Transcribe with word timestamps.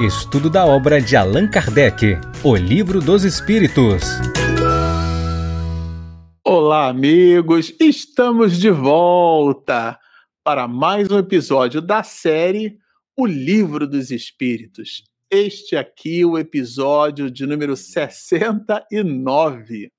Estudo 0.00 0.48
da 0.48 0.64
obra 0.64 1.02
de 1.02 1.16
Allan 1.16 1.50
Kardec, 1.50 2.20
O 2.44 2.54
Livro 2.54 3.00
dos 3.00 3.24
Espíritos. 3.24 4.04
Olá, 6.44 6.86
amigos! 6.86 7.74
Estamos 7.80 8.56
de 8.56 8.70
volta 8.70 9.98
para 10.44 10.68
mais 10.68 11.10
um 11.10 11.18
episódio 11.18 11.82
da 11.82 12.04
série 12.04 12.78
O 13.16 13.26
Livro 13.26 13.88
dos 13.88 14.12
Espíritos. 14.12 15.02
Este 15.28 15.74
aqui, 15.74 16.24
o 16.24 16.38
episódio 16.38 17.28
de 17.28 17.44
número 17.44 17.76
69. 17.76 19.90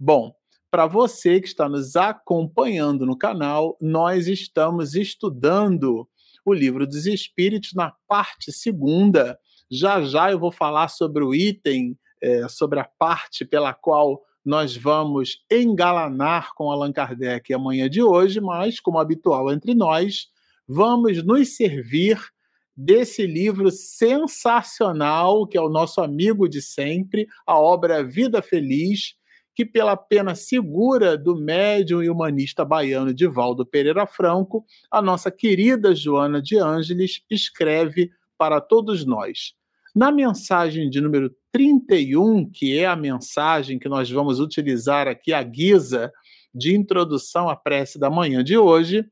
Bom, 0.00 0.34
para 0.70 0.86
você 0.86 1.38
que 1.38 1.48
está 1.48 1.68
nos 1.68 1.96
acompanhando 1.96 3.04
no 3.04 3.18
canal, 3.18 3.76
nós 3.78 4.26
estamos 4.26 4.94
estudando 4.94 6.08
o 6.44 6.52
Livro 6.52 6.86
dos 6.86 7.06
Espíritos 7.06 7.72
na 7.74 7.92
parte 8.06 8.52
segunda. 8.52 9.38
Já 9.70 10.02
já 10.02 10.30
eu 10.30 10.38
vou 10.38 10.52
falar 10.52 10.88
sobre 10.88 11.24
o 11.24 11.34
item, 11.34 11.98
é, 12.22 12.48
sobre 12.48 12.78
a 12.80 12.84
parte 12.84 13.44
pela 13.44 13.72
qual 13.72 14.20
nós 14.44 14.76
vamos 14.76 15.42
engalanar 15.50 16.52
com 16.54 16.70
Allan 16.70 16.92
Kardec 16.92 17.52
amanhã 17.52 17.88
de 17.88 18.02
hoje, 18.02 18.40
mas, 18.40 18.78
como 18.78 18.98
habitual 18.98 19.50
entre 19.50 19.74
nós, 19.74 20.26
vamos 20.68 21.24
nos 21.24 21.56
servir 21.56 22.18
desse 22.76 23.26
livro 23.26 23.70
sensacional, 23.70 25.46
que 25.46 25.56
é 25.56 25.60
o 25.60 25.68
nosso 25.68 26.00
amigo 26.00 26.48
de 26.48 26.60
sempre, 26.60 27.26
a 27.46 27.58
obra 27.58 28.04
Vida 28.04 28.42
Feliz, 28.42 29.14
que, 29.54 29.64
pela 29.64 29.96
pena 29.96 30.34
segura 30.34 31.16
do 31.16 31.36
médium 31.36 32.02
e 32.02 32.10
humanista 32.10 32.64
baiano 32.64 33.14
Divaldo 33.14 33.64
Pereira 33.64 34.06
Franco, 34.06 34.64
a 34.90 35.00
nossa 35.00 35.30
querida 35.30 35.94
Joana 35.94 36.42
de 36.42 36.58
Ângeles 36.58 37.22
escreve 37.30 38.10
para 38.36 38.60
todos 38.60 39.04
nós. 39.04 39.54
Na 39.94 40.10
mensagem 40.10 40.90
de 40.90 41.00
número 41.00 41.32
31, 41.52 42.50
que 42.50 42.76
é 42.76 42.84
a 42.84 42.96
mensagem 42.96 43.78
que 43.78 43.88
nós 43.88 44.10
vamos 44.10 44.40
utilizar 44.40 45.06
aqui 45.06 45.32
à 45.32 45.40
guisa 45.40 46.12
de 46.52 46.74
introdução 46.74 47.48
à 47.48 47.54
prece 47.54 47.96
da 47.96 48.10
manhã 48.10 48.42
de 48.42 48.58
hoje, 48.58 49.06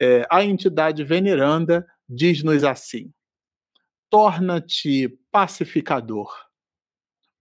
é, 0.00 0.26
a 0.30 0.44
entidade 0.44 1.04
veneranda 1.04 1.86
diz-nos 2.08 2.64
assim: 2.64 3.12
Torna-te 4.10 5.08
pacificador. 5.30 6.32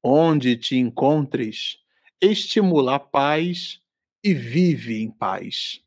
Onde 0.03 0.55
te 0.55 0.77
encontres, 0.77 1.79
estimula 2.21 2.95
a 2.95 2.99
paz 2.99 3.79
e 4.23 4.33
vive 4.33 5.01
em 5.01 5.11
paz. 5.11 5.81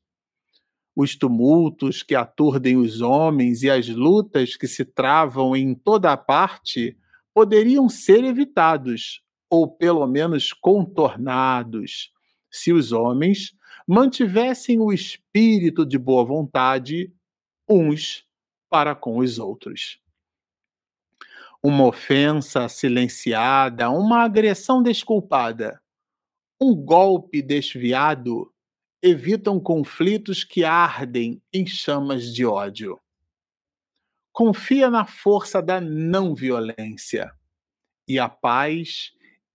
Os 0.95 1.17
tumultos 1.17 2.03
que 2.03 2.14
aturdem 2.14 2.77
os 2.77 3.00
homens 3.00 3.62
e 3.62 3.70
as 3.70 3.89
lutas 3.89 4.56
que 4.56 4.69
se 4.69 4.84
travam 4.84 5.56
em 5.56 5.75
toda 5.75 6.12
a 6.12 6.17
parte 6.17 6.97
poderiam 7.33 7.89
ser 7.89 8.25
evitados, 8.25 9.23
ou 9.48 9.69
pelo 9.69 10.06
menos 10.06 10.53
contornados, 10.53 12.12
se 12.51 12.73
os 12.73 12.92
homens 12.92 13.55
mantivessem 13.86 14.78
o 14.78 14.92
espírito 14.92 15.86
de 15.86 15.98
boa 15.98 16.25
vontade 16.25 17.12
uns 17.69 18.25
para 18.69 18.95
com 18.95 19.19
os 19.19 19.39
outros. 19.39 20.01
Uma 21.62 21.86
ofensa 21.86 22.69
silenciada, 22.69 23.91
uma 23.91 24.23
agressão 24.23 24.83
desculpada, 24.83 25.80
um 26.61 26.75
golpe 26.75 27.41
desviado 27.41 28.53
evitam 29.03 29.58
conflitos 29.58 30.44
que 30.44 30.62
ardem 30.62 31.42
em 31.50 31.67
chamas 31.67 32.34
de 32.34 32.44
ódio. 32.44 33.00
Confia 34.30 34.91
na 34.91 35.06
força 35.06 35.62
da 35.62 35.80
não 35.80 36.34
violência 36.34 37.34
e 38.06 38.19
a 38.19 38.28
paz 38.28 39.12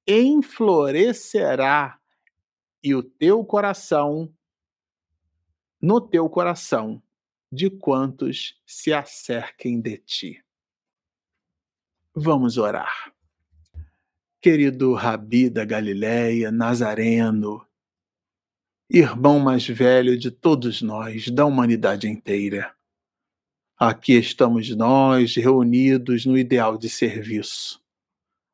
enflorescerá 0.07 1.99
e 2.83 2.95
o 2.95 3.03
teu 3.03 3.45
coração 3.45 4.33
no 5.79 6.01
teu 6.01 6.27
coração 6.27 7.01
de 7.51 7.69
quantos 7.69 8.59
se 8.65 8.91
acerquem 8.91 9.79
de 9.79 9.99
ti. 9.99 10.43
Vamos 12.15 12.57
orar 12.57 13.14
querido 14.45 14.93
Rabi 14.93 15.49
da 15.49 15.65
Galileia, 15.65 16.51
Nazareno, 16.51 17.65
irmão 18.87 19.39
mais 19.39 19.67
velho 19.67 20.15
de 20.15 20.29
todos 20.29 20.83
nós, 20.83 21.31
da 21.31 21.47
humanidade 21.47 22.07
inteira. 22.07 22.71
Aqui 23.75 24.13
estamos 24.13 24.69
nós 24.75 25.35
reunidos 25.35 26.27
no 26.27 26.37
ideal 26.37 26.77
de 26.77 26.87
serviço. 26.89 27.81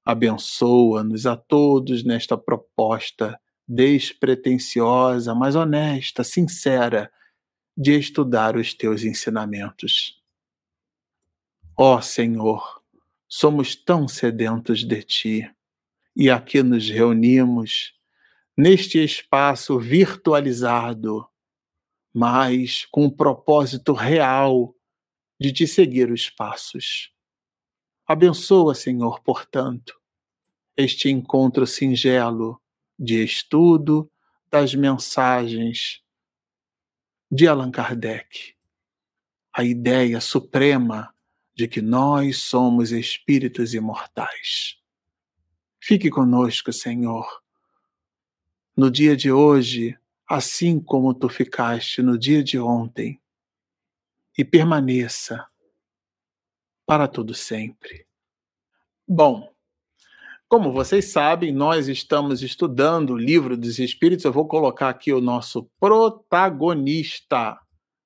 Abençoa-nos 0.05 1.25
a 1.25 1.35
todos 1.35 2.05
nesta 2.05 2.37
proposta 2.37 3.37
despretensiosa, 3.67 5.35
mas 5.35 5.57
honesta, 5.57 6.23
sincera, 6.23 7.11
de 7.75 7.99
estudar 7.99 8.55
os 8.55 8.73
teus 8.73 9.03
ensinamentos. 9.03 10.23
Ó 11.77 11.99
Senhor, 11.99 12.81
somos 13.27 13.75
tão 13.75 14.07
sedentos 14.07 14.85
de 14.85 15.03
ti 15.03 15.55
e 16.15 16.29
aqui 16.29 16.61
nos 16.61 16.89
reunimos 16.89 17.93
neste 18.57 19.03
espaço 19.03 19.79
virtualizado, 19.79 21.27
mas 22.13 22.85
com 22.91 23.05
o 23.05 23.15
propósito 23.15 23.93
real 23.93 24.75
de 25.39 25.51
te 25.51 25.65
seguir 25.65 26.11
os 26.11 26.29
passos. 26.29 27.11
Abençoa, 28.05 28.75
Senhor, 28.75 29.21
portanto, 29.21 29.99
este 30.75 31.09
encontro 31.09 31.65
singelo 31.65 32.61
de 32.99 33.23
estudo 33.23 34.11
das 34.51 34.75
mensagens 34.75 36.01
de 37.31 37.47
Allan 37.47 37.71
Kardec, 37.71 38.55
a 39.53 39.63
ideia 39.63 40.19
suprema 40.19 41.15
de 41.55 41.67
que 41.67 41.81
nós 41.81 42.39
somos 42.39 42.91
espíritos 42.91 43.73
imortais. 43.73 44.80
Fique 45.83 46.11
conosco, 46.11 46.71
Senhor. 46.71 47.27
No 48.77 48.91
dia 48.91 49.17
de 49.17 49.31
hoje, 49.31 49.97
assim 50.29 50.79
como 50.79 51.13
tu 51.13 51.27
ficaste 51.27 52.03
no 52.03 52.17
dia 52.17 52.43
de 52.43 52.59
ontem, 52.59 53.19
e 54.37 54.45
permaneça 54.45 55.45
para 56.85 57.07
todo 57.07 57.33
sempre. 57.33 58.05
Bom, 59.07 59.51
como 60.47 60.71
vocês 60.71 61.11
sabem, 61.11 61.51
nós 61.51 61.87
estamos 61.87 62.43
estudando 62.43 63.13
o 63.13 63.17
livro 63.17 63.57
dos 63.57 63.79
Espíritos. 63.79 64.23
Eu 64.25 64.31
vou 64.31 64.47
colocar 64.47 64.89
aqui 64.89 65.11
o 65.11 65.21
nosso 65.21 65.69
protagonista. 65.79 67.59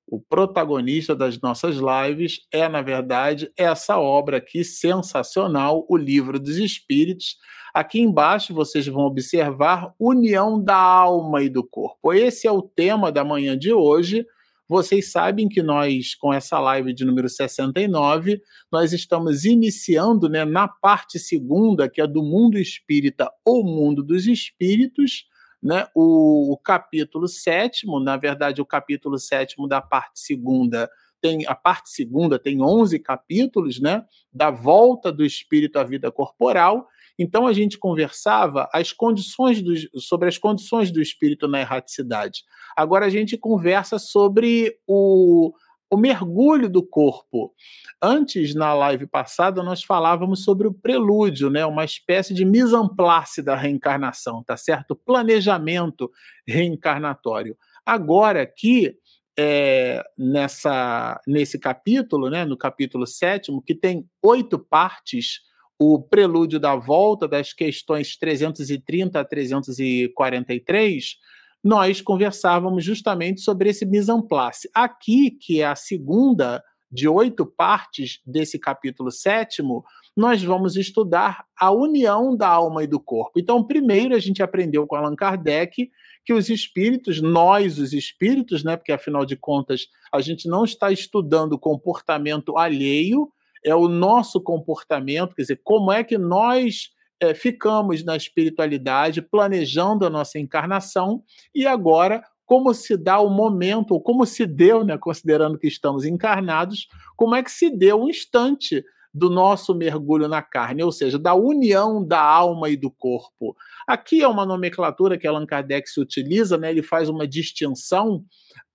O 0.07 0.19
protagonista 0.19 1.15
das 1.15 1.39
nossas 1.41 1.77
lives 1.77 2.39
é, 2.51 2.69
na 2.69 2.81
verdade, 2.81 3.51
essa 3.57 3.99
obra 3.99 4.37
aqui 4.37 4.63
sensacional, 4.63 5.85
o 5.89 5.97
Livro 5.97 6.39
dos 6.39 6.57
Espíritos, 6.57 7.37
Aqui 7.75 7.99
embaixo 7.99 8.53
vocês 8.53 8.87
vão 8.87 9.03
observar 9.03 9.93
união 9.99 10.63
da 10.63 10.77
alma 10.77 11.43
e 11.43 11.49
do 11.49 11.61
corpo. 11.61 12.13
Esse 12.13 12.47
é 12.47 12.51
o 12.51 12.61
tema 12.61 13.11
da 13.11 13.21
manhã 13.21 13.57
de 13.57 13.73
hoje. 13.73 14.25
Vocês 14.65 15.11
sabem 15.11 15.49
que 15.49 15.61
nós, 15.61 16.15
com 16.15 16.33
essa 16.33 16.57
live 16.57 16.93
de 16.93 17.03
número 17.03 17.27
69, 17.27 18.41
nós 18.71 18.93
estamos 18.93 19.43
iniciando 19.43 20.29
né, 20.29 20.45
na 20.45 20.69
parte 20.69 21.19
segunda, 21.19 21.89
que 21.89 21.99
é 21.99 22.07
do 22.07 22.23
mundo 22.23 22.57
espírita 22.57 23.29
ou 23.43 23.61
mundo 23.61 24.01
dos 24.01 24.25
espíritos, 24.25 25.25
né, 25.65 25.87
o, 25.95 26.53
o 26.53 26.57
capítulo 26.57 27.27
sétimo, 27.27 27.99
na 27.99 28.15
verdade, 28.15 28.61
o 28.61 28.65
capítulo 28.65 29.17
sétimo 29.17 29.67
da 29.67 29.81
parte 29.81 30.19
segunda 30.19 30.87
tem 31.19 31.43
a 31.47 31.55
parte 31.55 31.89
segunda 31.89 32.37
tem 32.37 32.61
11 32.61 32.99
capítulos, 32.99 33.81
né, 33.81 34.05
da 34.31 34.51
volta 34.51 35.11
do 35.11 35.25
espírito 35.25 35.79
à 35.79 35.83
vida 35.83 36.11
corporal, 36.11 36.87
então 37.17 37.47
a 37.47 37.53
gente 37.53 37.79
conversava 37.79 38.69
as 38.71 38.91
condições 38.91 39.59
do, 39.59 39.73
sobre 39.99 40.29
as 40.29 40.37
condições 40.37 40.91
do 40.91 41.01
espírito 41.01 41.47
na 41.47 41.61
erraticidade. 41.61 42.43
Agora 42.77 43.07
a 43.07 43.09
gente 43.09 43.35
conversa 43.35 43.97
sobre 43.97 44.77
o, 44.85 45.51
o 45.89 45.97
mergulho 45.97 46.69
do 46.69 46.83
corpo. 46.83 47.53
Antes, 48.01 48.55
na 48.55 48.73
live 48.73 49.07
passada, 49.07 49.63
nós 49.63 49.83
falávamos 49.83 50.43
sobre 50.43 50.67
o 50.67 50.73
prelúdio, 50.73 51.49
né? 51.49 51.65
uma 51.65 51.85
espécie 51.85 52.33
de 52.33 52.43
mise 52.43 52.75
en 52.75 52.87
place 52.87 53.41
da 53.41 53.55
reencarnação, 53.55 54.43
tá 54.43 54.57
certo? 54.57 54.95
Planejamento 54.95 56.11
reencarnatório. 56.47 57.55
Agora, 57.85 58.41
aqui, 58.41 58.95
é, 59.37 60.03
nessa, 60.17 61.19
nesse 61.27 61.59
capítulo, 61.59 62.29
né, 62.29 62.45
no 62.45 62.57
capítulo 62.57 63.05
sétimo, 63.05 63.61
que 63.61 63.75
tem 63.75 64.07
oito 64.23 64.57
partes, 64.57 65.41
o 65.77 66.01
prelúdio 66.01 66.59
da 66.59 66.75
volta 66.75 67.27
das 67.27 67.51
questões 67.51 68.17
330 68.17 69.19
a 69.19 69.25
343, 69.25 71.17
nós 71.65 71.99
conversávamos 71.99 72.85
justamente 72.85 73.41
sobre 73.41 73.71
esse 73.71 73.87
mise 73.87 74.11
en 74.11 74.21
place. 74.21 74.69
Aqui, 74.71 75.31
que 75.31 75.61
é 75.61 75.65
a 75.65 75.75
segunda 75.75 76.63
de 76.91 77.07
oito 77.07 77.43
partes 77.43 78.21
desse 78.23 78.59
capítulo 78.59 79.09
sétimo, 79.09 79.83
nós 80.15 80.43
vamos 80.43 80.77
estudar 80.77 81.43
a 81.59 81.71
união 81.71 82.37
da 82.37 82.47
alma 82.47 82.83
e 82.83 82.87
do 82.87 82.99
corpo. 82.99 83.39
Então, 83.39 83.65
primeiro 83.65 84.15
a 84.15 84.19
gente 84.19 84.43
aprendeu 84.43 84.85
com 84.85 84.95
Allan 84.95 85.15
Kardec 85.15 85.89
que 86.23 86.33
os 86.33 86.49
espíritos, 86.49 87.19
nós, 87.19 87.79
os 87.79 87.93
espíritos, 87.93 88.63
né, 88.63 88.77
porque 88.77 88.91
afinal 88.91 89.25
de 89.25 89.35
contas 89.35 89.87
a 90.13 90.21
gente 90.21 90.47
não 90.47 90.65
está 90.65 90.91
estudando 90.91 91.57
comportamento 91.57 92.59
alheio, 92.59 93.27
é 93.63 93.73
o 93.73 93.87
nosso 93.87 94.39
comportamento, 94.39 95.33
quer 95.33 95.41
dizer, 95.41 95.61
como 95.63 95.91
é 95.91 96.03
que 96.03 96.19
nós 96.19 96.91
é, 97.19 97.33
ficamos 97.33 98.03
na 98.03 98.15
espiritualidade, 98.15 99.21
planejando 99.21 100.05
a 100.05 100.09
nossa 100.09 100.39
encarnação, 100.39 101.23
e 101.53 101.65
agora 101.65 102.23
como 102.45 102.73
se 102.73 102.95
dá 102.95 103.19
o 103.19 103.29
momento, 103.29 103.95
ou 103.95 104.01
como 104.01 104.25
se 104.25 104.45
deu, 104.45 104.83
né, 104.83 104.97
considerando 104.97 105.57
que 105.57 105.67
estamos 105.67 106.05
encarnados, 106.05 106.87
como 107.15 107.35
é 107.35 107.41
que 107.41 107.51
se 107.51 107.69
deu 107.69 108.03
um 108.03 108.09
instante 108.09 108.83
do 109.11 109.29
nosso 109.29 109.73
mergulho 109.73 110.27
na 110.27 110.41
carne, 110.41 110.83
ou 110.83 110.91
seja, 110.91 111.17
da 111.17 111.33
união 111.33 112.05
da 112.05 112.21
alma 112.21 112.69
e 112.69 112.75
do 112.75 112.91
corpo. 112.91 113.55
Aqui 113.87 114.21
é 114.21 114.27
uma 114.27 114.45
nomenclatura 114.45 115.17
que 115.17 115.25
Allan 115.25 115.45
Kardec 115.45 115.89
se 115.89 116.01
utiliza, 116.01 116.57
né? 116.57 116.69
ele 116.69 116.83
faz 116.83 117.07
uma 117.07 117.25
distinção. 117.25 118.23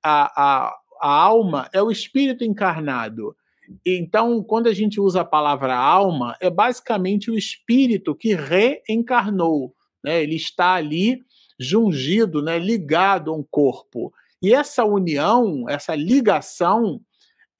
A, 0.03 0.33
a, 0.35 0.77
a 1.03 1.15
alma 1.15 1.69
é 1.75 1.83
o 1.83 1.91
espírito 1.91 2.43
encarnado. 2.43 3.37
Então, 3.85 4.43
quando 4.43 4.67
a 4.67 4.75
gente 4.75 5.01
usa 5.01 5.21
a 5.21 5.25
palavra 5.25 5.75
alma, 5.75 6.37
é 6.41 6.51
basicamente 6.51 7.31
o 7.31 7.39
espírito 7.39 8.15
que 8.15 8.35
reencarnou. 8.35 9.75
Né? 10.05 10.23
Ele 10.23 10.37
está 10.37 10.75
ali 10.75 11.23
jungido, 11.59 12.43
né? 12.43 12.59
ligado 12.59 13.31
a 13.31 13.37
um 13.37 13.45
corpo. 13.49 14.13
E 14.43 14.55
essa 14.55 14.85
união, 14.85 15.67
essa 15.69 15.95
ligação, 15.95 17.01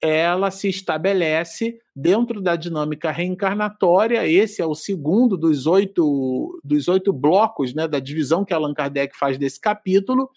ela 0.01 0.49
se 0.49 0.67
estabelece 0.67 1.77
dentro 1.95 2.41
da 2.41 2.55
dinâmica 2.55 3.11
reencarnatória. 3.11 4.27
Esse 4.27 4.61
é 4.61 4.65
o 4.65 4.73
segundo 4.73 5.37
dos 5.37 5.67
oito, 5.67 6.59
dos 6.63 6.87
oito 6.87 7.13
blocos 7.13 7.73
né, 7.75 7.87
da 7.87 7.99
divisão 7.99 8.43
que 8.43 8.53
Allan 8.53 8.73
Kardec 8.73 9.15
faz 9.15 9.37
desse 9.37 9.61
capítulo, 9.61 10.29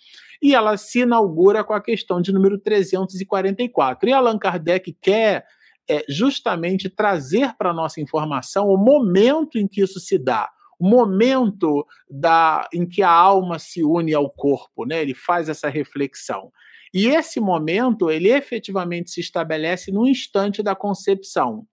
e 0.43 0.55
ela 0.55 0.77
se 0.77 1.01
inaugura 1.01 1.65
com 1.65 1.73
a 1.73 1.81
questão 1.81 2.21
de 2.21 2.31
número 2.31 2.59
344. 2.59 4.07
E 4.07 4.13
Allan 4.13 4.39
Kardec 4.39 4.95
quer 5.01 5.47
é, 5.89 6.05
justamente 6.09 6.89
trazer 6.89 7.55
para 7.57 7.71
a 7.71 7.75
nossa 7.75 8.01
informação 8.01 8.69
o 8.69 8.77
momento 8.77 9.59
em 9.59 9.67
que 9.67 9.83
isso 9.83 10.01
se 10.01 10.19
dá. 10.19 10.51
O 10.79 10.89
momento 10.89 11.87
da, 12.11 12.69
em 12.73 12.87
que 12.87 13.03
a 13.03 13.11
alma 13.11 13.59
se 13.59 13.85
une 13.85 14.13
ao 14.13 14.29
corpo, 14.29 14.85
né? 14.85 15.01
Ele 15.01 15.15
faz 15.15 15.49
essa 15.49 15.69
reflexão. 15.69 16.51
E 16.93 17.09
esse 17.09 17.41
momento, 17.41 18.11
ele 18.11 18.29
efetivamente 18.29 19.11
se 19.11 19.21
estabelece 19.21 19.91
no 19.91 20.07
instante 20.07 20.63
da 20.63 20.75
concepção. 20.75 21.67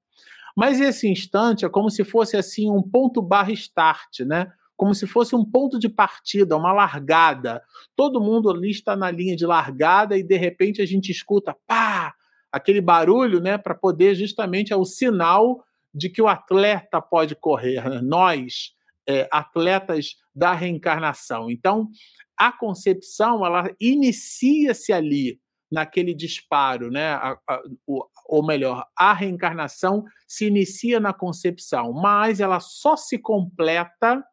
Mas 0.56 0.82
esse 0.82 1.08
instante 1.08 1.64
é 1.64 1.70
como 1.70 1.90
se 1.90 2.04
fosse 2.04 2.36
assim 2.36 2.70
um 2.70 2.82
ponto 2.82 3.22
barra 3.22 3.52
start, 3.52 4.22
né? 4.22 4.52
Como 4.76 4.96
se 4.96 5.06
fosse 5.06 5.36
um 5.36 5.46
ponto 5.46 5.78
de 5.78 5.88
partida, 5.88 6.58
uma 6.58 6.74
largada. 6.74 7.62
Todo 7.96 8.20
mundo 8.20 8.50
ali 8.50 8.72
está 8.72 8.96
na 8.96 9.12
linha 9.12 9.36
de 9.36 9.46
largada 9.46 10.18
e 10.18 10.24
de 10.24 10.38
repente 10.38 10.82
a 10.82 10.86
gente 10.86 11.12
escuta 11.12 11.56
pá, 11.68 12.16
aquele 12.52 12.82
barulho, 12.82 13.40
né, 13.40 13.58
para 13.58 13.74
poder 13.74 14.16
justamente 14.16 14.74
é 14.74 14.76
o 14.76 14.86
sinal 14.86 15.64
de 15.94 16.10
que 16.10 16.22
o 16.22 16.28
atleta 16.28 17.02
pode 17.02 17.36
correr. 17.36 17.88
Né? 17.90 18.02
Nós, 18.02 18.72
é, 19.08 19.28
atletas 19.32 20.16
da 20.34 20.54
reencarnação. 20.54 21.50
Então, 21.50 21.90
a 22.38 22.52
concepção 22.52 23.46
ela 23.46 23.70
inicia-se 23.80 24.92
ali 24.94 25.40
naquele 25.72 26.14
disparo, 26.14 26.92
né? 26.92 27.14
A, 27.14 27.38
a, 27.48 27.62
o, 27.88 28.06
ou 28.28 28.46
melhor, 28.46 28.86
a 28.98 29.14
reencarnação 29.14 30.04
se 30.28 30.46
inicia 30.46 31.00
na 31.00 31.14
concepção, 31.14 31.94
mas 31.94 32.40
ela 32.40 32.60
só 32.60 32.98
se 32.98 33.18
completa 33.18 34.24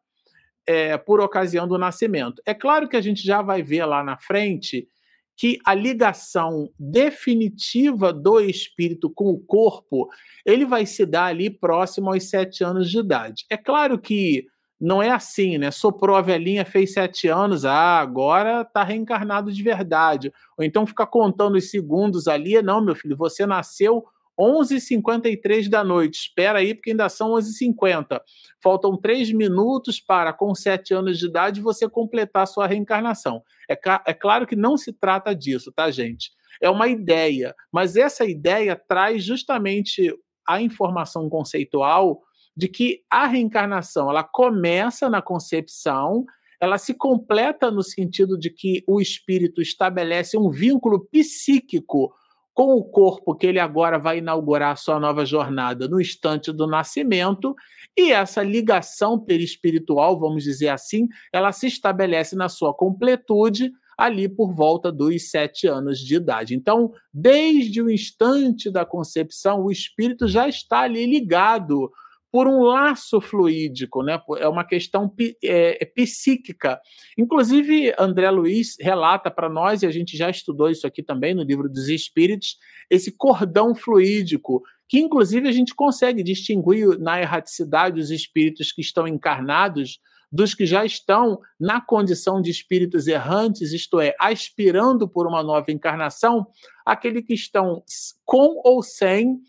é, 0.67 0.97
por 0.97 1.21
ocasião 1.21 1.67
do 1.67 1.77
nascimento. 1.77 2.41
É 2.45 2.53
claro 2.53 2.89
que 2.89 2.97
a 2.97 3.01
gente 3.01 3.23
já 3.23 3.41
vai 3.41 3.63
ver 3.63 3.85
lá 3.85 4.03
na 4.03 4.17
frente 4.17 4.87
que 5.39 5.57
a 5.65 5.73
ligação 5.73 6.69
definitiva 6.77 8.11
do 8.11 8.41
espírito 8.41 9.09
com 9.09 9.29
o 9.29 9.39
corpo 9.39 10.09
ele 10.45 10.65
vai 10.65 10.85
se 10.85 11.05
dar 11.05 11.27
ali 11.27 11.49
próximo 11.49 12.11
aos 12.11 12.29
sete 12.29 12.61
anos 12.61 12.91
de 12.91 12.99
idade. 12.99 13.45
É 13.49 13.55
claro 13.55 13.97
que 13.97 14.47
não 14.77 15.01
é 15.01 15.09
assim, 15.09 15.57
né? 15.57 15.71
Soprou 15.71 16.17
a 16.17 16.21
velhinha, 16.21 16.65
fez 16.65 16.91
sete 16.91 17.29
anos, 17.29 17.63
ah, 17.63 18.01
agora 18.01 18.65
tá 18.65 18.83
reencarnado 18.83 19.49
de 19.49 19.63
verdade. 19.63 20.29
Ou 20.57 20.65
então 20.65 20.85
fica 20.85 21.07
contando 21.07 21.55
os 21.55 21.71
segundos 21.71 22.27
ali, 22.27 22.61
não, 22.61 22.83
meu 22.83 22.93
filho, 22.93 23.15
você 23.15 23.45
nasceu 23.45 24.03
11h53 24.39 25.69
da 25.69 25.83
noite. 25.83 26.21
Espera 26.21 26.59
aí, 26.59 26.73
porque 26.73 26.91
ainda 26.91 27.09
são 27.09 27.31
11h50. 27.31 28.21
Faltam 28.63 28.95
três 28.95 29.31
minutos 29.31 29.99
para, 29.99 30.31
com 30.31 30.55
sete 30.55 30.93
anos 30.93 31.19
de 31.19 31.27
idade, 31.27 31.61
você 31.61 31.89
completar 31.89 32.47
sua 32.47 32.65
reencarnação. 32.65 33.43
É, 33.69 33.77
é 34.07 34.13
claro 34.13 34.47
que 34.47 34.55
não 34.55 34.77
se 34.77 34.93
trata 34.93 35.35
disso, 35.35 35.71
tá, 35.75 35.91
gente? 35.91 36.31
É 36.61 36.69
uma 36.69 36.87
ideia, 36.87 37.53
mas 37.71 37.95
essa 37.95 38.25
ideia 38.25 38.75
traz 38.75 39.23
justamente 39.23 40.13
a 40.47 40.61
informação 40.61 41.29
conceitual 41.29 42.21
de 42.55 42.67
que 42.67 43.01
a 43.09 43.27
reencarnação 43.27 44.09
ela 44.09 44.23
começa 44.23 45.09
na 45.09 45.21
concepção, 45.21 46.25
ela 46.59 46.77
se 46.77 46.93
completa 46.93 47.71
no 47.71 47.81
sentido 47.81 48.37
de 48.37 48.49
que 48.49 48.83
o 48.85 48.99
espírito 48.99 49.61
estabelece 49.61 50.37
um 50.37 50.49
vínculo 50.49 51.07
psíquico 51.09 52.13
com 52.59 52.75
o 52.75 52.83
corpo 52.83 53.33
que 53.33 53.47
ele 53.47 53.57
agora 53.57 53.97
vai 53.97 54.17
inaugurar 54.17 54.75
sua 54.75 54.99
nova 54.99 55.25
jornada 55.25 55.87
no 55.87 56.01
instante 56.01 56.51
do 56.51 56.67
nascimento, 56.67 57.55
e 57.97 58.11
essa 58.11 58.43
ligação 58.43 59.17
perispiritual, 59.17 60.19
vamos 60.19 60.43
dizer 60.43 60.67
assim, 60.67 61.07
ela 61.31 61.53
se 61.53 61.67
estabelece 61.67 62.35
na 62.35 62.49
sua 62.49 62.73
completude 62.73 63.71
ali 63.97 64.27
por 64.27 64.53
volta 64.53 64.91
dos 64.91 65.29
sete 65.29 65.67
anos 65.67 65.99
de 65.99 66.15
idade. 66.15 66.53
Então, 66.53 66.91
desde 67.13 67.81
o 67.81 67.89
instante 67.89 68.69
da 68.69 68.83
concepção, 68.85 69.63
o 69.63 69.71
espírito 69.71 70.27
já 70.27 70.45
está 70.45 70.81
ali 70.81 71.05
ligado 71.05 71.89
por 72.31 72.47
um 72.47 72.61
laço 72.61 73.19
fluídico, 73.19 74.03
né? 74.03 74.21
é 74.37 74.47
uma 74.47 74.63
questão 74.63 75.11
é, 75.43 75.81
é, 75.81 75.85
psíquica. 75.85 76.79
Inclusive, 77.17 77.93
André 77.97 78.29
Luiz 78.29 78.75
relata 78.79 79.31
para 79.31 79.49
nós, 79.49 79.81
e 79.81 79.87
a 79.87 79.91
gente 79.91 80.15
já 80.15 80.29
estudou 80.29 80.69
isso 80.69 80.85
aqui 80.85 81.01
também 81.01 81.33
no 81.33 81.43
livro 81.43 81.67
dos 81.67 81.87
Espíritos, 81.89 82.57
esse 82.89 83.11
cordão 83.11 83.73
fluídico, 83.73 84.61
que 84.87 84.99
inclusive 84.99 85.47
a 85.47 85.51
gente 85.51 85.73
consegue 85.73 86.23
distinguir 86.23 86.99
na 86.99 87.19
erraticidade 87.19 87.99
os 87.99 88.09
espíritos 88.09 88.71
que 88.71 88.81
estão 88.81 89.07
encarnados 89.07 89.99
dos 90.31 90.53
que 90.53 90.65
já 90.65 90.85
estão 90.85 91.39
na 91.59 91.81
condição 91.81 92.41
de 92.41 92.51
espíritos 92.51 93.07
errantes, 93.07 93.73
isto 93.73 93.99
é, 93.99 94.13
aspirando 94.19 95.07
por 95.07 95.27
uma 95.27 95.41
nova 95.41 95.71
encarnação, 95.71 96.45
aqueles 96.85 97.25
que 97.25 97.33
estão 97.33 97.83
com 98.23 98.61
ou 98.63 98.83
sem 98.83 99.39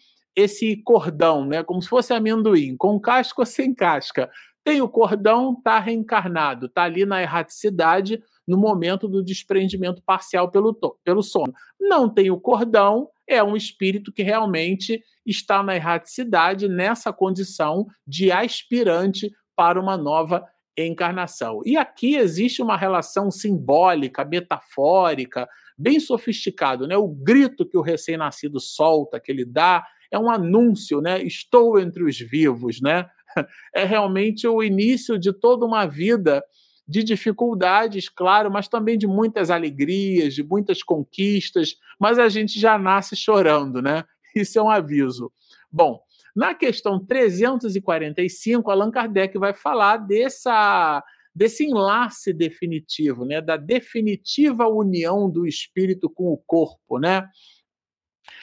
esse 0.41 0.77
cordão, 0.77 1.45
né, 1.45 1.63
como 1.63 1.81
se 1.83 1.89
fosse 1.89 2.13
amendoim, 2.13 2.77
com 2.77 2.99
casca 2.99 3.43
ou 3.43 3.47
sem 3.47 3.75
casca. 3.75 4.31
Tem 4.63 4.81
o 4.83 4.89
cordão, 4.89 5.55
está 5.55 5.79
reencarnado, 5.79 6.67
está 6.67 6.83
ali 6.83 7.07
na 7.07 7.23
erraticidade 7.23 8.23
no 8.47 8.59
momento 8.59 9.09
do 9.09 9.23
desprendimento 9.23 10.03
parcial 10.03 10.51
pelo, 10.51 10.77
pelo 11.03 11.23
sono. 11.23 11.53
Não 11.81 12.09
tem 12.09 12.31
o 12.31 12.41
cordão, 12.41 13.09
é 13.27 13.43
um 13.43 13.57
espírito 13.57 14.13
que 14.13 14.23
realmente 14.23 15.03
está 15.25 15.63
na 15.63 15.77
erraticidade, 15.77 16.69
nessa 16.69 17.13
condição 17.13 17.87
de 18.07 18.31
aspirante 18.31 19.33
para 19.57 19.81
uma 19.81 19.97
nova 19.97 20.47
encarnação. 20.77 21.61
E 21.65 21.77
aqui 21.77 22.17
existe 22.17 22.63
uma 22.63 22.77
relação 22.77 23.31
simbólica, 23.31 24.25
metafórica, 24.25 25.49
bem 25.77 25.99
sofisticado, 26.01 26.87
né? 26.87 26.97
O 26.97 27.09
grito 27.09 27.67
que 27.67 27.77
o 27.77 27.83
recém-nascido 27.83 28.61
solta, 28.61 29.21
que 29.21 29.31
ele 29.31 29.45
dá, 29.45 29.85
é 30.11 30.19
um 30.19 30.31
anúncio, 30.31 31.01
né? 31.01 31.23
Estou 31.23 31.79
entre 31.79 32.03
os 32.03 32.19
vivos, 32.19 32.81
né? 32.81 33.09
É 33.73 33.85
realmente 33.85 34.45
o 34.49 34.61
início 34.61 35.17
de 35.17 35.33
toda 35.33 35.65
uma 35.65 35.87
vida 35.87 36.43
de 36.87 37.05
dificuldades, 37.05 38.09
claro, 38.09 38.51
mas 38.51 38.67
também 38.67 38.99
de 38.99 39.07
muitas 39.07 39.49
alegrias, 39.49 40.35
de 40.35 40.43
muitas 40.43 40.83
conquistas, 40.83 41.77
mas 42.01 42.19
a 42.19 42.29
gente 42.29 42.59
já 42.59 42.77
nasce 42.77 43.15
chorando, 43.15 43.81
né? 43.81 44.03
Isso 44.35 44.59
é 44.59 44.63
um 44.63 44.69
aviso. 44.69 45.31
Bom, 45.71 46.01
na 46.35 46.53
questão 46.53 46.99
345, 46.99 48.69
Allan 48.69 48.91
Kardec 48.91 49.39
vai 49.39 49.55
falar 49.55 49.99
dessa 49.99 51.03
desse 51.33 51.65
enlace 51.65 52.33
definitivo, 52.33 53.25
né, 53.25 53.41
da 53.41 53.57
definitiva 53.57 54.67
união 54.67 55.31
do 55.31 55.47
espírito 55.47 56.11
com 56.11 56.33
o 56.33 56.37
corpo, 56.37 56.99
né? 56.99 57.25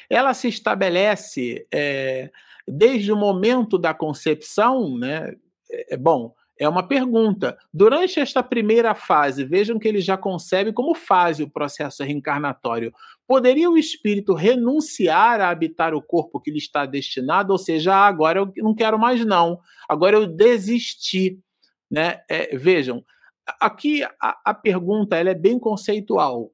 Ela 0.10 0.34
se 0.34 0.48
estabelece 0.48 1.68
é, 1.74 2.30
desde 2.68 3.12
o 3.12 3.18
momento 3.18 3.78
da 3.78 3.94
concepção, 3.94 4.98
né? 4.98 5.34
É, 5.70 5.94
é, 5.94 5.98
bom, 5.98 6.34
é 6.60 6.68
uma 6.68 6.88
pergunta. 6.88 7.58
Durante 7.74 8.20
esta 8.20 8.42
primeira 8.42 8.96
fase, 8.96 9.46
vejam 9.46 9.78
que 9.80 9.88
ele 9.88 10.02
já 10.02 10.18
concebe 10.18 10.74
como 10.74 10.96
fase 10.96 11.44
o 11.44 11.50
processo 11.50 12.04
reencarnatório. 12.04 12.94
Poderia 13.28 13.70
o 13.70 13.78
espírito 13.78 14.34
renunciar 14.34 15.40
a 15.40 15.50
habitar 15.50 15.94
o 15.94 16.02
corpo 16.02 16.40
que 16.40 16.52
lhe 16.52 16.58
está 16.58 16.86
destinado, 16.86 17.52
ou 17.52 17.58
seja, 17.58 17.94
ah, 17.94 18.08
agora 18.08 18.40
eu 18.40 18.52
não 18.58 18.74
quero 18.74 18.98
mais 18.98 19.26
não, 19.26 19.60
agora 19.88 20.16
eu 20.16 20.26
desisti, 20.26 21.40
né? 21.90 22.22
É, 22.30 22.58
vejam, 22.58 23.04
aqui 23.60 24.04
a, 24.04 24.38
a 24.46 24.54
pergunta 24.54 25.16
ela 25.16 25.30
é 25.30 25.36
bem 25.36 25.60
conceitual 25.60 26.52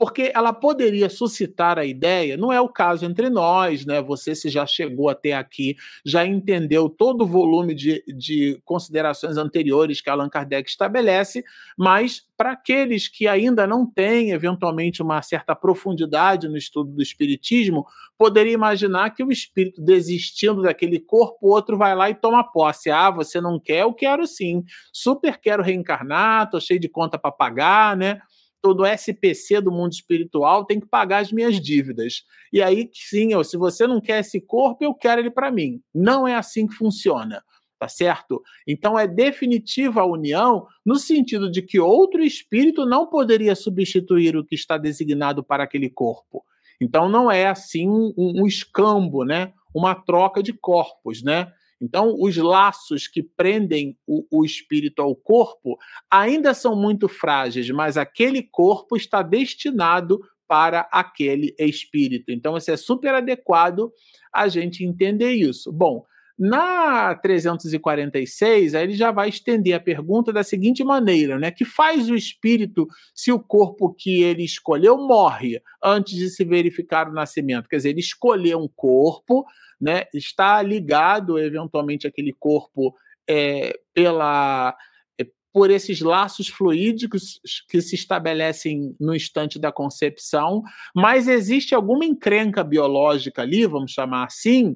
porque 0.00 0.32
ela 0.34 0.50
poderia 0.50 1.10
suscitar 1.10 1.78
a 1.78 1.84
ideia, 1.84 2.34
não 2.34 2.50
é 2.50 2.58
o 2.58 2.70
caso 2.70 3.04
entre 3.04 3.28
nós, 3.28 3.84
né? 3.84 4.00
Você 4.00 4.34
se 4.34 4.48
já 4.48 4.64
chegou 4.64 5.10
até 5.10 5.34
aqui, 5.34 5.76
já 6.02 6.24
entendeu 6.24 6.88
todo 6.88 7.20
o 7.20 7.26
volume 7.26 7.74
de, 7.74 8.02
de 8.16 8.58
considerações 8.64 9.36
anteriores 9.36 10.00
que 10.00 10.08
Allan 10.08 10.30
Kardec 10.30 10.70
estabelece, 10.70 11.44
mas 11.76 12.26
para 12.34 12.52
aqueles 12.52 13.08
que 13.08 13.28
ainda 13.28 13.66
não 13.66 13.84
têm, 13.84 14.30
eventualmente, 14.30 15.02
uma 15.02 15.20
certa 15.20 15.54
profundidade 15.54 16.48
no 16.48 16.56
estudo 16.56 16.90
do 16.90 17.02
Espiritismo, 17.02 17.84
poderia 18.16 18.54
imaginar 18.54 19.10
que 19.10 19.22
o 19.22 19.30
espírito 19.30 19.82
desistindo 19.82 20.62
daquele 20.62 20.98
corpo, 20.98 21.36
o 21.42 21.50
outro 21.50 21.76
vai 21.76 21.94
lá 21.94 22.08
e 22.08 22.14
toma 22.14 22.42
posse. 22.42 22.90
Ah, 22.90 23.10
você 23.10 23.38
não 23.38 23.60
quer? 23.60 23.82
Eu 23.82 23.92
quero 23.92 24.26
sim. 24.26 24.64
Super 24.90 25.36
quero 25.38 25.62
reencarnar, 25.62 26.48
tô 26.48 26.58
cheio 26.58 26.80
de 26.80 26.88
conta 26.88 27.18
para 27.18 27.30
pagar, 27.30 27.94
né? 27.94 28.22
Todo 28.60 28.86
SPC 28.86 29.60
do 29.60 29.70
mundo 29.70 29.92
espiritual 29.92 30.64
tem 30.64 30.78
que 30.80 30.86
pagar 30.86 31.18
as 31.18 31.32
minhas 31.32 31.60
dívidas. 31.60 32.24
E 32.52 32.62
aí, 32.62 32.90
sim, 32.92 33.32
eu, 33.32 33.42
se 33.42 33.56
você 33.56 33.86
não 33.86 34.00
quer 34.00 34.20
esse 34.20 34.40
corpo, 34.40 34.84
eu 34.84 34.94
quero 34.94 35.20
ele 35.20 35.30
para 35.30 35.50
mim. 35.50 35.80
Não 35.94 36.26
é 36.26 36.34
assim 36.34 36.66
que 36.66 36.74
funciona. 36.74 37.42
Tá 37.78 37.88
certo? 37.88 38.42
Então 38.66 38.98
é 38.98 39.08
definitiva 39.08 40.02
a 40.02 40.04
união 40.04 40.66
no 40.84 40.96
sentido 40.96 41.50
de 41.50 41.62
que 41.62 41.80
outro 41.80 42.22
espírito 42.22 42.84
não 42.84 43.06
poderia 43.06 43.54
substituir 43.54 44.36
o 44.36 44.44
que 44.44 44.54
está 44.54 44.76
designado 44.76 45.42
para 45.42 45.64
aquele 45.64 45.88
corpo. 45.88 46.44
Então 46.78 47.08
não 47.08 47.30
é 47.30 47.46
assim 47.46 47.88
um, 47.88 48.12
um 48.18 48.46
escambo, 48.46 49.24
né? 49.24 49.54
Uma 49.74 49.94
troca 49.94 50.42
de 50.42 50.52
corpos, 50.52 51.22
né? 51.22 51.50
Então, 51.80 52.14
os 52.18 52.36
laços 52.36 53.08
que 53.08 53.22
prendem 53.22 53.96
o, 54.06 54.24
o, 54.30 54.44
espírito 54.44 55.00
ao 55.00 55.16
corpo 55.16 55.78
ainda 56.10 56.52
são 56.52 56.76
muito 56.76 57.08
frágeis, 57.08 57.70
mas 57.70 57.96
aquele 57.96 58.42
corpo 58.42 58.96
está 58.96 59.22
destinado 59.22 60.20
para 60.46 60.88
aquele 60.92 61.54
espírito. 61.58 62.30
Então, 62.30 62.56
isso 62.56 62.70
é 62.70 62.76
super 62.76 63.14
adequado 63.14 63.90
a 64.32 64.46
gente 64.48 64.84
entender 64.84 65.32
isso. 65.32 65.72
Bom, 65.72 66.04
na 66.40 67.14
346, 67.16 68.74
aí 68.74 68.84
ele 68.84 68.94
já 68.94 69.10
vai 69.10 69.28
estender 69.28 69.74
a 69.74 69.80
pergunta 69.80 70.32
da 70.32 70.42
seguinte 70.42 70.82
maneira, 70.82 71.38
né? 71.38 71.50
Que 71.50 71.66
faz 71.66 72.08
o 72.08 72.14
espírito 72.14 72.88
se 73.14 73.30
o 73.30 73.38
corpo 73.38 73.92
que 73.92 74.22
ele 74.22 74.42
escolheu 74.42 74.96
morre 74.96 75.60
antes 75.84 76.14
de 76.14 76.30
se 76.30 76.42
verificar 76.42 77.10
o 77.10 77.12
nascimento? 77.12 77.68
Quer 77.68 77.76
dizer, 77.76 77.90
ele 77.90 78.00
escolheu 78.00 78.58
um 78.58 78.68
corpo, 78.74 79.44
né? 79.78 80.04
Está 80.14 80.62
ligado 80.62 81.38
eventualmente 81.38 82.06
aquele 82.06 82.32
corpo 82.32 82.94
é, 83.28 83.78
pela 83.92 84.74
é, 85.20 85.26
por 85.52 85.70
esses 85.70 86.00
laços 86.00 86.48
fluídicos 86.48 87.38
que 87.68 87.82
se 87.82 87.96
estabelecem 87.96 88.96
no 88.98 89.14
instante 89.14 89.58
da 89.58 89.70
concepção, 89.70 90.62
mas 90.96 91.28
existe 91.28 91.74
alguma 91.74 92.06
encrenca 92.06 92.64
biológica 92.64 93.42
ali, 93.42 93.66
vamos 93.66 93.92
chamar 93.92 94.24
assim, 94.24 94.74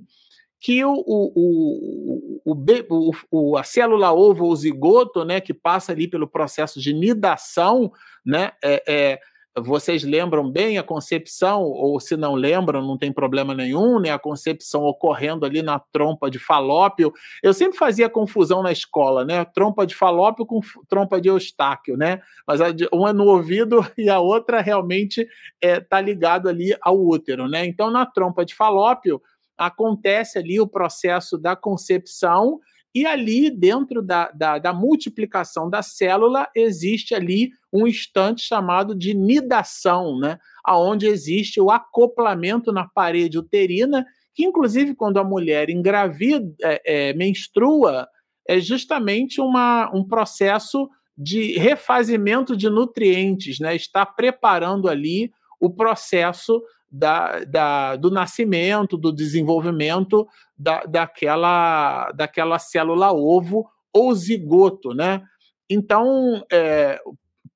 que 0.65 0.83
o, 0.83 0.95
o, 1.07 2.41
o, 2.43 3.11
o, 3.31 3.59
a 3.59 3.63
célula 3.63 4.15
ovo 4.15 4.47
ou 4.47 4.57
zigoto, 4.57 5.23
né, 5.23 5.39
que 5.39 5.53
passa 5.53 5.93
ali 5.93 6.09
pelo 6.09 6.27
processo 6.27 6.81
de 6.81 6.95
nidação, 6.95 7.93
né, 8.25 8.51
é, 8.65 8.83
é, 8.89 9.21
vocês 9.61 10.05
lembram 10.05 10.51
bem 10.51 10.79
a 10.79 10.83
concepção, 10.83 11.65
ou 11.65 12.01
se 12.01 12.17
não 12.17 12.35
lembram, 12.35 12.81
não 12.81 12.97
tem 12.97 13.13
problema 13.13 13.55
nenhum, 13.55 14.01
né? 14.01 14.11
A 14.11 14.19
concepção 14.19 14.83
ocorrendo 14.83 15.47
ali 15.47 15.63
na 15.63 15.79
trompa 15.79 16.29
de 16.29 16.41
falópio. 16.41 17.13
Eu 17.41 17.55
sempre 17.55 17.79
fazia 17.79 18.09
confusão 18.09 18.65
na 18.65 18.73
escola, 18.73 19.25
né? 19.25 19.45
Trompa 19.45 19.87
de 19.87 19.95
falópio 19.95 20.45
com 20.45 20.59
trompa 20.89 21.21
de 21.21 21.29
eustáquio, 21.29 21.97
né? 21.97 22.21
Mas 22.49 22.59
uma 22.93 23.11
é 23.11 23.13
no 23.13 23.27
ouvido 23.27 23.87
e 23.97 24.11
a 24.11 24.19
outra 24.19 24.61
realmente 24.61 25.21
está 25.21 25.29
é, 25.61 25.79
tá 25.81 26.01
ligado 26.01 26.49
ali 26.49 26.77
ao 26.81 26.99
útero, 26.99 27.47
né? 27.47 27.65
Então, 27.65 27.93
na 27.93 28.05
trompa 28.05 28.45
de 28.45 28.57
falópio, 28.57 29.23
acontece 29.57 30.39
ali 30.39 30.61
o 30.61 30.67
processo 30.67 31.39
da 31.39 31.55
concepção 31.55 32.61
e 32.95 33.05
ali 33.07 33.51
dentro 33.51 34.01
da, 34.01 34.31
da, 34.31 34.59
da, 34.59 34.73
multiplicação 34.73 35.69
da 35.69 35.83
célula 35.83 36.49
existe 36.55 37.13
ali 37.13 37.51
um 37.73 37.89
instante 37.89 38.43
chamado 38.43 38.95
de 38.95 39.15
nidação, 39.15 40.17
né? 40.19 40.39
Onde 40.67 41.07
existe 41.07 41.61
o 41.61 41.71
acoplamento 41.71 42.71
na 42.71 42.87
parede 42.87 43.37
uterina, 43.37 44.07
que 44.33 44.45
inclusive 44.45 44.95
quando 44.95 45.19
a 45.19 45.25
mulher 45.25 45.71
engravida, 45.71 46.55
é, 46.63 47.09
é, 47.09 47.13
menstrua, 47.15 48.07
é 48.49 48.61
justamente 48.61 49.41
uma, 49.41 49.91
um 49.93 50.07
processo 50.07 50.89
de 51.19 51.59
refazimento 51.59 52.57
de 52.57 52.71
nutrientes, 52.71 53.59
né? 53.59 53.75
Está 53.75 54.07
preparando 54.07 54.89
ali 54.89 55.33
o 55.61 55.69
processo 55.69 56.63
da, 56.97 57.41
da, 57.45 57.97
do 57.97 58.09
nascimento, 58.09 58.97
do 58.97 59.11
desenvolvimento 59.11 60.29
da, 60.57 60.85
daquela, 60.85 62.13
daquela 62.13 62.59
célula 62.61 63.13
ovo 63.13 63.67
ou 63.93 64.15
zigoto, 64.15 64.95
né? 64.95 65.21
Então, 65.69 66.45
é, 66.53 67.01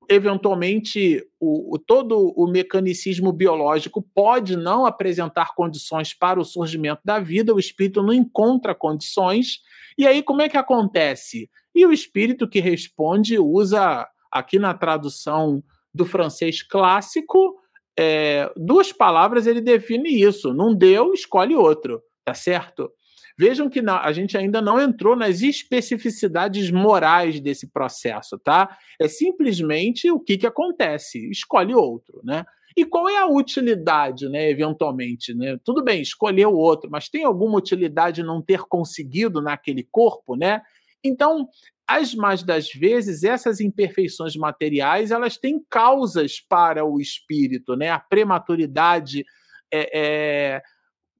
eventualmente, 0.09 1.25
o, 1.39 1.75
o, 1.75 1.79
todo 1.79 2.33
o 2.35 2.51
mecanicismo 2.51 3.31
biológico 3.31 4.01
pode 4.13 4.57
não 4.57 4.85
apresentar 4.85 5.55
condições 5.55 6.13
para 6.13 6.39
o 6.39 6.45
surgimento 6.45 7.01
da 7.05 7.17
vida, 7.17 7.53
o 7.53 7.59
espírito 7.59 8.03
não 8.03 8.11
encontra 8.11 8.75
condições, 8.75 9.61
e 9.97 10.05
aí 10.05 10.21
como 10.21 10.41
é 10.41 10.49
que 10.49 10.57
acontece? 10.57 11.49
E 11.73 11.85
o 11.85 11.93
espírito 11.93 12.49
que 12.49 12.59
responde 12.59 13.39
usa, 13.39 14.05
aqui 14.29 14.59
na 14.59 14.73
tradução 14.73 15.63
do 15.93 16.05
francês 16.05 16.61
clássico, 16.61 17.55
é, 18.01 18.49
duas 18.55 18.93
palavras 18.93 19.45
ele 19.45 19.59
define 19.59 20.21
isso. 20.21 20.53
Não 20.53 20.73
deu, 20.73 21.13
escolhe 21.13 21.53
outro, 21.53 22.01
tá 22.23 22.33
certo? 22.33 22.89
Vejam 23.37 23.69
que 23.69 23.81
a 23.85 24.11
gente 24.13 24.37
ainda 24.37 24.61
não 24.61 24.79
entrou 24.79 25.17
nas 25.17 25.41
especificidades 25.41 26.71
morais 26.71 27.41
desse 27.41 27.69
processo, 27.69 28.39
tá? 28.39 28.77
É 28.99 29.09
simplesmente 29.09 30.09
o 30.09 30.17
que, 30.17 30.37
que 30.37 30.47
acontece, 30.47 31.29
escolhe 31.29 31.75
outro, 31.75 32.21
né? 32.23 32.45
E 32.77 32.85
qual 32.85 33.09
é 33.09 33.17
a 33.17 33.27
utilidade, 33.27 34.29
né, 34.29 34.49
eventualmente? 34.49 35.33
Né? 35.33 35.59
Tudo 35.65 35.83
bem, 35.83 36.01
escolheu 36.01 36.53
outro, 36.53 36.89
mas 36.89 37.09
tem 37.09 37.25
alguma 37.25 37.57
utilidade 37.57 38.23
não 38.23 38.41
ter 38.41 38.61
conseguido 38.61 39.41
naquele 39.41 39.85
corpo, 39.91 40.37
né? 40.37 40.61
Então, 41.03 41.47
as 41.89 42.13
mais 42.13 42.43
das 42.43 42.69
vezes, 42.69 43.23
essas 43.23 43.59
imperfeições 43.59 44.35
materiais 44.35 45.09
elas 45.09 45.37
têm 45.37 45.59
causas 45.67 46.39
para 46.39 46.85
o 46.85 47.01
espírito, 47.01 47.75
né? 47.75 47.89
A 47.89 47.97
prematuridade 47.97 49.25
é, 49.73 49.99
é, 49.99 50.61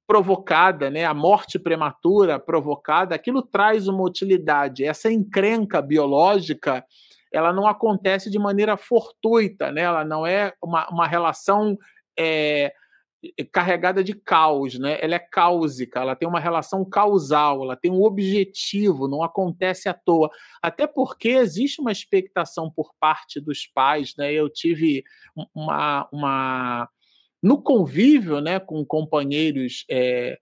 provocada, 0.05 0.91
né? 0.91 1.05
A 1.05 1.13
morte 1.13 1.57
prematura 1.57 2.39
provocada, 2.39 3.15
aquilo 3.15 3.41
traz 3.41 3.87
uma 3.87 4.03
utilidade. 4.03 4.85
Essa 4.85 5.11
encrenca 5.11 5.81
biológica, 5.81 6.85
ela 7.33 7.51
não 7.51 7.65
acontece 7.65 8.29
de 8.29 8.37
maneira 8.37 8.77
fortuita, 8.77 9.71
né? 9.71 9.81
Ela 9.81 10.05
não 10.05 10.23
é 10.23 10.53
uma, 10.61 10.87
uma 10.89 11.07
relação 11.07 11.75
é, 12.15 12.71
carregada 13.51 14.03
de 14.03 14.13
caos, 14.13 14.79
né? 14.79 14.97
Ela 15.01 15.15
é 15.15 15.19
cáusica, 15.19 15.99
ela 15.99 16.15
tem 16.15 16.27
uma 16.27 16.39
relação 16.39 16.85
causal, 16.85 17.63
ela 17.63 17.75
tem 17.75 17.91
um 17.91 18.03
objetivo, 18.03 19.07
não 19.07 19.21
acontece 19.21 19.89
à 19.89 19.93
toa. 19.93 20.29
Até 20.61 20.87
porque 20.87 21.29
existe 21.29 21.81
uma 21.81 21.91
expectação 21.91 22.71
por 22.71 22.93
parte 22.99 23.41
dos 23.41 23.67
pais, 23.67 24.15
né? 24.17 24.31
Eu 24.31 24.49
tive 24.49 25.03
uma, 25.53 26.07
uma 26.11 26.89
no 27.41 27.61
convívio, 27.61 28.41
né, 28.41 28.59
com 28.59 28.85
companheiros 28.85 29.85
é, 29.89 30.37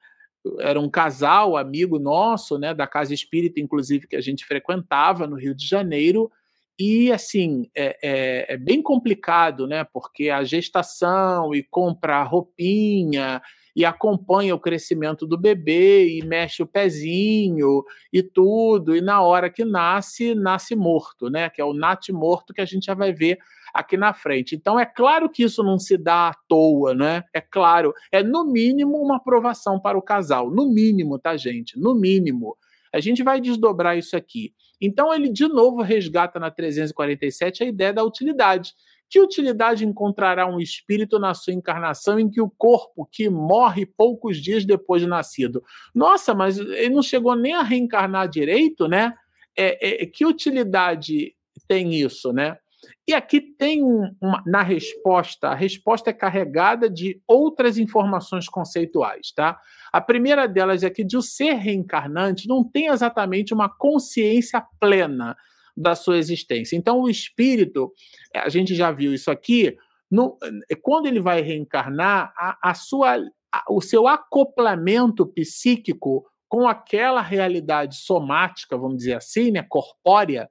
era 0.60 0.80
um 0.80 0.90
casal 0.90 1.58
amigo 1.58 2.00
nosso, 2.00 2.58
né, 2.58 2.74
da 2.74 2.88
casa 2.88 3.14
espírita, 3.14 3.60
inclusive 3.60 4.08
que 4.08 4.16
a 4.16 4.22
gente 4.22 4.46
frequentava 4.46 5.28
no 5.28 5.36
Rio 5.36 5.54
de 5.54 5.68
Janeiro, 5.68 6.32
e 6.80 7.12
assim, 7.12 7.70
é, 7.76 7.98
é, 8.04 8.54
é, 8.54 8.58
bem 8.58 8.84
complicado, 8.84 9.66
né? 9.66 9.84
Porque 9.84 10.30
a 10.30 10.44
gestação 10.44 11.56
e 11.56 11.64
compra 11.64 12.22
roupinha 12.24 13.42
e 13.76 13.84
acompanha 13.84 14.54
o 14.54 14.60
crescimento 14.60 15.26
do 15.26 15.38
bebê 15.38 16.08
e 16.18 16.26
mexe 16.26 16.62
o 16.62 16.68
pezinho 16.68 17.84
e 18.12 18.24
tudo, 18.24 18.96
e 18.96 19.02
na 19.02 19.22
hora 19.22 19.50
que 19.50 19.64
nasce, 19.64 20.36
nasce 20.36 20.76
morto, 20.76 21.30
né? 21.30 21.50
Que 21.50 21.62
é 21.62 21.66
o 21.66 21.74
nat 21.74 22.10
morto 22.10 22.54
que 22.54 22.62
a 22.62 22.66
gente 22.66 22.86
já 22.86 22.94
vai 22.94 23.12
ver 23.12 23.40
aqui 23.74 23.98
na 23.98 24.14
frente. 24.14 24.56
Então 24.56 24.80
é 24.80 24.86
claro 24.86 25.30
que 25.30 25.44
isso 25.44 25.64
não 25.64 25.80
se 25.80 25.98
dá 25.98 26.30
à 26.30 26.34
toa, 26.48 26.94
né? 26.94 27.24
É 27.34 27.42
claro, 27.42 27.94
é 28.12 28.22
no 28.22 28.46
mínimo 28.46 28.98
uma 28.98 29.18
aprovação 29.18 29.80
para 29.80 29.98
o 29.98 30.02
casal, 30.02 30.50
no 30.52 30.70
mínimo, 30.70 31.18
tá, 31.18 31.36
gente? 31.38 31.80
No 31.80 31.96
mínimo. 31.96 32.56
A 32.94 33.00
gente 33.00 33.24
vai 33.24 33.40
desdobrar 33.42 33.98
isso 33.98 34.16
aqui. 34.16 34.54
Então 34.80 35.14
ele 35.14 35.30
de 35.30 35.48
novo 35.48 35.82
resgata 35.82 36.40
na 36.40 36.52
347 36.52 37.64
a 37.64 37.68
ideia 37.68 37.94
da 37.94 38.04
utilidade, 38.04 38.74
Que 39.10 39.22
utilidade 39.22 39.86
encontrará 39.86 40.46
um 40.46 40.60
espírito 40.60 41.18
na 41.18 41.34
sua 41.34 41.54
encarnação 41.54 42.20
em 42.20 42.30
que 42.30 42.42
o 42.42 42.50
corpo 42.50 43.08
que 43.10 43.30
morre 43.30 43.86
poucos 43.86 44.38
dias 44.38 44.66
depois 44.66 45.02
de 45.02 45.08
nascido? 45.08 45.64
Nossa, 45.96 46.36
mas 46.36 46.58
ele 46.60 46.90
não 46.90 47.02
chegou 47.02 47.36
nem 47.36 47.54
a 47.54 47.64
reencarnar 47.64 48.28
direito, 48.28 48.88
né? 48.88 49.14
É, 49.56 50.04
é, 50.04 50.06
que 50.06 50.26
utilidade 50.26 51.34
tem 51.68 51.96
isso, 51.96 52.34
né? 52.34 52.58
E 53.08 53.14
aqui 53.14 53.42
tem 53.42 53.84
um, 53.84 54.14
uma, 54.22 54.44
na 54.46 54.62
resposta, 54.62 55.50
a 55.50 55.56
resposta 55.56 56.10
é 56.10 56.14
carregada 56.14 56.90
de 56.90 57.22
outras 57.28 57.78
informações 57.78 58.48
conceituais, 58.48 59.32
tá? 59.32 59.60
A 59.92 60.02
primeira 60.02 60.48
delas 60.48 60.84
é 60.84 60.90
que 60.90 61.04
de 61.04 61.18
o 61.18 61.22
ser 61.22 61.54
reencarnante 61.54 62.48
não 62.48 62.64
tem 62.64 62.88
exatamente 62.88 63.54
uma 63.54 63.70
consciência 63.70 64.64
plena 64.80 65.36
da 65.76 65.96
sua 65.96 66.18
existência. 66.18 66.76
Então, 66.76 67.02
o 67.02 67.10
espírito, 67.10 67.94
a 68.36 68.50
gente 68.50 68.76
já 68.76 68.92
viu 68.92 69.14
isso 69.14 69.32
aqui, 69.32 69.78
no, 70.10 70.38
quando 70.82 71.06
ele 71.06 71.20
vai 71.20 71.42
reencarnar, 71.42 72.34
a, 72.36 72.58
a 72.72 72.74
sua, 72.74 73.18
a, 73.52 73.64
o 73.70 73.82
seu 73.82 74.08
acoplamento 74.08 75.26
psíquico 75.26 76.26
com 76.48 76.68
aquela 76.68 77.22
realidade 77.22 77.98
somática, 77.98 78.78
vamos 78.78 78.98
dizer 78.98 79.14
assim, 79.14 79.52
né, 79.52 79.64
corpórea, 79.68 80.50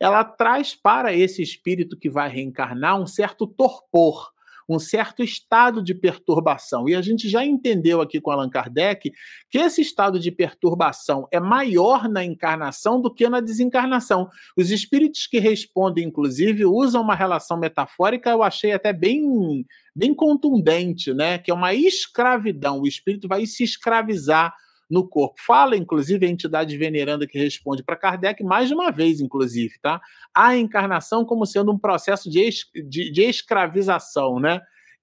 ela 0.00 0.24
traz 0.24 0.74
para 0.74 1.12
esse 1.12 1.42
espírito 1.42 1.96
que 1.96 2.10
vai 2.10 2.28
reencarnar 2.28 3.00
um 3.00 3.06
certo 3.06 3.46
torpor, 3.46 4.32
um 4.68 4.78
certo 4.78 5.22
estado 5.22 5.82
de 5.82 5.94
perturbação. 5.94 6.88
E 6.88 6.94
a 6.94 7.02
gente 7.02 7.28
já 7.28 7.44
entendeu 7.44 8.00
aqui 8.00 8.20
com 8.20 8.30
Allan 8.30 8.48
Kardec 8.48 9.12
que 9.50 9.58
esse 9.58 9.82
estado 9.82 10.18
de 10.18 10.30
perturbação 10.30 11.28
é 11.30 11.38
maior 11.38 12.08
na 12.08 12.24
encarnação 12.24 13.00
do 13.00 13.12
que 13.12 13.28
na 13.28 13.40
desencarnação. 13.40 14.28
Os 14.56 14.70
espíritos 14.70 15.26
que 15.26 15.38
respondem, 15.38 16.06
inclusive, 16.06 16.64
usam 16.64 17.02
uma 17.02 17.14
relação 17.14 17.58
metafórica, 17.58 18.30
eu 18.30 18.42
achei 18.42 18.72
até 18.72 18.92
bem, 18.92 19.66
bem 19.94 20.14
contundente, 20.14 21.12
né? 21.12 21.38
Que 21.38 21.50
é 21.50 21.54
uma 21.54 21.74
escravidão. 21.74 22.80
O 22.80 22.86
espírito 22.86 23.28
vai 23.28 23.46
se 23.46 23.62
escravizar 23.62 24.54
no 24.90 25.06
corpo. 25.08 25.36
Fala, 25.44 25.76
inclusive, 25.76 26.26
a 26.26 26.28
entidade 26.28 26.76
veneranda 26.76 27.26
que 27.26 27.38
responde 27.38 27.82
para 27.82 27.96
Kardec 27.96 28.42
mais 28.42 28.68
de 28.68 28.74
uma 28.74 28.90
vez, 28.90 29.20
inclusive, 29.20 29.74
tá? 29.80 30.00
A 30.34 30.56
encarnação 30.56 31.24
como 31.24 31.46
sendo 31.46 31.72
um 31.72 31.78
processo 31.78 32.30
de, 32.30 32.40
es 32.40 32.64
de, 32.88 33.10
de 33.10 33.22
escravização, 33.22 34.38
né? 34.38 34.60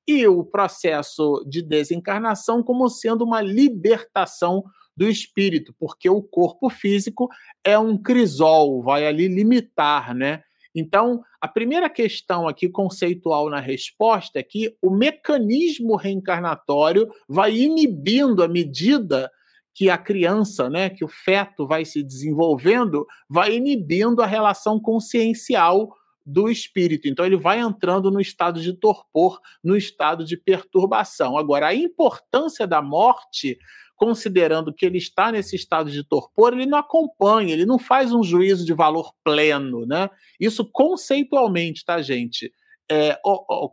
E 0.07 0.27
o 0.27 0.43
processo 0.43 1.43
de 1.47 1.61
desencarnação 1.61 2.63
como 2.63 2.89
sendo 2.89 3.23
uma 3.23 3.41
libertação 3.41 4.63
do 4.95 5.07
espírito, 5.07 5.73
porque 5.79 6.09
o 6.09 6.21
corpo 6.21 6.69
físico 6.69 7.29
é 7.63 7.77
um 7.77 7.97
crisol, 7.97 8.83
vai 8.83 9.05
ali 9.05 9.27
limitar, 9.27 10.13
né? 10.13 10.43
Então, 10.73 11.21
a 11.39 11.47
primeira 11.47 11.89
questão 11.89 12.47
aqui 12.47 12.69
conceitual 12.69 13.49
na 13.49 13.59
resposta 13.59 14.39
é 14.39 14.43
que 14.43 14.75
o 14.81 14.89
mecanismo 14.89 15.95
reencarnatório 15.95 17.09
vai 17.27 17.57
inibindo 17.57 18.41
à 18.41 18.47
medida 18.47 19.29
que 19.73 19.89
a 19.89 19.97
criança, 19.97 20.69
né, 20.69 20.89
que 20.89 21.03
o 21.03 21.07
feto 21.07 21.65
vai 21.65 21.85
se 21.85 22.03
desenvolvendo, 22.03 23.05
vai 23.29 23.55
inibindo 23.55 24.21
a 24.21 24.25
relação 24.25 24.79
consciencial 24.79 25.95
do 26.25 26.49
espírito. 26.49 27.07
Então 27.07 27.25
ele 27.25 27.37
vai 27.37 27.59
entrando 27.59 28.11
no 28.11 28.19
estado 28.19 28.61
de 28.61 28.73
torpor, 28.73 29.39
no 29.63 29.75
estado 29.75 30.23
de 30.23 30.37
perturbação. 30.37 31.37
Agora, 31.37 31.67
a 31.67 31.75
importância 31.75 32.67
da 32.67 32.81
morte, 32.81 33.57
considerando 33.95 34.73
que 34.73 34.85
ele 34.85 34.97
está 34.97 35.31
nesse 35.31 35.55
estado 35.55 35.89
de 35.89 36.03
torpor, 36.03 36.53
ele 36.53 36.65
não 36.65 36.77
acompanha, 36.77 37.53
ele 37.53 37.65
não 37.65 37.79
faz 37.79 38.13
um 38.13 38.23
juízo 38.23 38.65
de 38.65 38.73
valor 38.73 39.13
pleno, 39.23 39.85
né? 39.85 40.09
Isso 40.39 40.65
conceitualmente, 40.65 41.83
tá, 41.85 42.01
gente? 42.01 42.53
É, 42.89 43.17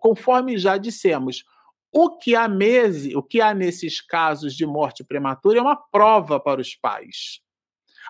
conforme 0.01 0.57
já 0.59 0.77
dissemos, 0.77 1.45
o 1.93 2.17
que 2.17 2.35
há 2.35 2.47
mese, 2.49 3.17
o 3.17 3.23
que 3.23 3.41
há 3.41 3.55
nesses 3.55 4.01
casos 4.01 4.55
de 4.55 4.67
morte 4.67 5.03
prematura 5.03 5.59
é 5.59 5.63
uma 5.63 5.77
prova 5.77 6.39
para 6.39 6.61
os 6.61 6.75
pais. 6.75 7.41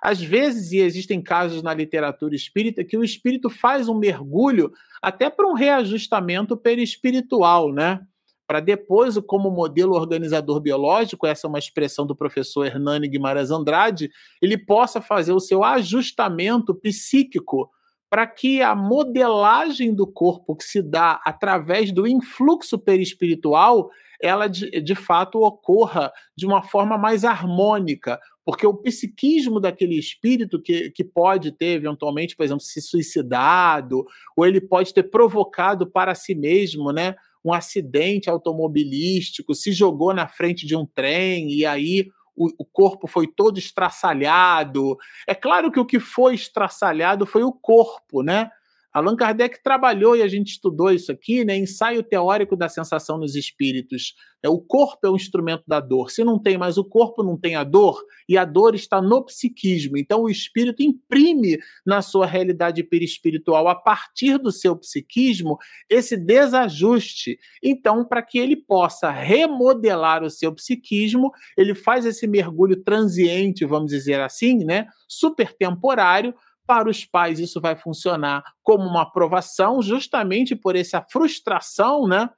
Às 0.02 0.20
vezes, 0.20 0.72
e 0.72 0.78
existem 0.78 1.20
casos 1.20 1.62
na 1.62 1.74
literatura 1.74 2.34
espírita, 2.34 2.84
que 2.84 2.96
o 2.96 3.04
espírito 3.04 3.50
faz 3.50 3.88
um 3.88 3.98
mergulho 3.98 4.70
até 5.02 5.28
para 5.28 5.46
um 5.46 5.54
reajustamento 5.54 6.56
perispiritual, 6.56 7.72
né? 7.72 8.00
Para 8.46 8.60
depois, 8.60 9.18
como 9.26 9.50
modelo 9.50 9.94
organizador 9.94 10.60
biológico, 10.60 11.26
essa 11.26 11.46
é 11.46 11.48
uma 11.48 11.58
expressão 11.58 12.06
do 12.06 12.16
professor 12.16 12.64
Hernani 12.64 13.08
Guimarães 13.08 13.50
Andrade, 13.50 14.10
ele 14.40 14.56
possa 14.56 15.02
fazer 15.02 15.32
o 15.32 15.40
seu 15.40 15.62
ajustamento 15.62 16.74
psíquico 16.74 17.68
para 18.10 18.26
que 18.26 18.62
a 18.62 18.74
modelagem 18.74 19.94
do 19.94 20.06
corpo 20.06 20.56
que 20.56 20.64
se 20.64 20.80
dá 20.82 21.20
através 21.24 21.92
do 21.92 22.06
influxo 22.06 22.78
perispiritual, 22.78 23.90
ela 24.20 24.48
de, 24.48 24.80
de 24.80 24.94
fato 24.94 25.40
ocorra 25.40 26.10
de 26.36 26.46
uma 26.46 26.62
forma 26.62 26.96
mais 26.96 27.24
harmônica, 27.24 28.18
porque 28.44 28.66
o 28.66 28.74
psiquismo 28.74 29.60
daquele 29.60 29.98
espírito 29.98 30.60
que, 30.60 30.90
que 30.90 31.04
pode 31.04 31.52
ter 31.52 31.74
eventualmente, 31.74 32.34
por 32.34 32.44
exemplo, 32.44 32.62
se 32.62 32.80
suicidado, 32.80 34.06
ou 34.36 34.46
ele 34.46 34.60
pode 34.60 34.94
ter 34.94 35.04
provocado 35.04 35.86
para 35.86 36.14
si 36.14 36.34
mesmo, 36.34 36.90
né, 36.90 37.14
um 37.44 37.52
acidente 37.52 38.28
automobilístico, 38.28 39.54
se 39.54 39.70
jogou 39.72 40.12
na 40.14 40.26
frente 40.26 40.66
de 40.66 40.74
um 40.74 40.86
trem 40.86 41.50
e 41.50 41.64
aí 41.64 42.08
o, 42.38 42.48
o 42.58 42.64
corpo 42.64 43.06
foi 43.06 43.26
todo 43.26 43.58
estraçalhado. 43.58 44.96
É 45.26 45.34
claro 45.34 45.70
que 45.72 45.80
o 45.80 45.86
que 45.86 45.98
foi 45.98 46.34
estraçalhado 46.34 47.26
foi 47.26 47.42
o 47.42 47.52
corpo, 47.52 48.22
né? 48.22 48.50
Allan 48.92 49.16
Kardec 49.16 49.62
trabalhou 49.62 50.16
e 50.16 50.22
a 50.22 50.28
gente 50.28 50.48
estudou 50.52 50.90
isso 50.90 51.12
aqui, 51.12 51.44
né? 51.44 51.56
Ensaio 51.56 52.02
teórico 52.02 52.56
da 52.56 52.68
sensação 52.68 53.18
nos 53.18 53.34
espíritos. 53.34 54.14
É, 54.42 54.48
o 54.48 54.58
corpo 54.58 55.06
é 55.06 55.10
o 55.10 55.16
instrumento 55.16 55.64
da 55.66 55.80
dor. 55.80 56.10
Se 56.10 56.24
não 56.24 56.38
tem 56.40 56.56
mais 56.56 56.78
o 56.78 56.84
corpo, 56.84 57.22
não 57.22 57.36
tem 57.36 57.54
a 57.56 57.64
dor, 57.64 58.00
e 58.28 58.38
a 58.38 58.44
dor 58.44 58.74
está 58.74 59.02
no 59.02 59.24
psiquismo. 59.24 59.98
Então 59.98 60.22
o 60.22 60.30
espírito 60.30 60.82
imprime 60.82 61.58
na 61.84 62.00
sua 62.00 62.24
realidade 62.24 62.82
perispiritual, 62.82 63.68
a 63.68 63.74
partir 63.74 64.38
do 64.38 64.50
seu 64.50 64.76
psiquismo, 64.76 65.58
esse 65.90 66.16
desajuste. 66.16 67.38
Então, 67.62 68.04
para 68.06 68.22
que 68.22 68.38
ele 68.38 68.56
possa 68.56 69.10
remodelar 69.10 70.22
o 70.22 70.30
seu 70.30 70.54
psiquismo, 70.54 71.30
ele 71.56 71.74
faz 71.74 72.06
esse 72.06 72.26
mergulho 72.26 72.82
transiente, 72.82 73.64
vamos 73.64 73.90
dizer 73.90 74.20
assim, 74.20 74.64
né? 74.64 74.86
Super 75.08 75.52
temporário 75.52 76.34
para 76.68 76.86
os 76.86 77.02
pais, 77.02 77.40
isso 77.40 77.62
vai 77.62 77.74
funcionar 77.74 78.44
como 78.62 78.84
uma 78.84 79.02
aprovação, 79.02 79.80
justamente 79.80 80.54
por 80.54 80.76
essa 80.76 81.00
frustração 81.10 82.06
né, 82.06 82.28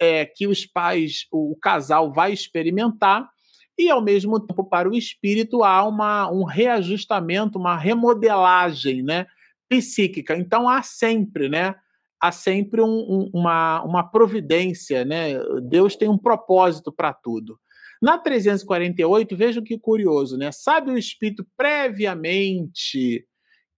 é, 0.00 0.26
que 0.26 0.48
os 0.48 0.66
pais, 0.66 1.26
o 1.30 1.56
casal 1.62 2.12
vai 2.12 2.32
experimentar, 2.32 3.30
e 3.78 3.88
ao 3.88 4.02
mesmo 4.02 4.40
tempo, 4.40 4.64
para 4.64 4.88
o 4.88 4.96
espírito, 4.96 5.62
há 5.62 5.86
uma, 5.86 6.28
um 6.32 6.42
reajustamento, 6.42 7.60
uma 7.60 7.76
remodelagem 7.76 9.04
né, 9.04 9.26
psíquica. 9.68 10.36
Então, 10.36 10.68
há 10.68 10.82
sempre, 10.82 11.48
né? 11.48 11.76
Há 12.20 12.32
sempre 12.32 12.80
um, 12.80 12.88
um, 12.88 13.30
uma, 13.34 13.84
uma 13.84 14.02
providência, 14.10 15.04
né? 15.04 15.38
Deus 15.62 15.94
tem 15.94 16.08
um 16.08 16.18
propósito 16.18 16.90
para 16.90 17.12
tudo. 17.12 17.60
Na 18.02 18.18
348, 18.18 19.36
veja 19.36 19.62
que 19.62 19.78
curioso, 19.78 20.38
né? 20.38 20.50
Sabe 20.50 20.90
o 20.90 20.98
espírito 20.98 21.46
previamente 21.54 23.26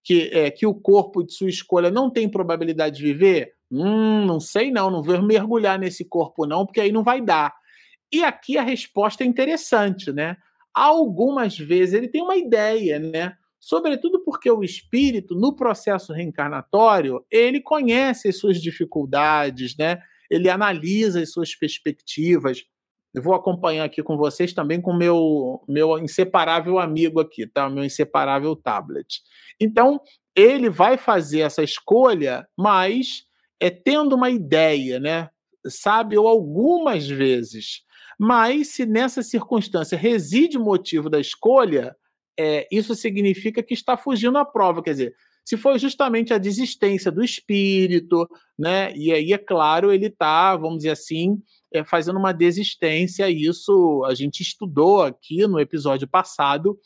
que, 0.09 0.31
é, 0.33 0.51
que 0.51 0.67
o 0.67 0.75
corpo 0.75 1.23
de 1.23 1.35
sua 1.35 1.51
escolha 1.51 1.91
não 1.91 2.09
tem 2.09 2.27
probabilidade 2.27 2.97
de 2.97 3.03
viver? 3.03 3.53
Hum, 3.71 4.25
não 4.25 4.41
sei 4.41 4.71
não, 4.71 4.91
não 4.91 5.03
vou 5.03 5.21
mergulhar 5.21 5.79
nesse 5.79 6.03
corpo 6.03 6.47
não, 6.47 6.65
porque 6.65 6.81
aí 6.81 6.91
não 6.91 7.05
vai 7.05 7.21
dar. 7.21 7.55
E 8.11 8.25
aqui 8.25 8.57
a 8.57 8.63
resposta 8.63 9.23
é 9.23 9.27
interessante, 9.27 10.11
né? 10.11 10.39
Algumas 10.73 11.59
vezes 11.59 11.93
ele 11.93 12.09
tem 12.09 12.23
uma 12.23 12.39
ideia, 12.39 12.99
né? 12.99 13.37
Sobretudo 13.61 14.25
porque 14.25 14.51
o 14.51 14.65
espírito, 14.65 15.35
no 15.35 15.55
processo 15.55 16.15
reencarnatório, 16.15 17.23
ele 17.31 17.61
conhece 17.61 18.29
as 18.29 18.39
suas 18.39 18.63
dificuldades, 18.63 19.77
né? 19.77 20.01
Ele 20.31 20.49
analisa 20.49 21.21
as 21.21 21.33
suas 21.33 21.55
perspectivas. 21.55 22.65
Vou 23.15 23.35
acompanhar 23.35 23.85
aqui 23.85 24.03
com 24.03 24.17
vocês 24.17 24.53
também 24.53 24.81
com 24.81 24.93
meu, 24.93 25.63
meu 25.67 25.99
inseparável 25.99 26.79
amigo 26.79 27.21
aqui, 27.21 27.47
tá? 27.47 27.69
Meu 27.69 27.85
inseparável 27.85 28.55
tablet. 28.55 29.21
Então, 29.61 30.01
ele 30.37 30.69
vai 30.69 30.97
fazer 30.97 31.41
essa 31.41 31.63
escolha, 31.63 32.47
mas 32.57 33.25
é 33.59 33.71
tendo 33.71 34.15
uma 34.15 34.31
ideia, 34.31 35.01
né? 35.01 35.31
Sabe, 35.67 36.17
ou 36.17 36.29
algumas 36.29 37.09
vezes. 37.09 37.83
Mas 38.19 38.69
se 38.69 38.85
nessa 38.85 39.23
circunstância 39.23 39.97
reside 39.97 40.59
o 40.59 40.65
motivo 40.65 41.09
da 41.09 41.19
escolha, 41.19 41.97
é, 42.39 42.69
isso 42.71 42.95
significa 42.95 43.63
que 43.63 43.75
está 43.75 43.97
fugindo 43.97 44.39
à 44.39 44.45
prova. 44.45 44.83
Quer 44.83 44.91
dizer, 44.91 45.15
se 45.49 45.57
foi 45.57 45.79
justamente 45.79 46.35
a 46.35 46.37
desistência 46.37 47.11
do 47.11 47.25
espírito, 47.25 48.29
né? 48.59 48.95
E 48.95 49.11
aí, 49.11 49.33
é 49.33 49.39
claro, 49.39 49.91
ele 49.91 50.09
está, 50.09 50.55
vamos 50.55 50.81
dizer 50.81 50.91
assim, 50.91 51.43
é, 51.73 51.83
fazendo 51.83 52.19
uma 52.19 52.33
desistência. 52.33 53.31
Isso 53.31 54.05
a 54.05 54.15
gente 54.15 54.43
estudou 54.43 55.01
aqui 55.01 55.47
no 55.47 55.59
episódio 55.59 56.07
passado. 56.07 56.79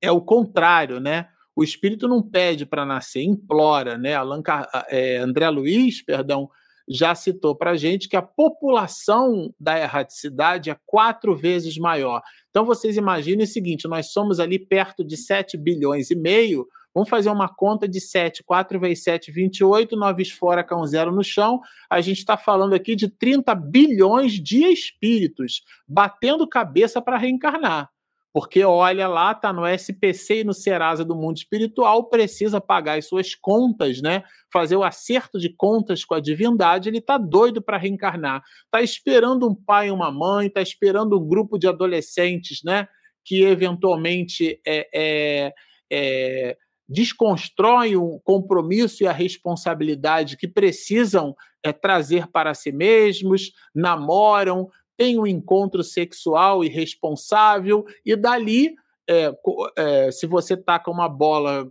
É 0.00 0.12
o 0.12 0.20
contrário, 0.20 1.00
né? 1.00 1.26
O 1.56 1.64
espírito 1.64 2.06
não 2.06 2.22
pede 2.22 2.64
para 2.64 2.86
nascer, 2.86 3.24
implora, 3.24 3.98
né? 3.98 4.14
Allan, 4.14 4.44
é, 4.88 5.16
André 5.16 5.50
Luiz, 5.50 6.00
perdão, 6.04 6.48
já 6.88 7.16
citou 7.16 7.56
para 7.56 7.72
a 7.72 7.76
gente 7.76 8.08
que 8.08 8.14
a 8.14 8.22
população 8.22 9.52
da 9.58 9.76
erraticidade 9.76 10.70
é 10.70 10.76
quatro 10.86 11.34
vezes 11.34 11.76
maior. 11.76 12.22
Então 12.48 12.64
vocês 12.64 12.96
imaginem 12.96 13.42
o 13.42 13.48
seguinte: 13.48 13.88
nós 13.88 14.12
somos 14.12 14.38
ali 14.38 14.56
perto 14.56 15.04
de 15.04 15.16
7 15.16 15.56
bilhões 15.56 16.12
e 16.12 16.14
meio. 16.14 16.64
Vamos 16.96 17.10
fazer 17.10 17.28
uma 17.28 17.46
conta 17.46 17.86
de 17.86 18.00
7, 18.00 18.42
4 18.42 18.80
vezes 18.80 19.04
7, 19.04 19.30
28, 19.30 19.94
9 19.94 20.24
fora 20.30 20.66
um 20.72 20.86
zero 20.86 21.12
no 21.12 21.22
chão. 21.22 21.60
A 21.90 22.00
gente 22.00 22.20
está 22.20 22.38
falando 22.38 22.72
aqui 22.72 22.96
de 22.96 23.06
30 23.06 23.54
bilhões 23.54 24.32
de 24.32 24.64
espíritos 24.64 25.60
batendo 25.86 26.48
cabeça 26.48 27.02
para 27.02 27.18
reencarnar. 27.18 27.90
Porque 28.32 28.64
olha 28.64 29.06
lá, 29.08 29.34
tá 29.34 29.52
no 29.52 29.66
SPC 29.66 30.40
e 30.40 30.44
no 30.44 30.54
Serasa 30.54 31.04
do 31.04 31.14
mundo 31.14 31.36
espiritual, 31.36 32.08
precisa 32.08 32.62
pagar 32.62 32.96
as 32.96 33.06
suas 33.06 33.34
contas, 33.34 34.00
né? 34.00 34.24
Fazer 34.50 34.76
o 34.76 34.82
acerto 34.82 35.38
de 35.38 35.50
contas 35.50 36.02
com 36.02 36.14
a 36.14 36.20
divindade, 36.20 36.88
ele 36.88 37.02
tá 37.02 37.18
doido 37.18 37.60
para 37.60 37.76
reencarnar. 37.76 38.42
Tá 38.70 38.80
esperando 38.80 39.46
um 39.46 39.54
pai 39.54 39.88
e 39.88 39.90
uma 39.90 40.10
mãe, 40.10 40.48
tá 40.48 40.62
esperando 40.62 41.20
um 41.20 41.28
grupo 41.28 41.58
de 41.58 41.68
adolescentes, 41.68 42.62
né? 42.64 42.88
Que 43.22 43.42
eventualmente 43.42 44.58
é, 44.66 44.88
é, 44.94 45.54
é 45.92 46.56
desconstroem 46.88 47.96
o 47.96 48.20
compromisso 48.20 49.02
e 49.02 49.06
a 49.06 49.12
responsabilidade 49.12 50.36
que 50.36 50.46
precisam 50.46 51.34
é, 51.62 51.72
trazer 51.72 52.28
para 52.28 52.54
si 52.54 52.70
mesmos, 52.70 53.52
namoram, 53.74 54.70
tem 54.96 55.18
um 55.18 55.26
encontro 55.26 55.82
sexual 55.82 56.64
irresponsável, 56.64 57.84
e 58.04 58.16
dali, 58.16 58.74
é, 59.08 59.32
é, 59.76 60.10
se 60.10 60.26
você 60.26 60.56
taca 60.56 60.90
uma 60.90 61.08
bola 61.08 61.70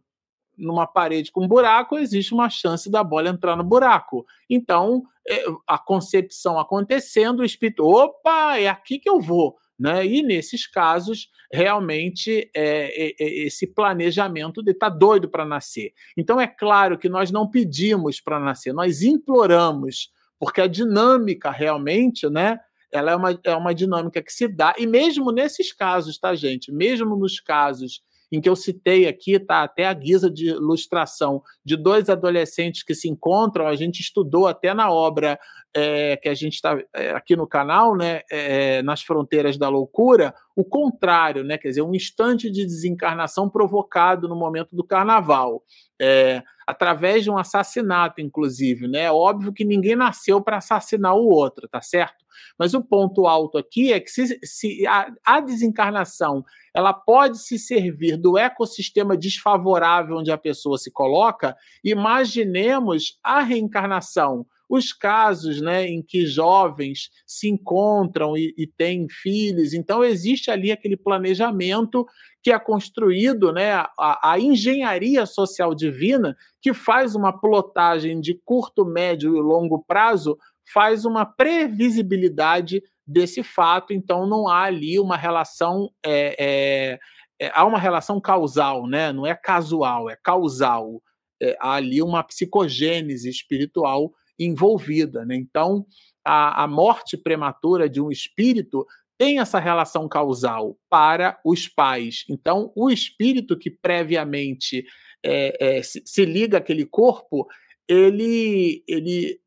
numa 0.57 0.87
parede 0.87 1.31
com 1.31 1.43
um 1.43 1.47
buraco, 1.47 1.97
existe 1.97 2.33
uma 2.33 2.49
chance 2.49 2.89
da 2.89 3.03
bola 3.03 3.29
entrar 3.29 3.55
no 3.55 3.63
buraco. 3.63 4.25
Então, 4.49 5.03
é, 5.27 5.43
a 5.67 5.77
concepção 5.77 6.59
acontecendo, 6.59 7.39
o 7.39 7.45
espírito, 7.45 7.85
opa, 7.85 8.57
é 8.57 8.67
aqui 8.67 8.99
que 8.99 9.09
eu 9.09 9.19
vou. 9.19 9.57
Né? 9.77 10.05
E 10.05 10.21
nesses 10.21 10.65
casos, 10.65 11.29
realmente, 11.51 12.49
é, 12.55 13.07
é, 13.07 13.15
é 13.19 13.45
esse 13.45 13.67
planejamento 13.67 14.63
de 14.63 14.71
estar 14.71 14.89
tá 14.89 14.95
doido 14.95 15.29
para 15.29 15.45
nascer. 15.45 15.93
Então, 16.17 16.39
é 16.39 16.47
claro 16.47 16.97
que 16.97 17.09
nós 17.09 17.31
não 17.31 17.49
pedimos 17.49 18.21
para 18.21 18.39
nascer, 18.39 18.73
nós 18.73 19.01
imploramos, 19.01 20.11
porque 20.39 20.61
a 20.61 20.67
dinâmica 20.67 21.51
realmente, 21.51 22.29
né? 22.29 22.59
ela 22.91 23.11
é 23.11 23.15
uma, 23.15 23.39
é 23.43 23.55
uma 23.55 23.75
dinâmica 23.75 24.21
que 24.21 24.31
se 24.31 24.47
dá, 24.47 24.73
e 24.77 24.87
mesmo 24.87 25.31
nesses 25.31 25.73
casos, 25.73 26.17
tá, 26.17 26.33
gente? 26.33 26.71
Mesmo 26.71 27.15
nos 27.15 27.39
casos 27.39 28.01
em 28.31 28.41
que 28.41 28.49
eu 28.49 28.55
citei 28.55 29.07
aqui, 29.07 29.39
tá 29.39 29.63
até 29.63 29.85
a 29.85 29.93
guisa 29.93 30.29
de 30.29 30.49
ilustração 30.49 31.41
de 31.65 31.75
dois 31.75 32.09
adolescentes 32.09 32.83
que 32.83 32.93
se 32.93 33.09
encontram, 33.09 33.67
a 33.67 33.75
gente 33.75 33.99
estudou 33.99 34.47
até 34.47 34.73
na 34.73 34.91
obra 34.91 35.39
é, 35.75 36.15
que 36.15 36.29
a 36.29 36.33
gente 36.33 36.53
está 36.53 36.77
é, 36.93 37.09
aqui 37.11 37.35
no 37.35 37.47
canal, 37.47 37.97
né, 37.97 38.21
é, 38.31 38.83
nas 38.83 39.01
fronteiras 39.01 39.57
da 39.57 39.67
loucura, 39.67 40.33
o 40.55 40.63
contrário, 40.63 41.43
né, 41.43 41.57
quer 41.57 41.69
dizer, 41.69 41.81
um 41.81 41.95
instante 41.95 42.51
de 42.51 42.65
desencarnação 42.65 43.49
provocado 43.49 44.27
no 44.29 44.35
momento 44.35 44.75
do 44.75 44.85
carnaval, 44.85 45.63
é, 45.99 46.43
através 46.67 47.23
de 47.23 47.31
um 47.31 47.37
assassinato, 47.37 48.21
inclusive, 48.21 48.87
né? 48.87 49.03
É 49.03 49.11
óbvio 49.11 49.53
que 49.53 49.63
ninguém 49.63 49.95
nasceu 49.95 50.41
para 50.41 50.57
assassinar 50.57 51.15
o 51.15 51.27
outro, 51.27 51.67
tá 51.67 51.81
certo? 51.81 52.25
Mas 52.57 52.73
o 52.73 52.83
ponto 52.83 53.27
alto 53.27 53.57
aqui 53.57 53.93
é 53.93 53.99
que 53.99 54.09
se, 54.09 54.39
se 54.43 54.85
a, 54.87 55.11
a 55.23 55.39
desencarnação 55.39 56.43
ela 56.73 56.93
pode 56.93 57.37
se 57.39 57.57
servir 57.59 58.17
do 58.17 58.37
ecossistema 58.37 59.15
desfavorável 59.15 60.17
onde 60.17 60.31
a 60.31 60.37
pessoa 60.37 60.77
se 60.77 60.91
coloca, 60.91 61.54
imaginemos 61.83 63.17
a 63.23 63.41
reencarnação 63.41 64.45
os 64.69 64.91
casos 64.91 65.61
né, 65.61 65.85
em 65.85 66.01
que 66.01 66.25
jovens 66.25 67.09
se 67.25 67.49
encontram 67.49 68.35
e, 68.35 68.53
e, 68.57 68.67
têm 68.67 69.07
filhos. 69.09 69.73
Então, 69.73 70.03
existe 70.03 70.49
ali 70.49 70.71
aquele 70.71 70.97
planejamento 70.97 72.05
que 72.41 72.51
é 72.51 72.59
construído, 72.59 73.51
né, 73.51 73.73
a, 73.73 74.31
a, 74.31 74.39
engenharia 74.39 75.25
social 75.25 75.73
divina, 75.73 76.35
que 76.61 76.73
faz 76.73 77.15
uma 77.15 77.31
plotagem 77.31 78.19
de 78.19 78.39
curto, 78.43 78.85
médio 78.85 79.35
e 79.35 79.41
longo 79.41 79.83
prazo, 79.83 80.37
faz 80.73 81.05
uma 81.05 81.25
previsibilidade 81.25 82.81
desse 83.05 83.43
fato. 83.43 83.93
Então, 83.93 84.27
não 84.27 84.47
há 84.47 84.63
ali 84.63 84.99
uma 84.99 85.17
relação. 85.17 85.89
É, 86.03 86.35
é, 86.39 86.99
é, 87.39 87.51
há 87.53 87.65
uma 87.65 87.77
relação 87.77 88.19
causal, 88.19 88.87
né? 88.87 89.11
não 89.11 89.25
é 89.25 89.35
casual, 89.35 90.09
é 90.09 90.17
causal. 90.23 91.01
É, 91.45 91.57
há 91.59 91.75
ali 91.75 92.01
uma 92.01 92.23
psicogênese 92.23 93.29
espiritual 93.29 94.13
envolvida. 94.39 95.25
Né? 95.25 95.35
Então, 95.35 95.85
a, 96.23 96.63
a 96.63 96.67
morte 96.67 97.17
prematura 97.17 97.89
de 97.89 98.01
um 98.01 98.11
espírito 98.11 98.85
tem 99.17 99.39
essa 99.39 99.59
relação 99.59 100.07
causal 100.09 100.77
para 100.89 101.39
os 101.45 101.67
pais. 101.67 102.25
Então, 102.29 102.71
o 102.75 102.89
espírito 102.89 103.57
que 103.57 103.69
previamente 103.69 104.85
é, 105.23 105.77
é, 105.77 105.81
se, 105.81 106.01
se, 106.05 106.25
liga 106.25 106.57
àquele 106.57 106.85
corpo, 106.85 107.47
ele, 107.87 108.83
ele, 108.87 109.39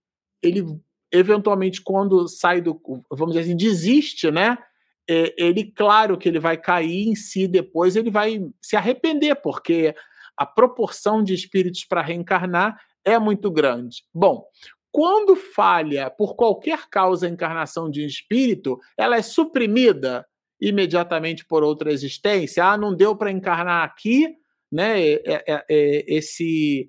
ele 0.43 0.65
eventualmente, 1.13 1.83
quando 1.83 2.27
sai 2.29 2.61
do, 2.61 2.81
vamos 3.11 3.35
dizer 3.35 3.45
assim, 3.45 3.57
desiste, 3.57 4.31
né? 4.31 4.57
É, 5.11 5.35
ele, 5.39 5.65
claro 5.65 6.19
que 6.19 6.29
ele 6.29 6.39
vai 6.39 6.57
cair 6.57 7.09
em 7.09 7.15
si 7.15 7.49
depois, 7.49 7.97
ele 7.97 8.11
vai 8.11 8.41
se 8.61 8.77
arrepender, 8.77 9.37
porque 9.37 9.95
a 10.39 10.47
proporção 10.47 11.23
de 11.23 11.35
espíritos 11.35 11.85
para 11.85 12.01
reencarnar 12.01 12.81
é 13.05 13.19
muito 13.19 13.51
grande. 13.51 14.05
Bom, 14.15 14.45
quando 14.91 15.35
falha 15.35 16.09
por 16.09 16.37
qualquer 16.37 16.89
causa 16.89 17.27
a 17.27 17.31
encarnação 17.31 17.91
de 17.91 18.03
um 18.03 18.07
espírito, 18.07 18.79
ela 18.97 19.17
é 19.17 19.23
suprimida 19.23 20.25
imediatamente 20.61 21.45
por 21.45 21.63
outra 21.63 21.93
existência. 21.93 22.65
Ah, 22.65 22.79
não 22.79 22.95
deu 22.95 23.17
para 23.17 23.33
encarnar 23.33 23.85
aqui, 23.85 24.37
né? 24.71 25.01
É, 25.01 25.23
é, 25.25 25.65
é, 25.69 26.05
esse, 26.07 26.89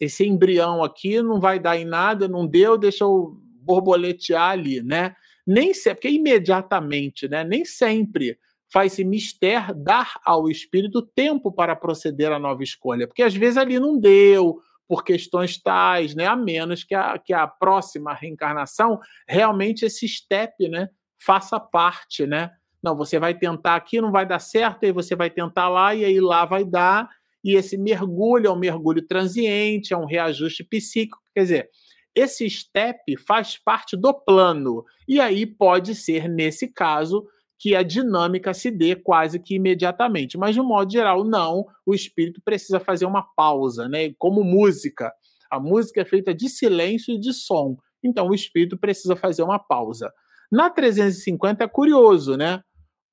esse 0.00 0.26
embrião 0.26 0.82
aqui 0.82 1.20
não 1.22 1.40
vai 1.40 1.58
dar 1.58 1.76
em 1.76 1.84
nada, 1.84 2.26
não 2.26 2.46
deu, 2.46 2.78
deixa 2.78 3.04
eu 3.04 3.36
borboletear 3.60 4.50
ali, 4.50 4.82
né? 4.82 5.14
Nem 5.46 5.74
sempre, 5.74 5.94
porque 5.94 6.16
imediatamente, 6.16 7.28
né? 7.28 7.44
Nem 7.44 7.64
sempre 7.64 8.38
faz-se 8.72 9.04
mister 9.04 9.74
dar 9.74 10.18
ao 10.24 10.48
espírito 10.48 11.02
tempo 11.02 11.52
para 11.52 11.76
proceder 11.76 12.32
à 12.32 12.38
nova 12.38 12.62
escolha, 12.62 13.06
porque 13.06 13.22
às 13.22 13.34
vezes 13.34 13.58
ali 13.58 13.78
não 13.78 13.98
deu, 13.98 14.58
por 14.88 15.04
questões 15.04 15.60
tais, 15.60 16.14
né? 16.14 16.26
A 16.26 16.36
menos 16.36 16.84
que 16.84 16.94
a, 16.94 17.18
que 17.18 17.32
a 17.32 17.46
próxima 17.46 18.12
reencarnação 18.12 18.98
realmente 19.26 19.84
esse 19.84 20.06
step, 20.06 20.68
né? 20.68 20.88
Faça 21.18 21.58
parte, 21.58 22.26
né? 22.26 22.50
Não, 22.82 22.96
você 22.96 23.18
vai 23.18 23.32
tentar 23.32 23.76
aqui, 23.76 24.00
não 24.00 24.10
vai 24.10 24.26
dar 24.26 24.38
certo, 24.38 24.84
aí 24.84 24.92
você 24.92 25.14
vai 25.14 25.30
tentar 25.30 25.68
lá 25.68 25.94
e 25.94 26.04
aí 26.04 26.20
lá 26.20 26.44
vai 26.44 26.64
dar. 26.64 27.08
E 27.44 27.54
esse 27.54 27.78
mergulho 27.78 28.48
é 28.48 28.50
um 28.50 28.58
mergulho 28.58 29.06
transiente, 29.06 29.94
é 29.94 29.96
um 29.96 30.04
reajuste 30.04 30.62
psíquico. 30.62 31.22
Quer 31.34 31.42
dizer, 31.42 31.70
esse 32.14 32.48
step 32.50 33.16
faz 33.26 33.56
parte 33.56 33.96
do 33.96 34.12
plano. 34.12 34.84
E 35.08 35.20
aí 35.20 35.46
pode 35.46 35.94
ser, 35.94 36.28
nesse 36.28 36.72
caso, 36.72 37.26
que 37.62 37.76
a 37.76 37.84
dinâmica 37.84 38.52
se 38.52 38.72
dê 38.72 38.96
quase 38.96 39.38
que 39.38 39.54
imediatamente. 39.54 40.36
Mas, 40.36 40.52
de 40.52 40.60
um 40.60 40.64
modo 40.64 40.90
geral, 40.90 41.22
não. 41.22 41.64
O 41.86 41.94
espírito 41.94 42.42
precisa 42.44 42.80
fazer 42.80 43.06
uma 43.06 43.22
pausa, 43.22 43.88
né? 43.88 44.12
Como 44.18 44.42
música. 44.42 45.12
A 45.48 45.60
música 45.60 46.00
é 46.00 46.04
feita 46.04 46.34
de 46.34 46.48
silêncio 46.48 47.14
e 47.14 47.20
de 47.20 47.32
som. 47.32 47.76
Então, 48.02 48.26
o 48.26 48.34
espírito 48.34 48.76
precisa 48.76 49.14
fazer 49.14 49.44
uma 49.44 49.60
pausa. 49.60 50.12
Na 50.50 50.70
350 50.70 51.62
é 51.62 51.68
curioso, 51.68 52.36
né? 52.36 52.64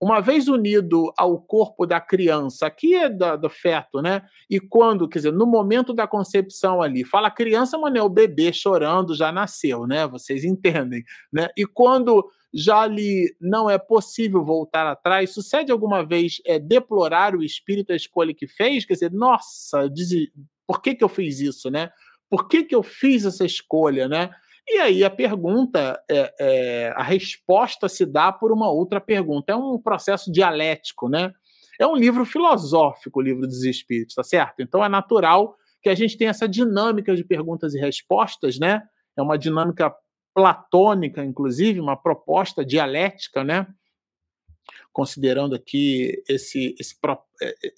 Uma 0.01 0.21
vez 0.21 0.47
unido 0.47 1.11
ao 1.17 1.37
corpo 1.41 1.85
da 1.85 1.99
criança, 1.99 2.65
aqui 2.65 2.95
é 2.95 3.09
do, 3.09 3.35
do 3.35 3.49
feto, 3.49 4.01
né? 4.01 4.21
E 4.49 4.57
quando, 4.59 5.09
quer 5.09 5.19
dizer, 5.19 5.33
no 5.33 5.45
momento 5.45 5.93
da 5.93 6.07
concepção 6.07 6.81
ali, 6.81 7.03
fala 7.03 7.29
criança, 7.29 7.77
mas 7.77 7.93
é 7.95 8.01
o 8.01 8.07
bebê 8.07 8.53
chorando, 8.53 9.13
já 9.13 9.29
nasceu, 9.31 9.85
né? 9.85 10.07
Vocês 10.07 10.45
entendem, 10.45 11.03
né? 11.33 11.49
E 11.57 11.65
quando 11.65 12.25
já 12.53 12.87
lhe 12.87 13.35
não 13.39 13.69
é 13.69 13.77
possível 13.77 14.43
voltar 14.43 14.87
atrás, 14.87 15.33
sucede 15.33 15.71
alguma 15.71 16.03
vez 16.03 16.41
é, 16.45 16.57
deplorar 16.57 17.35
o 17.35 17.43
espírito 17.43 17.91
a 17.91 17.95
escolha 17.95 18.33
que 18.33 18.47
fez? 18.47 18.85
Quer 18.85 18.93
dizer, 18.93 19.11
nossa, 19.11 19.89
por 20.65 20.81
que, 20.81 20.95
que 20.95 21.03
eu 21.03 21.09
fiz 21.09 21.39
isso, 21.39 21.69
né? 21.69 21.91
Por 22.29 22.47
que, 22.47 22.63
que 22.63 22.75
eu 22.75 22.83
fiz 22.83 23.25
essa 23.25 23.45
escolha, 23.45 24.07
né? 24.07 24.29
E 24.69 24.77
aí 24.77 25.03
a 25.03 25.09
pergunta, 25.09 25.99
é, 26.09 26.33
é, 26.39 26.93
a 26.95 27.01
resposta 27.01 27.89
se 27.89 28.05
dá 28.05 28.31
por 28.31 28.51
uma 28.51 28.69
outra 28.69 29.01
pergunta. 29.01 29.51
É 29.51 29.55
um 29.55 29.79
processo 29.79 30.31
dialético, 30.31 31.09
né? 31.09 31.33
É 31.79 31.87
um 31.87 31.95
livro 31.95 32.25
filosófico, 32.25 33.19
o 33.19 33.23
livro 33.23 33.47
dos 33.47 33.63
Espíritos, 33.63 34.15
tá 34.15 34.23
certo? 34.23 34.61
Então 34.61 34.83
é 34.83 34.89
natural 34.89 35.55
que 35.81 35.89
a 35.89 35.95
gente 35.95 36.17
tenha 36.17 36.29
essa 36.29 36.47
dinâmica 36.47 37.15
de 37.15 37.23
perguntas 37.23 37.73
e 37.73 37.79
respostas, 37.79 38.59
né? 38.59 38.83
É 39.17 39.21
uma 39.21 39.37
dinâmica 39.37 39.93
platônica, 40.35 41.23
inclusive, 41.23 41.79
uma 41.79 41.97
proposta 41.97 42.63
dialética, 42.63 43.43
né? 43.43 43.65
considerando 44.91 45.55
aqui 45.55 46.21
esse, 46.27 46.75
esse, 46.79 46.95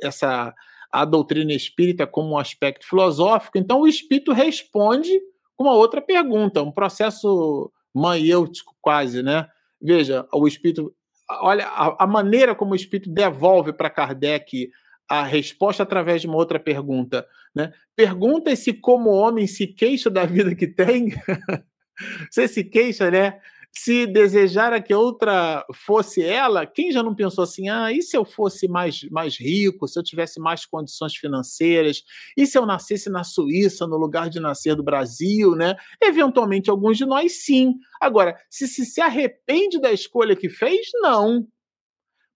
essa 0.02 0.54
a 0.92 1.06
doutrina 1.06 1.54
espírita 1.54 2.06
como 2.06 2.32
um 2.32 2.38
aspecto 2.38 2.86
filosófico, 2.86 3.58
então 3.58 3.82
o 3.82 3.88
espírito 3.88 4.34
responde 4.34 5.22
uma 5.62 5.74
outra 5.74 6.02
pergunta, 6.02 6.62
um 6.62 6.72
processo 6.72 7.72
maiêutico 7.94 8.76
quase, 8.82 9.22
né? 9.22 9.48
Veja, 9.82 10.28
o 10.34 10.48
espírito, 10.48 10.94
olha 11.30 11.68
a, 11.68 12.04
a 12.04 12.08
maneira 12.08 12.56
como 12.56 12.74
o 12.74 12.76
espírito 12.76 13.10
devolve 13.10 13.74
para 13.74 13.90
Kardec 13.90 14.70
a 15.10 15.24
resposta 15.24 15.84
através 15.84 16.22
de 16.22 16.28
uma 16.28 16.38
outra 16.38 16.60
pergunta, 16.60 17.28
né? 17.54 17.74
Pergunta 17.96 18.56
se 18.56 18.74
como 18.74 19.10
homem 19.10 19.46
se 19.46 19.68
queixa 19.68 20.10
da 20.10 20.26
vida 20.26 20.56
que 20.56 20.68
tem. 20.68 21.10
Você 22.32 22.48
se 22.48 22.64
queixa, 22.64 23.12
né? 23.12 23.40
Se 23.74 24.06
desejara 24.06 24.82
que 24.82 24.94
outra 24.94 25.66
fosse 25.74 26.22
ela, 26.24 26.66
quem 26.66 26.92
já 26.92 27.02
não 27.02 27.16
pensou 27.16 27.44
assim, 27.44 27.70
ah, 27.70 27.92
e 27.92 28.02
se 28.02 28.18
eu 28.18 28.26
fosse 28.26 28.68
mais, 28.68 29.04
mais 29.10 29.38
rico, 29.40 29.88
se 29.88 29.98
eu 29.98 30.04
tivesse 30.04 30.40
mais 30.40 30.66
condições 30.66 31.16
financeiras, 31.16 32.04
e 32.36 32.46
se 32.46 32.58
eu 32.58 32.66
nascesse 32.66 33.10
na 33.10 33.24
Suíça, 33.24 33.88
no 33.88 33.98
lugar 33.98 34.30
de 34.30 34.40
nascer 34.40 34.76
do 34.76 34.84
Brasil, 34.84 35.56
né? 35.56 35.76
Eventualmente, 36.02 36.70
alguns 36.70 36.98
de 36.98 37.06
nós, 37.06 37.44
sim. 37.44 37.76
Agora, 38.00 38.38
se 38.50 38.68
se, 38.68 38.86
se 38.86 39.02
arrepende 39.02 39.80
da 39.80 39.92
escolha 39.92 40.36
que 40.36 40.50
fez, 40.50 40.88
não. 41.02 41.48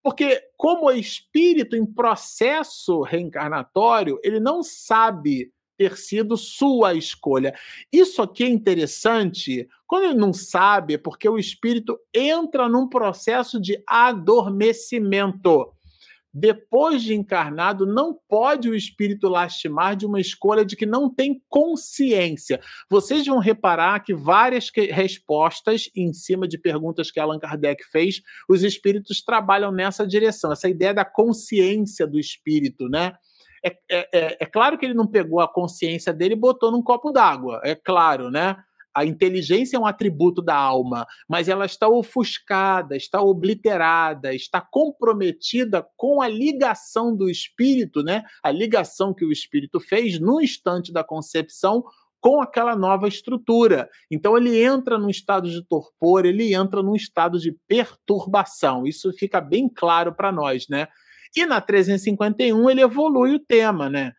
Porque, 0.04 0.40
como 0.56 0.92
espírito 0.92 1.76
em 1.76 1.86
processo 1.86 3.02
reencarnatório, 3.02 4.20
ele 4.24 4.40
não 4.40 4.62
sabe 4.62 5.52
ter 5.78 5.98
sido 5.98 6.38
sua 6.38 6.94
escolha. 6.94 7.54
Isso 7.92 8.22
aqui 8.22 8.44
é 8.44 8.50
interessante. 8.50 9.68
Quando 9.88 10.06
ele 10.06 10.16
não 10.16 10.34
sabe, 10.34 10.96
é 10.96 10.98
porque 10.98 11.28
o 11.28 11.38
espírito 11.38 11.98
entra 12.14 12.68
num 12.68 12.88
processo 12.88 13.60
de 13.60 13.82
adormecimento. 13.88 15.72
Depois 16.38 17.02
de 17.02 17.14
encarnado, 17.14 17.86
não 17.86 18.20
pode 18.28 18.70
o 18.70 18.76
espírito 18.76 19.30
lastimar 19.30 19.96
de 19.96 20.06
uma 20.06 20.20
escolha 20.20 20.66
de 20.66 20.76
que 20.76 20.86
não 20.86 21.10
tem 21.10 21.42
consciência. 21.48 22.60
Vocês 22.90 23.26
vão 23.26 23.40
reparar 23.40 24.02
que 24.02 24.14
várias 24.14 24.70
que 24.70 24.82
respostas 24.88 25.90
em 25.96 26.12
cima 26.12 26.46
de 26.46 26.58
perguntas 26.58 27.10
que 27.10 27.22
Allan 27.22 27.40
Kardec 27.40 27.86
fez, 27.90 28.22
os 28.50 28.64
espíritos 28.64 29.22
trabalham 29.22 29.72
nessa 29.72 30.06
direção, 30.06 30.52
essa 30.52 30.68
ideia 30.68 30.94
da 30.94 31.06
consciência 31.06 32.06
do 32.06 32.20
espírito, 32.20 32.90
né? 32.90 33.14
É, 33.66 33.78
é, 33.90 34.10
é, 34.14 34.38
é, 34.42 34.46
claro 34.46 34.78
que 34.78 34.86
ele 34.86 34.94
não 34.94 35.08
pegou 35.08 35.40
a 35.40 35.52
consciência 35.52 36.14
dele 36.14 36.36
e 36.36 36.38
botou 36.38 36.72
num 36.72 36.84
copo 36.84 37.12
d'água, 37.12 37.60
é 37.64 37.74
claro, 37.74 38.30
né? 38.30 38.56
A 38.94 39.04
inteligência 39.04 39.76
é 39.76 39.80
um 39.80 39.88
atributo 39.88 40.40
da 40.40 40.56
alma, 40.56 41.06
mas 41.28 41.50
ela 41.50 41.66
está 41.66 41.90
ofuscada, 41.90 42.96
está 42.96 43.22
obliterada, 43.22 44.34
está 44.34 44.62
comprometida 44.62 45.86
com 45.98 46.22
a 46.22 46.28
ligação 46.30 47.14
do 47.14 47.28
espírito, 47.28 48.04
né? 48.04 48.24
A 48.44 48.52
ligação 48.52 49.14
que 49.14 49.26
o 49.26 49.32
espírito 49.32 49.80
fez 49.80 50.20
no 50.20 50.40
instante 50.40 50.94
da 50.94 51.04
concepção 51.04 51.84
com 52.22 52.42
aquela 52.42 52.76
nova 52.76 53.08
estrutura. 53.08 53.90
Então 54.10 54.38
ele 54.38 54.64
entra 54.64 54.98
num 54.98 55.10
estado 55.10 55.50
de 55.50 55.62
torpor, 55.64 56.26
ele 56.26 56.54
entra 56.54 56.82
num 56.82 56.96
estado 56.96 57.40
de 57.40 57.52
perturbação. 57.68 58.88
Isso 58.88 59.12
fica 59.14 59.42
bem 59.42 59.68
claro 59.68 60.14
para 60.14 60.32
nós, 60.32 60.68
né? 60.70 60.88
E 61.36 61.46
na 61.46 61.60
351 61.60 62.70
ele 62.70 62.82
evolui 62.82 63.36
o 63.36 63.40
tema, 63.40 63.90
né? 63.90 64.14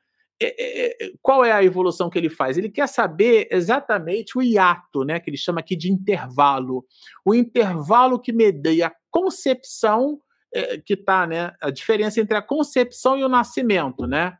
Qual 1.23 1.45
é 1.45 1.51
a 1.51 1.65
evolução 1.65 2.11
que 2.11 2.19
ele 2.19 2.29
faz? 2.29 2.59
Ele 2.59 2.69
quer 2.69 2.87
saber 2.87 3.49
exatamente 3.51 4.37
o 4.37 4.43
hiato, 4.43 5.03
né? 5.03 5.19
Que 5.19 5.31
ele 5.31 5.37
chama 5.39 5.61
aqui 5.61 5.75
de 5.75 5.91
intervalo. 5.91 6.85
O 7.25 7.35
intervalo 7.35 8.21
que 8.21 8.33
medeia 8.33 8.89
a 8.89 8.95
concepção 9.11 10.21
é, 10.55 10.79
que 10.79 10.95
está, 10.95 11.27
né? 11.27 11.53
A 11.61 11.71
diferença 11.71 12.21
entre 12.21 12.37
a 12.37 12.43
concepção 12.43 13.19
e 13.19 13.25
o 13.25 13.29
nascimento, 13.29 14.07
né? 14.07 14.37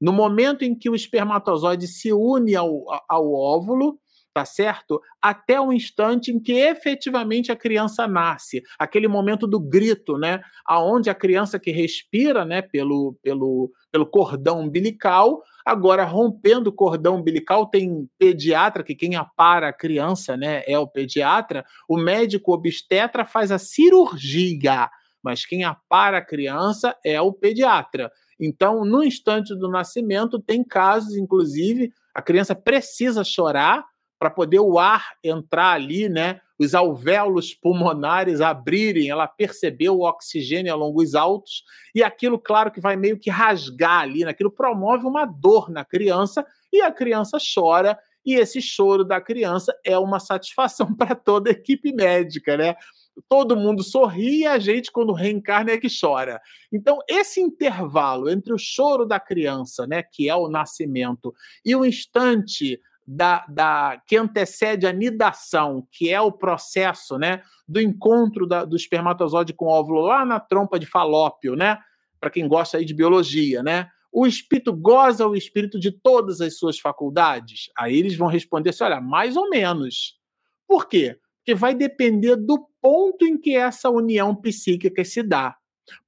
No 0.00 0.12
momento 0.12 0.62
em 0.64 0.74
que 0.74 0.88
o 0.88 0.94
espermatozoide 0.94 1.88
se 1.88 2.12
une 2.12 2.54
ao, 2.54 2.84
ao 3.08 3.32
óvulo, 3.32 3.98
tá 4.34 4.44
certo? 4.44 5.00
Até 5.22 5.60
o 5.60 5.72
instante 5.72 6.32
em 6.32 6.40
que 6.40 6.54
efetivamente 6.54 7.52
a 7.52 7.56
criança 7.56 8.08
nasce, 8.08 8.64
aquele 8.76 9.06
momento 9.06 9.46
do 9.46 9.60
grito, 9.60 10.18
né? 10.18 10.42
Aonde 10.66 11.08
a 11.08 11.14
criança 11.14 11.56
que 11.56 11.70
respira, 11.70 12.44
né, 12.44 12.60
pelo, 12.60 13.16
pelo, 13.22 13.70
pelo 13.92 14.04
cordão 14.04 14.60
umbilical, 14.60 15.40
agora 15.64 16.04
rompendo 16.04 16.70
o 16.70 16.72
cordão 16.72 17.16
umbilical, 17.16 17.70
tem 17.70 18.08
pediatra 18.18 18.82
que 18.82 18.96
quem 18.96 19.14
apara 19.14 19.68
a 19.68 19.72
criança, 19.72 20.36
né, 20.36 20.64
é 20.66 20.76
o 20.76 20.88
pediatra, 20.88 21.64
o 21.88 21.96
médico 21.96 22.52
obstetra 22.52 23.24
faz 23.24 23.52
a 23.52 23.58
cirurgia, 23.58 24.90
mas 25.22 25.46
quem 25.46 25.62
apara 25.62 26.18
a 26.18 26.24
criança 26.24 26.96
é 27.04 27.20
o 27.20 27.32
pediatra. 27.32 28.10
Então, 28.38 28.84
no 28.84 29.04
instante 29.04 29.54
do 29.54 29.70
nascimento, 29.70 30.40
tem 30.40 30.64
casos, 30.64 31.16
inclusive, 31.16 31.92
a 32.12 32.20
criança 32.20 32.52
precisa 32.54 33.22
chorar 33.22 33.84
para 34.18 34.30
poder 34.30 34.60
o 34.60 34.78
ar 34.78 35.12
entrar 35.22 35.72
ali, 35.72 36.08
né? 36.08 36.40
Os 36.58 36.74
alvéolos 36.74 37.52
pulmonares 37.52 38.40
abrirem, 38.40 39.10
ela 39.10 39.26
percebeu 39.26 39.96
o 39.96 40.08
oxigênio 40.08 40.72
a 40.72 40.76
longos 40.76 41.14
altos, 41.14 41.64
e 41.94 42.02
aquilo, 42.02 42.38
claro, 42.38 42.70
que 42.70 42.80
vai 42.80 42.96
meio 42.96 43.18
que 43.18 43.28
rasgar 43.28 44.02
ali, 44.02 44.24
aquilo 44.24 44.50
promove 44.50 45.06
uma 45.06 45.24
dor 45.24 45.68
na 45.68 45.84
criança, 45.84 46.46
e 46.72 46.80
a 46.80 46.92
criança 46.92 47.38
chora, 47.54 47.98
e 48.24 48.34
esse 48.34 48.62
choro 48.62 49.04
da 49.04 49.20
criança 49.20 49.76
é 49.84 49.98
uma 49.98 50.18
satisfação 50.18 50.92
para 50.96 51.14
toda 51.14 51.50
a 51.50 51.52
equipe 51.52 51.92
médica, 51.92 52.56
né? 52.56 52.76
Todo 53.28 53.56
mundo 53.56 53.84
sorri 53.84 54.40
e 54.40 54.46
a 54.46 54.58
gente, 54.58 54.90
quando 54.90 55.12
reencarna, 55.12 55.72
é 55.72 55.78
que 55.78 55.88
chora. 55.88 56.40
Então, 56.72 56.98
esse 57.08 57.40
intervalo 57.40 58.28
entre 58.28 58.52
o 58.52 58.58
choro 58.58 59.06
da 59.06 59.20
criança, 59.20 59.86
né, 59.86 60.02
que 60.02 60.28
é 60.28 60.34
o 60.34 60.48
nascimento, 60.48 61.32
e 61.64 61.76
o 61.76 61.84
instante 61.84 62.80
da, 63.06 63.44
da, 63.48 64.00
que 64.06 64.16
antecede 64.16 64.86
a 64.86 64.92
nidação, 64.92 65.86
que 65.90 66.10
é 66.10 66.20
o 66.20 66.32
processo 66.32 67.18
né, 67.18 67.42
do 67.68 67.80
encontro 67.80 68.46
da, 68.46 68.64
do 68.64 68.76
espermatozoide 68.76 69.52
com 69.52 69.66
o 69.66 69.68
óvulo 69.68 70.00
lá 70.00 70.24
na 70.24 70.40
trompa 70.40 70.78
de 70.78 70.86
falópio, 70.86 71.54
né? 71.54 71.78
Para 72.18 72.30
quem 72.30 72.48
gosta 72.48 72.78
aí 72.78 72.84
de 72.84 72.94
biologia, 72.94 73.62
né? 73.62 73.88
O 74.10 74.26
espírito 74.26 74.72
goza 74.72 75.26
o 75.26 75.34
espírito 75.34 75.78
de 75.78 75.90
todas 75.90 76.40
as 76.40 76.56
suas 76.56 76.78
faculdades? 76.78 77.70
Aí 77.76 77.96
eles 77.96 78.16
vão 78.16 78.28
responder 78.28 78.70
assim: 78.70 78.84
olha, 78.84 79.00
mais 79.00 79.36
ou 79.36 79.50
menos. 79.50 80.18
Por 80.66 80.88
quê? 80.88 81.18
Porque 81.38 81.54
vai 81.54 81.74
depender 81.74 82.36
do 82.36 82.66
ponto 82.80 83.26
em 83.26 83.36
que 83.36 83.54
essa 83.54 83.90
união 83.90 84.34
psíquica 84.34 85.04
se 85.04 85.22
dá 85.22 85.54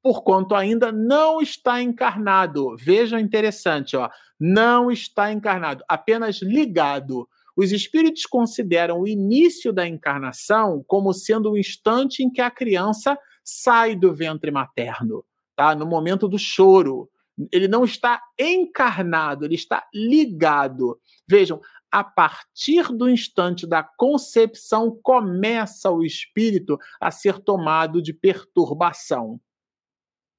porquanto 0.02 0.54
ainda 0.54 0.90
não 0.90 1.40
está 1.40 1.82
encarnado. 1.82 2.76
Veja 2.76 3.20
interessante, 3.20 3.96
ó, 3.96 4.08
não 4.38 4.90
está 4.90 5.32
encarnado, 5.32 5.84
apenas 5.88 6.40
ligado. 6.42 7.28
Os 7.56 7.72
espíritos 7.72 8.26
consideram 8.26 9.00
o 9.00 9.08
início 9.08 9.72
da 9.72 9.86
encarnação 9.86 10.84
como 10.86 11.12
sendo 11.14 11.52
o 11.52 11.58
instante 11.58 12.22
em 12.22 12.30
que 12.30 12.40
a 12.40 12.50
criança 12.50 13.18
sai 13.42 13.96
do 13.96 14.14
ventre 14.14 14.50
materno, 14.50 15.24
tá? 15.54 15.74
No 15.74 15.86
momento 15.86 16.28
do 16.28 16.38
choro. 16.38 17.08
Ele 17.52 17.68
não 17.68 17.84
está 17.84 18.20
encarnado, 18.38 19.44
ele 19.44 19.54
está 19.54 19.86
ligado. 19.92 20.98
Vejam, 21.28 21.60
a 21.90 22.02
partir 22.02 22.88
do 22.92 23.08
instante 23.08 23.66
da 23.66 23.82
concepção 23.82 24.98
começa 25.02 25.90
o 25.90 26.02
espírito 26.02 26.78
a 27.00 27.10
ser 27.10 27.38
tomado 27.38 28.02
de 28.02 28.12
perturbação. 28.12 29.40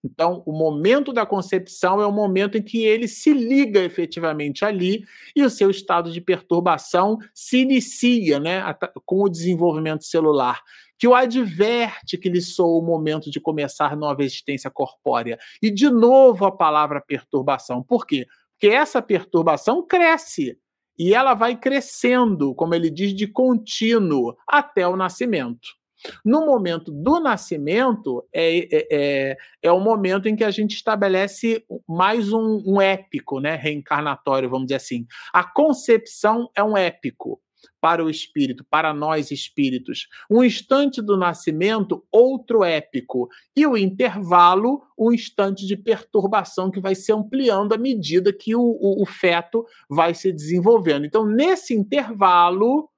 Então, 0.07 0.41
o 0.45 0.53
momento 0.53 1.11
da 1.11 1.25
concepção 1.25 2.01
é 2.01 2.07
o 2.07 2.11
momento 2.11 2.57
em 2.57 2.61
que 2.61 2.85
ele 2.85 3.07
se 3.07 3.33
liga 3.33 3.83
efetivamente 3.83 4.63
ali 4.63 5.03
e 5.35 5.43
o 5.43 5.49
seu 5.49 5.69
estado 5.69 6.11
de 6.11 6.21
perturbação 6.21 7.17
se 7.33 7.59
inicia 7.59 8.39
né, 8.39 8.63
com 9.05 9.23
o 9.23 9.29
desenvolvimento 9.29 10.05
celular, 10.05 10.61
que 10.97 11.07
o 11.07 11.13
adverte 11.13 12.17
que 12.17 12.29
lhe 12.29 12.41
soa 12.41 12.79
o 12.79 12.85
momento 12.85 13.29
de 13.29 13.39
começar 13.39 13.97
nova 13.97 14.23
existência 14.23 14.71
corpórea. 14.71 15.37
E, 15.61 15.69
de 15.69 15.89
novo, 15.89 16.45
a 16.45 16.51
palavra 16.51 17.03
perturbação. 17.05 17.83
Por 17.83 18.07
quê? 18.07 18.25
Porque 18.53 18.73
essa 18.73 19.01
perturbação 19.01 19.85
cresce 19.85 20.57
e 20.97 21.13
ela 21.13 21.33
vai 21.35 21.55
crescendo, 21.55 22.55
como 22.55 22.73
ele 22.73 22.89
diz, 22.89 23.13
de 23.13 23.27
contínuo 23.27 24.35
até 24.47 24.87
o 24.87 24.95
nascimento. 24.95 25.76
No 26.23 26.45
momento 26.45 26.91
do 26.91 27.19
nascimento, 27.19 28.27
é, 28.33 28.57
é, 28.57 28.87
é, 28.91 29.37
é, 29.63 29.71
o 29.71 29.79
momento 29.79 30.27
em 30.27 30.35
que 30.35 30.43
a 30.43 30.51
gente 30.51 30.75
estabelece 30.75 31.63
mais 31.87 32.31
um, 32.31 32.61
um 32.65 32.81
épico, 32.81 33.39
né? 33.39 33.55
reencarnatório, 33.55 34.49
vamos 34.49 34.67
dizer 34.67 34.75
assim. 34.75 35.05
A 35.33 35.43
concepção 35.43 36.49
é 36.55 36.63
um 36.63 36.77
épico 36.77 37.41
para 37.79 38.03
o 38.03 38.09
espírito, 38.09 38.65
para 38.69 38.93
nós 38.93 39.31
espíritos. 39.31 40.07
Um 40.29 40.43
instante 40.43 41.01
do 41.01 41.17
nascimento, 41.17 42.03
outro 42.11 42.63
épico. 42.63 43.29
E 43.55 43.65
o 43.65 43.77
intervalo, 43.77 44.81
um 44.97 45.11
instante 45.11 45.65
de 45.65 45.75
perturbação 45.75 46.71
que 46.71 46.79
vai 46.79 46.95
se 46.95 47.11
ampliando 47.11 47.73
à 47.73 47.77
medida 47.77 48.33
que 48.33 48.55
o, 48.55 48.61
o, 48.61 49.03
o 49.03 49.05
feto 49.05 49.65
vai 49.89 50.13
se 50.13 50.31
desenvolvendo. 50.31 51.05
Então, 51.05 51.25
nesse 51.25 51.73
intervalo, 51.73 52.89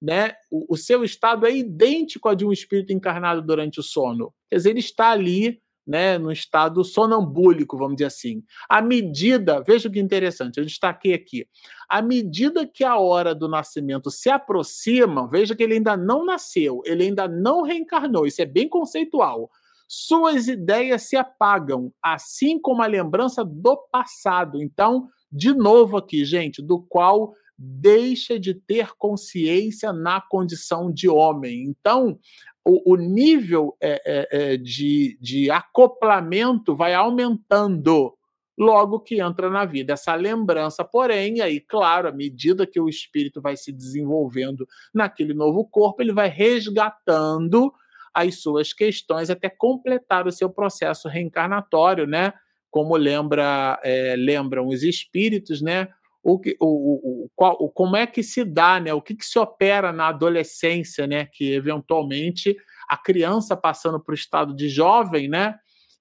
né, 0.00 0.34
o, 0.50 0.74
o, 0.74 0.76
seu 0.76 1.02
estado 1.04 1.46
é 1.46 1.54
idêntico 1.54 2.28
ao 2.28 2.34
de 2.34 2.44
um 2.44 2.52
espírito 2.52 2.92
encarnado 2.92 3.42
durante 3.42 3.80
o 3.80 3.82
sono. 3.82 4.32
Quer 4.48 4.56
dizer, 4.56 4.70
ele 4.70 4.80
está 4.80 5.10
ali 5.10 5.60
né, 5.88 6.18
no 6.18 6.30
estado 6.30 6.84
sonambúlico, 6.84 7.78
vamos 7.78 7.96
dizer 7.96 8.06
assim. 8.06 8.44
À 8.68 8.82
medida, 8.82 9.62
veja 9.62 9.88
que 9.88 9.98
interessante, 9.98 10.58
eu 10.58 10.64
destaquei 10.64 11.14
aqui, 11.14 11.48
à 11.88 12.02
medida 12.02 12.66
que 12.66 12.84
a 12.84 12.98
hora 12.98 13.34
do 13.34 13.48
nascimento 13.48 14.10
se 14.10 14.28
aproxima, 14.28 15.26
veja 15.26 15.56
que 15.56 15.62
ele 15.62 15.74
ainda 15.74 15.96
não 15.96 16.26
nasceu, 16.26 16.82
ele 16.84 17.04
ainda 17.04 17.26
não 17.26 17.62
reencarnou, 17.62 18.26
isso 18.26 18.42
é 18.42 18.44
bem 18.44 18.68
conceitual. 18.68 19.50
Suas 19.90 20.48
ideias 20.48 21.04
se 21.04 21.16
apagam, 21.16 21.90
assim 22.02 22.60
como 22.60 22.82
a 22.82 22.86
lembrança 22.86 23.42
do 23.42 23.74
passado. 23.90 24.62
Então, 24.62 25.08
de 25.32 25.54
novo 25.54 25.96
aqui, 25.96 26.26
gente, 26.26 26.60
do 26.60 26.82
qual 26.82 27.32
deixa 27.58 28.38
de 28.38 28.54
ter 28.54 28.92
consciência 28.96 29.92
na 29.92 30.20
condição 30.20 30.92
de 30.92 31.08
homem. 31.08 31.64
Então, 31.64 32.18
o, 32.64 32.92
o 32.92 32.96
nível 32.96 33.76
é, 33.80 34.00
é, 34.06 34.28
é, 34.30 34.56
de, 34.56 35.18
de 35.20 35.50
acoplamento 35.50 36.76
vai 36.76 36.94
aumentando 36.94 38.14
logo 38.56 39.00
que 39.00 39.20
entra 39.20 39.48
na 39.48 39.64
vida. 39.64 39.92
Essa 39.94 40.14
lembrança, 40.14 40.84
porém, 40.84 41.40
aí, 41.40 41.60
claro, 41.60 42.08
à 42.08 42.12
medida 42.12 42.66
que 42.66 42.80
o 42.80 42.88
espírito 42.88 43.40
vai 43.40 43.56
se 43.56 43.72
desenvolvendo 43.72 44.66
naquele 44.92 45.32
novo 45.32 45.64
corpo, 45.64 46.02
ele 46.02 46.12
vai 46.12 46.28
resgatando 46.28 47.72
as 48.12 48.40
suas 48.40 48.72
questões 48.72 49.30
até 49.30 49.48
completar 49.48 50.26
o 50.26 50.32
seu 50.32 50.50
processo 50.50 51.08
reencarnatório, 51.08 52.06
né? 52.06 52.32
Como 52.70 52.96
lembra, 52.96 53.80
é, 53.82 54.14
lembram 54.16 54.66
os 54.66 54.82
espíritos, 54.82 55.62
né? 55.62 55.88
O, 56.22 56.40
o, 56.60 57.24
o, 57.24 57.30
qual, 57.34 57.56
o, 57.60 57.68
como 57.70 57.96
é 57.96 58.06
que 58.06 58.22
se 58.22 58.44
dá, 58.44 58.80
né? 58.80 58.92
O 58.92 59.00
que, 59.00 59.14
que 59.14 59.24
se 59.24 59.38
opera 59.38 59.92
na 59.92 60.08
adolescência, 60.08 61.06
né? 61.06 61.26
Que 61.26 61.52
eventualmente 61.52 62.56
a 62.88 62.96
criança 62.96 63.56
passando 63.56 64.00
para 64.00 64.12
o 64.12 64.14
estado 64.14 64.54
de 64.54 64.68
jovem, 64.68 65.28
né? 65.28 65.54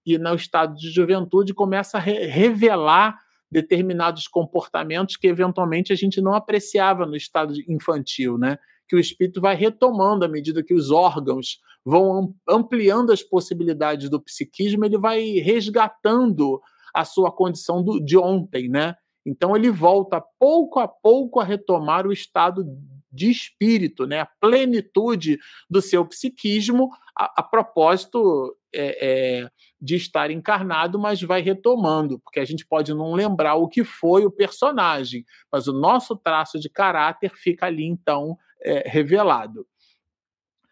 E 0.05 0.17
no 0.17 0.35
estado 0.35 0.75
de 0.75 0.89
juventude 0.89 1.53
começa 1.53 1.97
a 1.97 2.01
re 2.01 2.25
revelar 2.25 3.19
determinados 3.49 4.27
comportamentos 4.27 5.15
que 5.15 5.27
eventualmente 5.27 5.93
a 5.93 5.95
gente 5.95 6.19
não 6.19 6.33
apreciava 6.33 7.05
no 7.05 7.15
estado 7.15 7.53
infantil, 7.67 8.37
né? 8.37 8.57
Que 8.87 8.95
o 8.95 8.99
espírito 8.99 9.39
vai 9.39 9.55
retomando 9.55 10.25
à 10.25 10.27
medida 10.27 10.63
que 10.63 10.73
os 10.73 10.91
órgãos 10.91 11.59
vão 11.85 12.33
ampliando 12.47 13.13
as 13.13 13.23
possibilidades 13.23 14.09
do 14.09 14.21
psiquismo, 14.21 14.83
ele 14.83 14.97
vai 14.97 15.21
resgatando 15.39 16.59
a 16.93 17.05
sua 17.05 17.31
condição 17.31 17.81
do, 17.81 17.99
de 18.03 18.17
ontem, 18.17 18.67
né? 18.67 18.95
Então 19.27 19.55
ele 19.55 19.69
volta 19.69 20.19
pouco 20.39 20.79
a 20.79 20.87
pouco 20.87 21.39
a 21.41 21.43
retomar 21.43 22.07
o 22.07 22.13
estado 22.13 22.63
de 23.11 23.29
espírito, 23.29 24.07
né? 24.07 24.21
a 24.21 24.25
plenitude 24.25 25.37
do 25.69 25.81
seu 25.81 26.05
psiquismo, 26.05 26.89
a, 27.17 27.41
a 27.41 27.43
propósito 27.43 28.55
é, 28.73 29.41
é, 29.41 29.49
de 29.81 29.95
estar 29.95 30.31
encarnado, 30.31 30.97
mas 30.97 31.21
vai 31.21 31.41
retomando, 31.41 32.19
porque 32.19 32.39
a 32.39 32.45
gente 32.45 32.65
pode 32.65 32.93
não 32.93 33.13
lembrar 33.13 33.55
o 33.55 33.67
que 33.67 33.83
foi 33.83 34.25
o 34.25 34.31
personagem, 34.31 35.25
mas 35.51 35.67
o 35.67 35.73
nosso 35.73 36.15
traço 36.15 36.57
de 36.57 36.69
caráter 36.69 37.33
fica 37.35 37.65
ali 37.65 37.83
então 37.85 38.37
é, 38.61 38.87
revelado. 38.87 39.67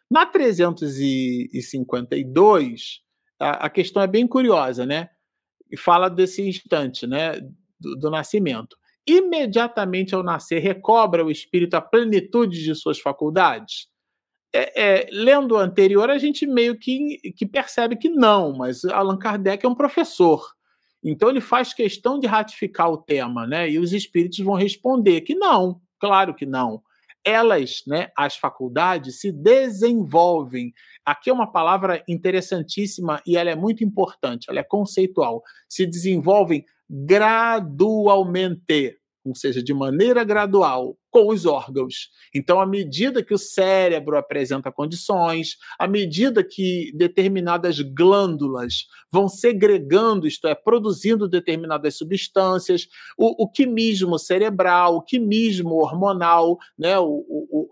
Na 0.10 0.26
352, 0.26 3.02
a, 3.38 3.66
a 3.66 3.70
questão 3.70 4.02
é 4.02 4.08
bem 4.08 4.26
curiosa, 4.26 4.86
né? 4.86 5.10
E 5.70 5.76
fala 5.76 6.10
desse 6.10 6.48
instante, 6.48 7.06
né? 7.08 7.42
Do, 7.86 7.96
do 7.96 8.10
nascimento. 8.10 8.76
Imediatamente 9.08 10.16
ao 10.16 10.24
nascer, 10.24 10.60
recobra 10.60 11.24
o 11.24 11.30
espírito 11.30 11.76
a 11.76 11.82
plenitude 11.82 12.64
de 12.64 12.74
suas 12.74 13.00
faculdades? 13.00 13.88
É, 14.52 14.82
é, 14.82 15.10
lendo 15.12 15.54
o 15.54 15.58
anterior, 15.58 16.10
a 16.10 16.18
gente 16.18 16.48
meio 16.48 16.78
que, 16.78 17.20
que 17.36 17.46
percebe 17.46 17.98
que 17.98 18.10
não, 18.10 18.54
mas 18.54 18.84
Allan 18.86 19.18
Kardec 19.18 19.66
é 19.66 19.70
um 19.70 19.76
professor. 19.76 20.42
Então 21.04 21.30
ele 21.30 21.42
faz 21.42 21.74
questão 21.74 22.18
de 22.18 22.26
ratificar 22.26 22.90
o 22.90 22.98
tema, 22.98 23.46
né? 23.46 23.70
E 23.70 23.78
os 23.78 23.94
espíritos 23.94 24.40
vão 24.40 24.56
responder 24.56 25.22
que 25.22 25.36
não, 25.36 25.80
claro 26.00 26.34
que 26.34 26.46
não. 26.46 26.82
Elas, 27.24 27.84
né, 27.88 28.10
as 28.16 28.38
faculdades, 28.38 29.20
se 29.20 29.32
desenvolvem. 29.32 30.72
Aqui 31.04 31.30
é 31.30 31.34
uma 31.34 31.52
palavra 31.52 32.04
interessantíssima 32.08 33.22
e 33.26 33.36
ela 33.36 33.50
é 33.50 33.56
muito 33.56 33.84
importante, 33.84 34.50
ela 34.50 34.60
é 34.60 34.64
conceitual. 34.64 35.44
Se 35.68 35.86
desenvolvem 35.86 36.66
gradualmente, 36.90 38.98
ou 39.26 39.36
seja, 39.36 39.64
de 39.64 39.74
maneira 39.74 40.24
gradual, 40.24 40.98
com 41.10 41.30
os 41.30 41.46
órgãos. 41.46 42.10
Então, 42.34 42.60
à 42.60 42.66
medida 42.66 43.24
que 43.24 43.34
o 43.34 43.38
cérebro 43.38 44.18
apresenta 44.18 44.72
condições, 44.72 45.56
à 45.80 45.88
medida 45.88 46.44
que 46.44 46.92
determinadas 46.94 47.80
glândulas 47.80 48.86
vão 49.12 49.28
segregando, 49.28 50.28
isto 50.28 50.48
é, 50.48 50.54
produzindo 50.54 51.28
determinadas 51.28 51.98
substâncias, 51.98 52.88
o, 53.18 53.46
o 53.46 53.50
quimismo 53.50 54.20
cerebral, 54.20 54.98
o 54.98 55.02
quimismo 55.02 55.76
hormonal, 55.76 56.58
né, 56.78 57.00
o, 57.00 57.26
o, 57.28 57.70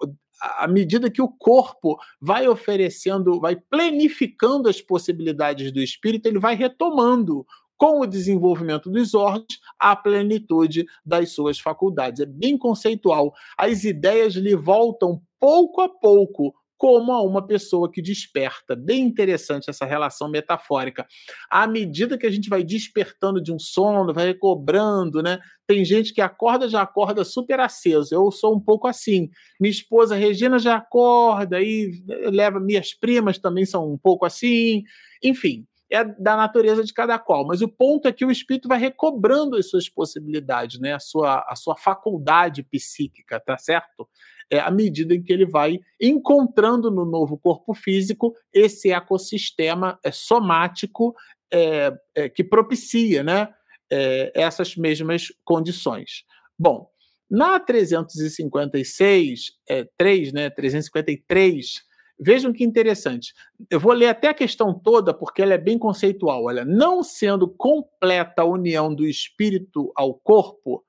à 0.58 0.68
medida 0.68 1.10
que 1.10 1.22
o 1.22 1.30
corpo 1.30 1.98
vai 2.20 2.48
oferecendo, 2.48 3.40
vai 3.40 3.56
planificando 3.56 4.68
as 4.68 4.82
possibilidades 4.82 5.72
do 5.72 5.82
espírito, 5.82 6.28
ele 6.28 6.40
vai 6.40 6.56
retomando 6.56 7.46
com 7.78 8.02
o 8.02 8.06
desenvolvimento 8.06 8.90
dos 8.90 9.14
órgãos, 9.14 9.60
a 9.80 9.96
plenitude 9.96 10.86
das 11.06 11.32
suas 11.32 11.60
faculdades. 11.60 12.22
É 12.22 12.26
bem 12.26 12.58
conceitual. 12.58 13.34
As 13.58 13.84
ideias 13.84 14.34
lhe 14.36 14.56
voltam 14.56 15.22
pouco 15.40 15.82
a 15.82 15.90
pouco, 15.90 16.54
como 16.78 17.14
a 17.14 17.22
uma 17.22 17.46
pessoa 17.46 17.90
que 17.90 18.02
desperta. 18.02 18.76
Bem 18.76 19.04
interessante 19.04 19.70
essa 19.70 19.86
relação 19.86 20.30
metafórica. 20.30 21.08
À 21.50 21.66
medida 21.66 22.18
que 22.18 22.26
a 22.26 22.30
gente 22.30 22.50
vai 22.50 22.62
despertando 22.62 23.42
de 23.42 23.54
um 23.54 23.58
sono, 23.58 24.14
vai 24.14 24.26
recobrando, 24.26 25.24
né? 25.24 25.40
Tem 25.66 25.86
gente 25.86 26.14
que 26.14 26.20
acorda, 26.20 26.68
já 26.68 26.82
acorda 26.82 27.24
super 27.24 27.60
aceso. 27.62 28.14
Eu 28.14 28.30
sou 28.32 28.54
um 28.54 28.60
pouco 28.60 28.86
assim. 28.86 29.30
Minha 29.58 29.72
esposa 29.72 30.14
Regina 30.14 30.60
já 30.60 30.76
acorda 30.76 31.62
e 31.62 32.04
leva 32.30 32.60
minhas 32.60 32.94
primas 32.94 33.38
também 33.38 33.66
são 33.66 33.90
um 33.90 33.98
pouco 33.98 34.26
assim. 34.26 34.84
Enfim, 35.24 35.66
é 35.94 36.04
da 36.04 36.36
natureza 36.36 36.84
de 36.84 36.92
cada 36.92 37.20
qual. 37.20 37.46
Mas 37.46 37.62
o 37.62 37.68
ponto 37.68 38.08
é 38.08 38.12
que 38.12 38.26
o 38.26 38.32
espírito 38.32 38.68
vai 38.68 38.80
recobrando 38.80 39.56
as 39.56 39.70
suas 39.70 39.88
possibilidades, 39.88 40.80
né? 40.80 40.94
a, 40.94 41.00
sua, 41.00 41.46
a 41.48 41.56
sua 41.56 41.78
faculdade 41.78 42.64
psíquica, 42.64 43.40
tá 43.40 43.58
certo? 43.60 44.10
É, 44.50 44.60
à 44.60 44.72
medida 44.72 45.14
em 45.14 45.22
que 45.22 45.32
ele 45.32 45.46
vai 45.46 45.80
encontrando 46.02 46.90
no 46.90 47.06
novo 47.06 47.38
corpo 47.38 47.76
físico 47.76 48.36
esse 48.52 48.92
ecossistema 48.92 50.00
é, 50.04 50.12
somático 50.12 51.14
é, 51.52 51.94
é, 52.16 52.28
que 52.28 52.44
propicia 52.44 53.24
né, 53.24 53.54
é, 53.92 54.32
essas 54.34 54.76
mesmas 54.76 55.28
condições. 55.46 56.24
Bom, 56.58 56.90
na 57.30 57.60
356, 57.60 59.52
é, 59.70 59.88
3, 59.96 60.34
né, 60.34 60.50
353, 60.50 61.84
Vejam 62.20 62.54
que 62.54 62.64
interessante. 62.64 63.34
Eu 63.70 63.80
vou 63.80 63.92
ler 63.94 64.08
até 64.08 64.30
a 64.30 64.34
questão 64.34 64.74
toda, 64.74 65.14
porque 65.14 65.42
ela 65.42 65.54
é 65.54 65.58
bem 65.58 65.78
conceitual. 65.78 66.46
Olha, 66.46 66.64
não 66.64 67.04
sendo 67.04 67.48
completa 67.48 68.44
a 68.44 68.46
união 68.46 68.94
do 68.94 69.06
espírito 69.06 69.92
ao 69.96 70.14
corpo, 70.14 70.84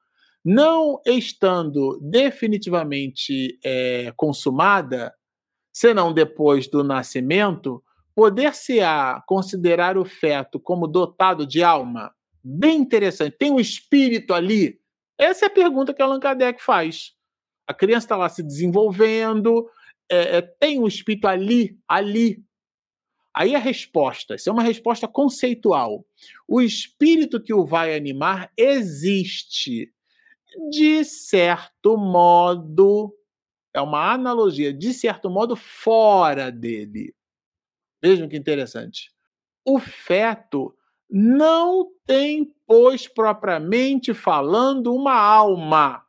não 0.44 1.00
estando 1.06 1.98
definitivamente 2.02 3.58
é, 3.64 4.12
consumada, 4.16 5.14
senão 5.72 6.12
depois 6.12 6.68
do 6.68 6.84
nascimento, 6.84 7.82
poder-se-á 8.14 9.22
considerar 9.26 9.96
o 9.96 10.04
feto 10.04 10.60
como 10.60 10.87
dotado 10.87 11.46
de 11.46 11.62
alma? 11.62 12.12
Bem 12.42 12.78
interessante. 12.78 13.37
Tem 13.38 13.50
um 13.50 13.58
espírito 13.58 14.34
ali? 14.34 14.78
Essa 15.18 15.46
é 15.46 15.48
a 15.48 15.50
pergunta 15.50 15.94
que 15.94 16.02
Allan 16.02 16.20
Kardec 16.20 16.62
faz. 16.62 17.12
A 17.66 17.72
criança 17.72 18.04
está 18.04 18.16
lá 18.16 18.28
se 18.28 18.42
desenvolvendo, 18.42 19.66
é, 20.10 20.38
é, 20.38 20.42
tem 20.42 20.78
um 20.78 20.86
espírito 20.86 21.26
ali, 21.26 21.78
ali. 21.88 22.42
Aí 23.36 23.54
a 23.54 23.58
resposta, 23.58 24.36
isso 24.36 24.48
é 24.48 24.52
uma 24.52 24.62
resposta 24.62 25.08
conceitual. 25.08 26.06
O 26.46 26.60
espírito 26.60 27.42
que 27.42 27.52
o 27.52 27.64
vai 27.64 27.94
animar 27.94 28.52
existe. 28.56 29.92
De 30.70 31.04
certo 31.04 31.96
modo, 31.96 33.12
é 33.74 33.80
uma 33.80 34.12
analogia, 34.12 34.72
de 34.72 34.94
certo 34.94 35.29
modo, 35.29 35.56
fora 35.56 36.52
dele. 36.52 37.12
Vejam 38.00 38.29
que 38.29 38.37
interessante. 38.37 39.10
O 39.64 39.81
feto 39.81 40.76
não 41.10 41.90
tem, 42.06 42.52
pois, 42.66 43.08
propriamente 43.08 44.14
falando, 44.14 44.94
uma 44.94 45.14
alma 45.14 46.04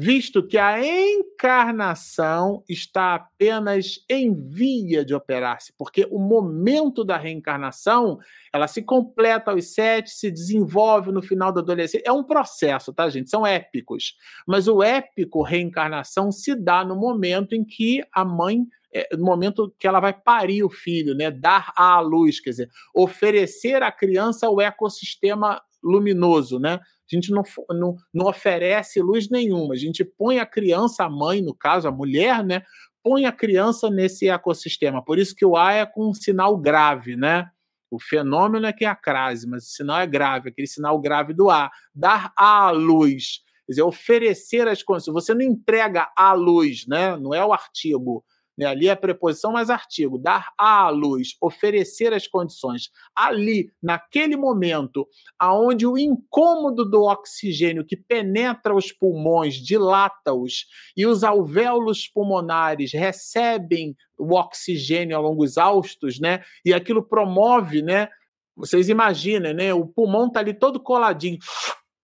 visto 0.00 0.46
que 0.46 0.56
a 0.56 0.78
encarnação 0.80 2.62
está 2.68 3.16
apenas 3.16 3.98
em 4.08 4.32
via 4.32 5.04
de 5.04 5.12
operar-se, 5.12 5.72
porque 5.76 6.06
o 6.08 6.20
momento 6.20 7.02
da 7.02 7.16
reencarnação 7.16 8.16
ela 8.52 8.68
se 8.68 8.80
completa 8.80 9.50
aos 9.50 9.74
sete, 9.74 10.10
se 10.10 10.30
desenvolve 10.30 11.10
no 11.10 11.20
final 11.20 11.52
da 11.52 11.60
adolescência. 11.60 12.06
É 12.06 12.12
um 12.12 12.22
processo, 12.22 12.94
tá, 12.94 13.08
gente? 13.08 13.28
São 13.28 13.44
épicos. 13.44 14.14
Mas 14.46 14.68
o 14.68 14.84
épico 14.84 15.42
reencarnação 15.42 16.30
se 16.30 16.54
dá 16.54 16.84
no 16.84 16.94
momento 16.94 17.56
em 17.56 17.64
que 17.64 18.00
a 18.12 18.24
mãe 18.24 18.68
é, 18.94 19.16
no 19.16 19.24
momento 19.24 19.74
que 19.78 19.86
ela 19.86 20.00
vai 20.00 20.14
parir 20.14 20.62
o 20.62 20.70
filho, 20.70 21.14
né? 21.14 21.30
Dar 21.30 21.72
à 21.76 21.98
luz, 21.98 22.40
quer 22.40 22.50
dizer, 22.50 22.70
oferecer 22.94 23.82
à 23.82 23.90
criança 23.90 24.48
o 24.48 24.60
ecossistema 24.60 25.60
luminoso, 25.82 26.58
né? 26.58 26.78
A 27.10 27.14
gente 27.16 27.30
não, 27.30 27.42
não, 27.70 27.96
não 28.12 28.26
oferece 28.26 29.00
luz 29.00 29.30
nenhuma, 29.30 29.74
a 29.74 29.76
gente 29.78 30.04
põe 30.04 30.38
a 30.38 30.46
criança, 30.46 31.04
a 31.04 31.10
mãe, 31.10 31.40
no 31.40 31.54
caso, 31.54 31.88
a 31.88 31.92
mulher, 31.92 32.44
né? 32.44 32.62
Põe 33.02 33.24
a 33.24 33.32
criança 33.32 33.88
nesse 33.90 34.28
ecossistema. 34.28 35.02
Por 35.02 35.18
isso 35.18 35.34
que 35.34 35.44
o 35.44 35.56
A 35.56 35.72
é 35.72 35.86
com 35.86 36.10
um 36.10 36.14
sinal 36.14 36.56
grave, 36.58 37.16
né? 37.16 37.48
O 37.90 37.98
fenômeno 37.98 38.66
é 38.66 38.72
que 38.72 38.84
é 38.84 38.88
a 38.88 38.94
crase, 38.94 39.48
mas 39.48 39.64
o 39.64 39.70
sinal 39.70 40.00
é 40.00 40.06
grave, 40.06 40.50
aquele 40.50 40.66
sinal 40.66 41.00
grave 41.00 41.32
do 41.32 41.48
A. 41.50 41.70
Dar 41.94 42.32
à 42.36 42.70
luz, 42.70 43.40
quer 43.66 43.72
dizer, 43.72 43.82
oferecer 43.82 44.68
as 44.68 44.82
condições. 44.82 45.14
Você 45.14 45.32
não 45.32 45.42
entrega 45.42 46.10
à 46.14 46.34
luz, 46.34 46.86
né? 46.86 47.16
Não 47.16 47.32
é 47.32 47.44
o 47.44 47.52
artigo 47.52 48.22
né? 48.58 48.66
Ali 48.66 48.88
é 48.88 48.90
a 48.90 48.96
preposição 48.96 49.52
mais 49.52 49.70
artigo, 49.70 50.18
dar 50.18 50.52
à 50.58 50.90
luz, 50.90 51.36
oferecer 51.40 52.12
as 52.12 52.26
condições. 52.26 52.90
Ali, 53.14 53.70
naquele 53.80 54.36
momento, 54.36 55.06
aonde 55.38 55.86
o 55.86 55.96
incômodo 55.96 56.84
do 56.84 57.04
oxigênio 57.04 57.86
que 57.86 57.96
penetra 57.96 58.74
os 58.74 58.90
pulmões, 58.90 59.54
dilata-os, 59.54 60.66
e 60.96 61.06
os 61.06 61.22
alvéolos 61.22 62.08
pulmonares 62.08 62.92
recebem 62.92 63.94
o 64.18 64.34
oxigênio 64.34 65.16
ao 65.16 65.22
longo 65.22 65.44
dos 65.44 65.56
austos, 65.56 66.18
né? 66.18 66.42
E 66.64 66.74
aquilo 66.74 67.02
promove, 67.02 67.80
né? 67.80 68.08
Vocês 68.56 68.88
imaginem, 68.88 69.54
né? 69.54 69.72
O 69.72 69.86
pulmão 69.86 70.26
está 70.26 70.40
ali 70.40 70.52
todo 70.52 70.82
coladinho 70.82 71.38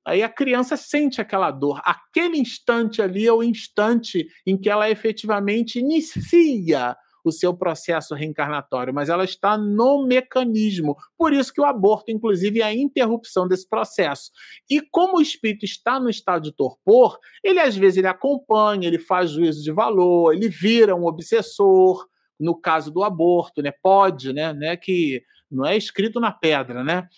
Aí 0.07 0.23
a 0.23 0.29
criança 0.29 0.77
sente 0.77 1.21
aquela 1.21 1.51
dor. 1.51 1.81
Aquele 1.85 2.39
instante 2.39 3.01
ali 3.01 3.27
é 3.27 3.33
o 3.33 3.43
instante 3.43 4.27
em 4.47 4.57
que 4.57 4.69
ela 4.69 4.91
efetivamente 4.91 5.79
inicia 5.79 6.97
o 7.25 7.33
seu 7.33 7.57
processo 7.57 8.15
reencarnatório, 8.15 8.93
mas 8.93 9.09
ela 9.09 9.25
está 9.25 9.57
no 9.57 10.07
mecanismo. 10.07 10.95
Por 11.17 11.33
isso 11.33 11.53
que 11.53 11.61
o 11.61 11.65
aborto, 11.65 12.11
inclusive, 12.11 12.61
é 12.61 12.65
a 12.65 12.75
interrupção 12.75 13.49
desse 13.49 13.67
processo. 13.67 14.31
E 14.69 14.83
como 14.83 15.17
o 15.17 15.23
espírito 15.23 15.65
está 15.65 15.99
no 15.99 16.11
estado 16.11 16.43
de 16.43 16.53
torpor, 16.53 17.19
ele 17.43 17.59
às 17.59 17.75
vezes 17.75 17.97
ele 17.97 18.07
acompanha, 18.07 18.87
ele 18.87 18.99
faz 18.99 19.31
juízo 19.31 19.63
de 19.63 19.73
valor, 19.73 20.35
ele 20.35 20.49
vira 20.49 20.95
um 20.95 21.07
obsessor. 21.07 22.07
No 22.39 22.61
caso 22.61 22.91
do 22.91 23.05
aborto, 23.05 23.63
né? 23.63 23.73
Pode, 23.81 24.33
né? 24.33 24.53
né? 24.53 24.77
Que 24.77 25.23
não 25.49 25.65
é 25.65 25.77
escrito 25.77 26.19
na 26.19 26.33
pedra, 26.33 26.83
né? 26.83 27.09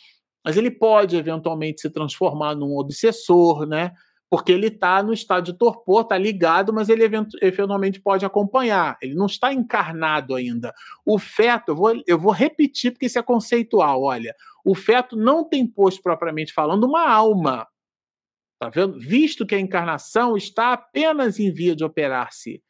Mas 0.47 0.57
ele 0.57 0.71
pode 0.71 1.17
eventualmente 1.17 1.81
se 1.81 1.91
transformar 1.91 2.55
num 2.55 2.79
obsessor, 2.79 3.67
né? 3.67 3.93
Porque 4.31 4.53
ele 4.53 4.69
está 4.69 5.03
no 5.03 5.13
estado 5.13 5.47
de 5.47 5.59
torpor, 5.59 6.03
está 6.03 6.17
ligado, 6.17 6.73
mas 6.73 6.89
ele 6.89 7.03
eventualmente 7.43 8.01
pode 8.01 8.25
acompanhar. 8.25 8.97
Ele 9.03 9.17
não 9.17 9.27
está 9.27 9.53
encarnado 9.53 10.37
ainda. 10.37 10.73
O 11.05 11.19
feto, 11.19 11.71
eu 11.71 11.75
vou, 11.77 12.03
eu 12.07 12.17
vou 12.17 12.31
repetir 12.31 12.93
porque 12.93 13.07
isso 13.07 13.19
é 13.19 13.23
conceitual. 13.25 14.05
Olha, 14.05 14.33
o 14.65 14.73
feto 14.73 15.17
não 15.17 15.43
tem 15.43 15.67
posto 15.67 16.01
propriamente 16.01 16.53
falando 16.53 16.85
uma 16.85 17.11
alma, 17.11 17.67
tá 18.61 18.69
vendo? 18.69 19.01
Visto 19.01 19.45
que 19.45 19.55
a 19.57 19.61
encarnação 19.61 20.37
está 20.37 20.73
apenas 20.73 21.41
em 21.41 21.53
via 21.53 21.75
de 21.75 21.85
operar-se 21.85 22.63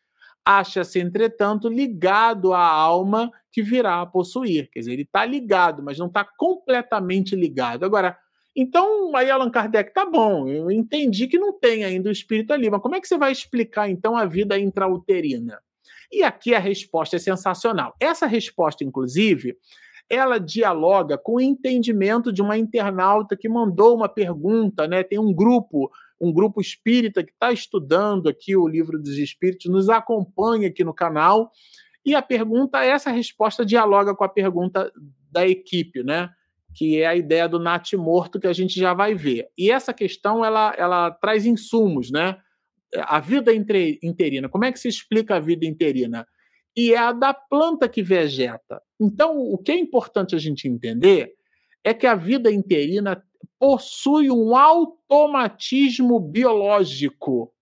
acha-se, 0.47 1.01
entretanto, 1.01 1.69
ligado 1.69 2.55
à 2.55 2.65
alma 2.65 3.33
que 3.57 3.63
virá 3.63 4.03
a 4.03 4.07
possuir. 4.07 4.69
Quer 4.71 4.81
dizer, 4.81 4.93
ele 4.93 5.01
está 5.01 5.25
ligado, 5.25 5.83
mas 5.83 5.97
não 5.97 6.09
está 6.09 6.23
completamente 6.23 7.35
ligado. 7.35 7.87
Agora, 7.87 8.15
então, 8.55 9.17
aí 9.17 9.31
Allan 9.31 9.49
Kardec, 9.49 9.95
tá 9.95 10.05
bom, 10.05 10.47
eu 10.47 10.71
entendi 10.71 11.27
que 11.27 11.39
não 11.39 11.59
tem 11.59 11.83
ainda 11.83 12.11
o 12.11 12.13
espírito 12.13 12.53
ali, 12.53 12.69
mas 12.69 12.83
como 12.83 12.97
é 12.97 13.01
que 13.01 13.09
você 13.09 13.17
vai 13.17 13.33
explicar, 13.33 13.89
então, 13.89 14.15
a 14.15 14.27
vida 14.27 14.59
intrauterina? 14.59 15.59
E 16.13 16.23
aqui 16.23 16.55
a 16.55 16.59
resposta 16.59 17.17
é 17.17 17.19
sensacional. 17.19 17.97
Essa 17.99 18.27
resposta, 18.27 18.85
inclusive, 18.85 19.57
ela 20.07 20.37
dialoga 20.37 21.17
com 21.17 21.37
o 21.37 21.41
entendimento 21.41 22.31
de 22.31 22.43
uma 22.43 22.59
internauta 22.59 23.39
que 23.39 23.49
mandou 23.49 23.97
uma 23.97 24.07
pergunta, 24.09 24.87
né? 24.87 25.03
Tem 25.03 25.19
um 25.19 25.33
grupo 25.33 25.91
um 26.21 26.33
grupo 26.33 26.63
espírita 26.63 27.23
que 27.23 27.31
está 27.31 27.53
estudando 27.53 28.27
aqui 28.27 28.57
o 28.57 28.67
livro 28.67 28.99
dos 28.99 29.19
espíritos, 29.19 29.71
nos 29.71 29.91
acompanha 29.91 30.69
aqui 30.69 30.83
no 30.83 30.95
canal. 30.95 31.53
E 32.07 32.15
a 32.15 32.23
pergunta, 32.23 32.85
essa 32.85 33.11
resposta 33.11 33.67
dialoga 33.67 34.15
com 34.15 34.23
a 34.23 34.29
pergunta 34.29 34.93
da 35.29 35.45
equipe, 35.45 36.05
né? 36.05 36.31
Que 36.73 37.03
é 37.03 37.07
a 37.07 37.17
ideia 37.17 37.49
do 37.49 37.59
Nat 37.59 37.95
morto 37.95 38.39
que 38.39 38.47
a 38.47 38.53
gente 38.53 38.79
já 38.79 38.95
vai 38.95 39.13
ver. 39.13 39.49
E 39.59 39.73
essa 39.73 39.93
questão 39.93 40.45
ela, 40.45 40.73
ela 40.79 41.11
traz 41.11 41.45
insumos, 41.45 42.13
né? 42.13 42.39
A 43.01 43.19
vida 43.19 43.53
interina, 43.53 44.49
como 44.49 44.65
é 44.65 44.71
que 44.71 44.79
se 44.79 44.87
explica 44.87 45.35
a 45.35 45.41
vida 45.41 45.67
interina? 45.67 46.25
E 46.77 46.93
é 46.95 46.99
a 46.99 47.11
da 47.11 47.35
planta 47.35 47.89
que 47.89 48.05
vegeta. 48.05 48.81
Então, 49.01 49.37
o 49.37 49.59
que 49.59 49.73
é 49.73 49.79
importante 49.79 50.37
a 50.37 50.39
gente 50.39 50.69
entender 50.69 51.33
é 51.83 51.93
que 51.93 52.07
a 52.07 52.15
vida 52.15 52.53
interina 52.53 53.21
possui 53.59 54.31
um 54.31 54.55
automatismo 54.57 56.21
biológico. 56.21 57.53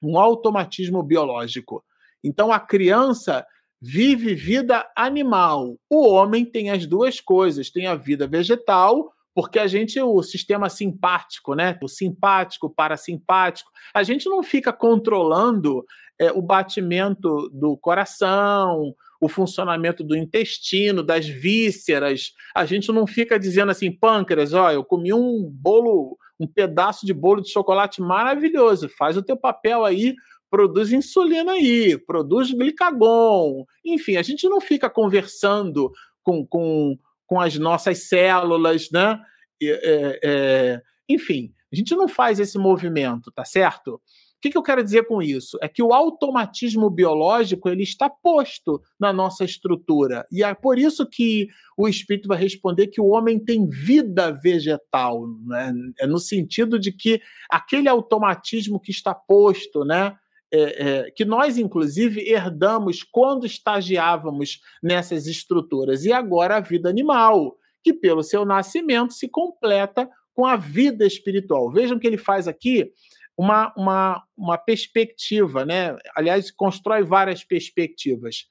Um 0.00 0.16
automatismo 0.16 1.02
biológico. 1.02 1.82
Então, 2.22 2.52
a 2.52 2.60
criança 2.60 3.44
vive 3.80 4.34
vida 4.34 4.86
animal. 4.96 5.76
O 5.88 6.08
homem 6.08 6.44
tem 6.44 6.70
as 6.70 6.86
duas 6.86 7.20
coisas: 7.20 7.70
tem 7.70 7.86
a 7.86 7.94
vida 7.94 8.26
vegetal, 8.26 9.12
porque 9.34 9.58
a 9.58 9.66
gente, 9.66 10.00
o 10.00 10.22
sistema 10.22 10.68
simpático, 10.68 11.54
né? 11.54 11.78
O 11.82 11.88
simpático, 11.88 12.68
parasimpático, 12.68 13.70
a 13.94 14.02
gente 14.02 14.28
não 14.28 14.42
fica 14.42 14.72
controlando 14.72 15.84
é, 16.18 16.30
o 16.32 16.42
batimento 16.42 17.48
do 17.50 17.76
coração, 17.78 18.94
o 19.20 19.28
funcionamento 19.28 20.02
do 20.02 20.16
intestino, 20.16 21.02
das 21.02 21.26
vísceras. 21.26 22.32
A 22.54 22.64
gente 22.64 22.90
não 22.90 23.06
fica 23.06 23.38
dizendo 23.38 23.70
assim, 23.70 23.92
pâncreas, 23.92 24.52
ó, 24.52 24.70
eu 24.70 24.84
comi 24.84 25.12
um 25.12 25.42
bolo, 25.42 26.16
um 26.38 26.46
pedaço 26.46 27.06
de 27.06 27.12
bolo 27.14 27.42
de 27.42 27.50
chocolate 27.50 28.00
maravilhoso, 28.00 28.88
faz 28.98 29.16
o 29.16 29.22
teu 29.22 29.36
papel 29.36 29.84
aí, 29.84 30.14
produz 30.50 30.92
insulina 30.92 31.52
aí, 31.52 31.96
produz 31.96 32.50
glicagon. 32.50 33.64
Enfim, 33.84 34.16
a 34.16 34.22
gente 34.22 34.48
não 34.48 34.60
fica 34.60 34.90
conversando 34.90 35.92
com, 36.22 36.44
com, 36.44 36.98
com 37.26 37.40
as 37.40 37.56
nossas 37.56 38.08
células, 38.08 38.88
né? 38.90 39.18
É, 39.62 40.20
é, 40.24 40.82
enfim, 41.08 41.52
a 41.72 41.76
gente 41.76 41.94
não 41.94 42.08
faz 42.08 42.40
esse 42.40 42.58
movimento, 42.58 43.30
tá 43.30 43.44
certo? 43.44 44.00
O 44.40 44.40
que, 44.40 44.48
que 44.48 44.56
eu 44.56 44.62
quero 44.62 44.82
dizer 44.82 45.06
com 45.06 45.20
isso? 45.20 45.58
É 45.60 45.68
que 45.68 45.82
o 45.82 45.92
automatismo 45.92 46.88
biológico 46.88 47.68
ele 47.68 47.82
está 47.82 48.08
posto 48.08 48.80
na 48.98 49.12
nossa 49.12 49.44
estrutura. 49.44 50.26
E 50.32 50.42
é 50.42 50.54
por 50.54 50.78
isso 50.78 51.06
que 51.06 51.46
o 51.76 51.86
espírito 51.86 52.26
vai 52.26 52.38
responder 52.38 52.86
que 52.86 53.02
o 53.02 53.08
homem 53.08 53.38
tem 53.38 53.68
vida 53.68 54.32
vegetal, 54.32 55.26
né? 55.44 55.74
é 56.00 56.06
no 56.06 56.18
sentido 56.18 56.78
de 56.78 56.90
que 56.90 57.20
aquele 57.50 57.86
automatismo 57.86 58.80
que 58.80 58.90
está 58.90 59.14
posto, 59.14 59.84
né? 59.84 60.16
É, 60.52 60.58
é, 60.88 61.10
que 61.12 61.24
nós, 61.24 61.56
inclusive, 61.58 62.28
herdamos 62.28 63.04
quando 63.04 63.46
estagiávamos 63.46 64.60
nessas 64.82 65.28
estruturas, 65.28 66.04
e 66.04 66.12
agora 66.12 66.56
a 66.56 66.60
vida 66.60 66.88
animal, 66.88 67.56
que 67.82 67.92
pelo 67.92 68.22
seu 68.22 68.44
nascimento 68.44 69.12
se 69.12 69.28
completa 69.28 70.08
com 70.34 70.44
a 70.46 70.56
vida 70.56 71.06
espiritual. 71.06 71.70
Vejam 71.70 71.98
que 71.98 72.06
ele 72.06 72.18
faz 72.18 72.48
aqui 72.48 72.92
uma, 73.36 73.72
uma, 73.76 74.22
uma 74.36 74.58
perspectiva, 74.58 75.64
né? 75.64 75.96
aliás, 76.14 76.50
constrói 76.50 77.02
várias 77.02 77.44
perspectivas. 77.44 78.46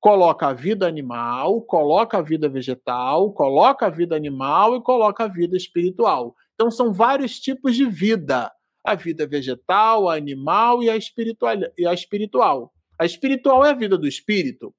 Coloca 0.00 0.48
a 0.48 0.52
vida 0.52 0.86
animal, 0.86 1.62
coloca 1.62 2.18
a 2.18 2.22
vida 2.22 2.48
vegetal, 2.48 3.32
coloca 3.32 3.86
a 3.86 3.90
vida 3.90 4.14
animal 4.14 4.76
e 4.76 4.82
coloca 4.82 5.24
a 5.24 5.28
vida 5.28 5.56
espiritual. 5.56 6.34
Então, 6.54 6.70
são 6.70 6.92
vários 6.92 7.40
tipos 7.40 7.74
de 7.74 7.86
vida: 7.86 8.52
a 8.84 8.94
vida 8.94 9.26
vegetal, 9.26 10.08
a 10.08 10.14
animal 10.14 10.82
e 10.82 10.90
a 10.90 10.96
espiritual. 10.96 11.56
E 11.78 11.86
a 11.86 11.94
espiritual. 11.94 12.72
A 12.98 13.06
espiritual 13.06 13.64
é 13.64 13.70
a 13.70 13.74
vida 13.74 13.96
do 13.96 14.06
espírito. 14.06 14.74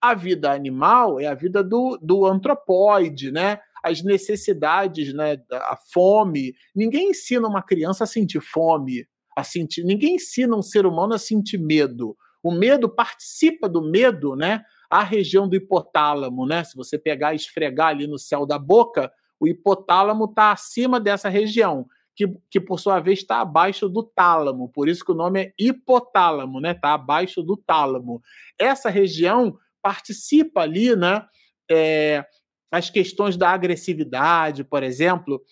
A 0.00 0.14
vida 0.14 0.50
animal 0.50 1.20
é 1.20 1.26
a 1.26 1.34
vida 1.34 1.62
do, 1.62 1.98
do 2.00 2.24
antropóide, 2.26 3.30
né? 3.30 3.60
as 3.82 4.02
necessidades, 4.02 5.12
né, 5.12 5.38
a 5.52 5.76
fome. 5.92 6.54
Ninguém 6.74 7.10
ensina 7.10 7.48
uma 7.48 7.62
criança 7.62 8.04
a 8.04 8.06
sentir 8.06 8.40
fome, 8.40 9.06
a 9.36 9.42
sentir. 9.42 9.84
Ninguém 9.84 10.16
ensina 10.16 10.56
um 10.56 10.62
ser 10.62 10.86
humano 10.86 11.14
a 11.14 11.18
sentir 11.18 11.58
medo. 11.58 12.16
O 12.42 12.52
medo 12.52 12.88
participa 12.88 13.68
do 13.68 13.82
medo, 13.82 14.34
né? 14.34 14.62
A 14.88 15.02
região 15.02 15.48
do 15.48 15.56
hipotálamo, 15.56 16.46
né? 16.46 16.64
Se 16.64 16.76
você 16.76 16.98
pegar 16.98 17.32
e 17.32 17.36
esfregar 17.36 17.88
ali 17.88 18.06
no 18.06 18.18
céu 18.18 18.46
da 18.46 18.58
boca, 18.58 19.12
o 19.38 19.46
hipotálamo 19.46 20.24
está 20.24 20.52
acima 20.52 21.00
dessa 21.00 21.28
região, 21.28 21.86
que, 22.16 22.26
que 22.50 22.60
por 22.60 22.78
sua 22.78 23.00
vez 23.00 23.20
está 23.20 23.40
abaixo 23.40 23.88
do 23.88 24.02
tálamo. 24.02 24.68
Por 24.68 24.88
isso 24.88 25.04
que 25.04 25.12
o 25.12 25.16
nome 25.16 25.42
é 25.42 25.52
hipotálamo, 25.58 26.60
né? 26.60 26.72
Está 26.72 26.94
abaixo 26.94 27.42
do 27.42 27.56
tálamo. 27.56 28.20
Essa 28.58 28.90
região 28.90 29.56
participa 29.82 30.62
ali, 30.62 30.94
né? 30.94 31.24
É, 31.70 32.24
as 32.70 32.90
questões 32.90 33.36
da 33.36 33.50
agressividade, 33.50 34.62
por 34.62 34.82
exemplo, 34.82 35.42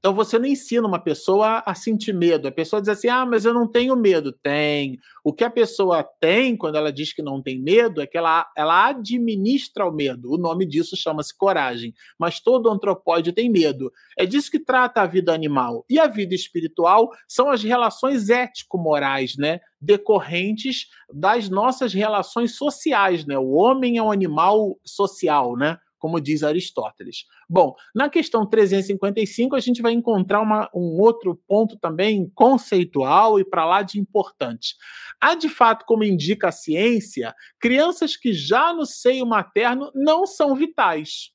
Então 0.00 0.14
você 0.14 0.38
não 0.38 0.46
ensina 0.46 0.88
uma 0.88 0.98
pessoa 0.98 1.62
a 1.66 1.74
sentir 1.74 2.14
medo. 2.14 2.48
A 2.48 2.50
pessoa 2.50 2.80
diz 2.80 2.88
assim: 2.88 3.08
ah, 3.08 3.26
mas 3.26 3.44
eu 3.44 3.52
não 3.52 3.70
tenho 3.70 3.94
medo. 3.94 4.32
Tem. 4.32 4.98
O 5.22 5.30
que 5.30 5.44
a 5.44 5.50
pessoa 5.50 6.02
tem 6.18 6.56
quando 6.56 6.76
ela 6.76 6.90
diz 6.90 7.12
que 7.12 7.20
não 7.20 7.42
tem 7.42 7.60
medo 7.60 8.00
é 8.00 8.06
que 8.06 8.16
ela, 8.16 8.50
ela 8.56 8.88
administra 8.88 9.86
o 9.86 9.92
medo. 9.92 10.32
O 10.32 10.38
nome 10.38 10.66
disso 10.66 10.96
chama-se 10.96 11.36
coragem. 11.36 11.92
Mas 12.18 12.40
todo 12.40 12.70
antropóide 12.70 13.30
tem 13.30 13.50
medo. 13.50 13.92
É 14.18 14.24
disso 14.24 14.50
que 14.50 14.58
trata 14.58 15.02
a 15.02 15.06
vida 15.06 15.34
animal. 15.34 15.84
E 15.88 16.00
a 16.00 16.06
vida 16.06 16.34
espiritual 16.34 17.10
são 17.28 17.50
as 17.50 17.62
relações 17.62 18.30
ético-morais, 18.30 19.36
né? 19.36 19.60
Decorrentes 19.78 20.86
das 21.12 21.50
nossas 21.50 21.92
relações 21.92 22.56
sociais, 22.56 23.26
né? 23.26 23.36
O 23.36 23.50
homem 23.50 23.98
é 23.98 24.02
um 24.02 24.10
animal 24.10 24.78
social, 24.82 25.56
né? 25.58 25.78
Como 26.00 26.20
diz 26.20 26.42
Aristóteles. 26.42 27.26
Bom, 27.48 27.76
na 27.94 28.08
questão 28.08 28.44
355, 28.44 29.54
a 29.54 29.60
gente 29.60 29.82
vai 29.82 29.92
encontrar 29.92 30.40
uma, 30.40 30.68
um 30.74 30.98
outro 30.98 31.38
ponto 31.46 31.78
também 31.78 32.28
conceitual 32.34 33.38
e 33.38 33.44
para 33.44 33.64
lá 33.66 33.82
de 33.82 34.00
importante. 34.00 34.74
Há, 35.20 35.34
de 35.34 35.48
fato, 35.48 35.84
como 35.84 36.02
indica 36.02 36.48
a 36.48 36.52
ciência, 36.52 37.34
crianças 37.60 38.16
que 38.16 38.32
já 38.32 38.72
no 38.72 38.86
seio 38.86 39.26
materno 39.26 39.92
não 39.94 40.26
são 40.26 40.56
vitais. 40.56 41.30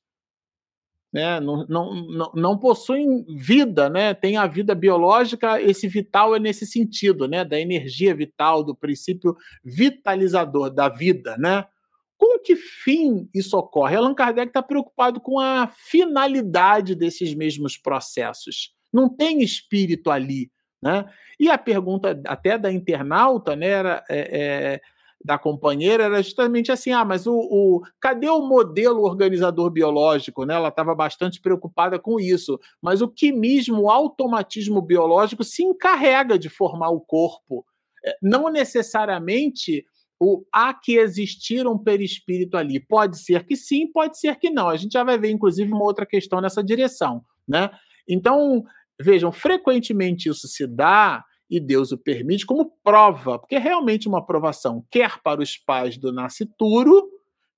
Né, 1.12 1.40
não, 1.40 1.64
não, 1.66 1.94
não, 2.08 2.32
não, 2.34 2.58
possuem 2.58 3.24
vida, 3.38 3.88
né? 3.88 4.12
tem 4.12 4.36
a 4.36 4.46
vida 4.46 4.74
biológica, 4.74 5.62
esse 5.62 5.88
vital 5.88 6.36
é 6.36 6.38
nesse 6.38 6.66
sentido, 6.66 7.26
né? 7.26 7.42
da 7.42 7.58
energia 7.58 8.14
vital, 8.14 8.62
do 8.62 8.74
princípio 8.74 9.34
vitalizador 9.64 10.68
da 10.68 10.90
vida. 10.90 11.36
Né? 11.38 11.64
Que 12.38 12.56
fim 12.56 13.28
isso 13.34 13.56
ocorre? 13.56 13.96
Allan 13.96 14.14
Kardec 14.14 14.48
está 14.48 14.62
preocupado 14.62 15.20
com 15.20 15.38
a 15.38 15.68
finalidade 15.68 16.94
desses 16.94 17.34
mesmos 17.34 17.76
processos. 17.76 18.74
Não 18.92 19.08
tem 19.08 19.42
espírito 19.42 20.10
ali. 20.10 20.50
Né? 20.82 21.04
E 21.38 21.50
a 21.50 21.58
pergunta 21.58 22.20
até 22.26 22.58
da 22.58 22.72
internauta, 22.72 23.56
né, 23.56 23.66
era, 23.66 24.04
é, 24.08 24.18
é, 24.18 24.80
da 25.24 25.38
companheira, 25.38 26.04
era 26.04 26.22
justamente 26.22 26.70
assim: 26.70 26.92
ah, 26.92 27.04
mas 27.04 27.26
o, 27.26 27.34
o 27.34 27.82
cadê 28.00 28.28
o 28.28 28.42
modelo 28.42 29.02
organizador 29.02 29.70
biológico? 29.70 30.44
Né? 30.44 30.54
Ela 30.54 30.68
estava 30.68 30.94
bastante 30.94 31.40
preocupada 31.40 31.98
com 31.98 32.20
isso. 32.20 32.58
Mas 32.80 33.02
o 33.02 33.08
quimismo, 33.08 33.82
o 33.82 33.90
automatismo 33.90 34.80
biológico 34.80 35.42
se 35.42 35.62
encarrega 35.62 36.38
de 36.38 36.48
formar 36.48 36.90
o 36.90 37.00
corpo. 37.00 37.66
É, 38.04 38.16
não 38.22 38.48
necessariamente 38.48 39.84
o, 40.20 40.44
há 40.52 40.72
que 40.72 40.96
existir 40.96 41.66
um 41.66 41.78
perispírito 41.78 42.56
ali. 42.56 42.80
Pode 42.80 43.18
ser 43.18 43.44
que 43.44 43.56
sim, 43.56 43.86
pode 43.90 44.18
ser 44.18 44.36
que 44.36 44.50
não. 44.50 44.68
A 44.68 44.76
gente 44.76 44.92
já 44.92 45.04
vai 45.04 45.18
ver, 45.18 45.30
inclusive, 45.30 45.70
uma 45.70 45.84
outra 45.84 46.06
questão 46.06 46.40
nessa 46.40 46.62
direção. 46.62 47.22
Né? 47.46 47.70
Então, 48.08 48.64
vejam, 49.00 49.30
frequentemente 49.30 50.28
isso 50.28 50.48
se 50.48 50.66
dá, 50.66 51.24
e 51.48 51.60
Deus 51.60 51.92
o 51.92 51.98
permite, 51.98 52.44
como 52.44 52.72
prova, 52.82 53.38
porque 53.38 53.54
é 53.54 53.58
realmente 53.58 54.08
uma 54.08 54.24
provação, 54.24 54.84
quer 54.90 55.22
para 55.22 55.40
os 55.40 55.56
pais 55.56 55.96
do 55.96 56.12
nascituro, 56.12 57.08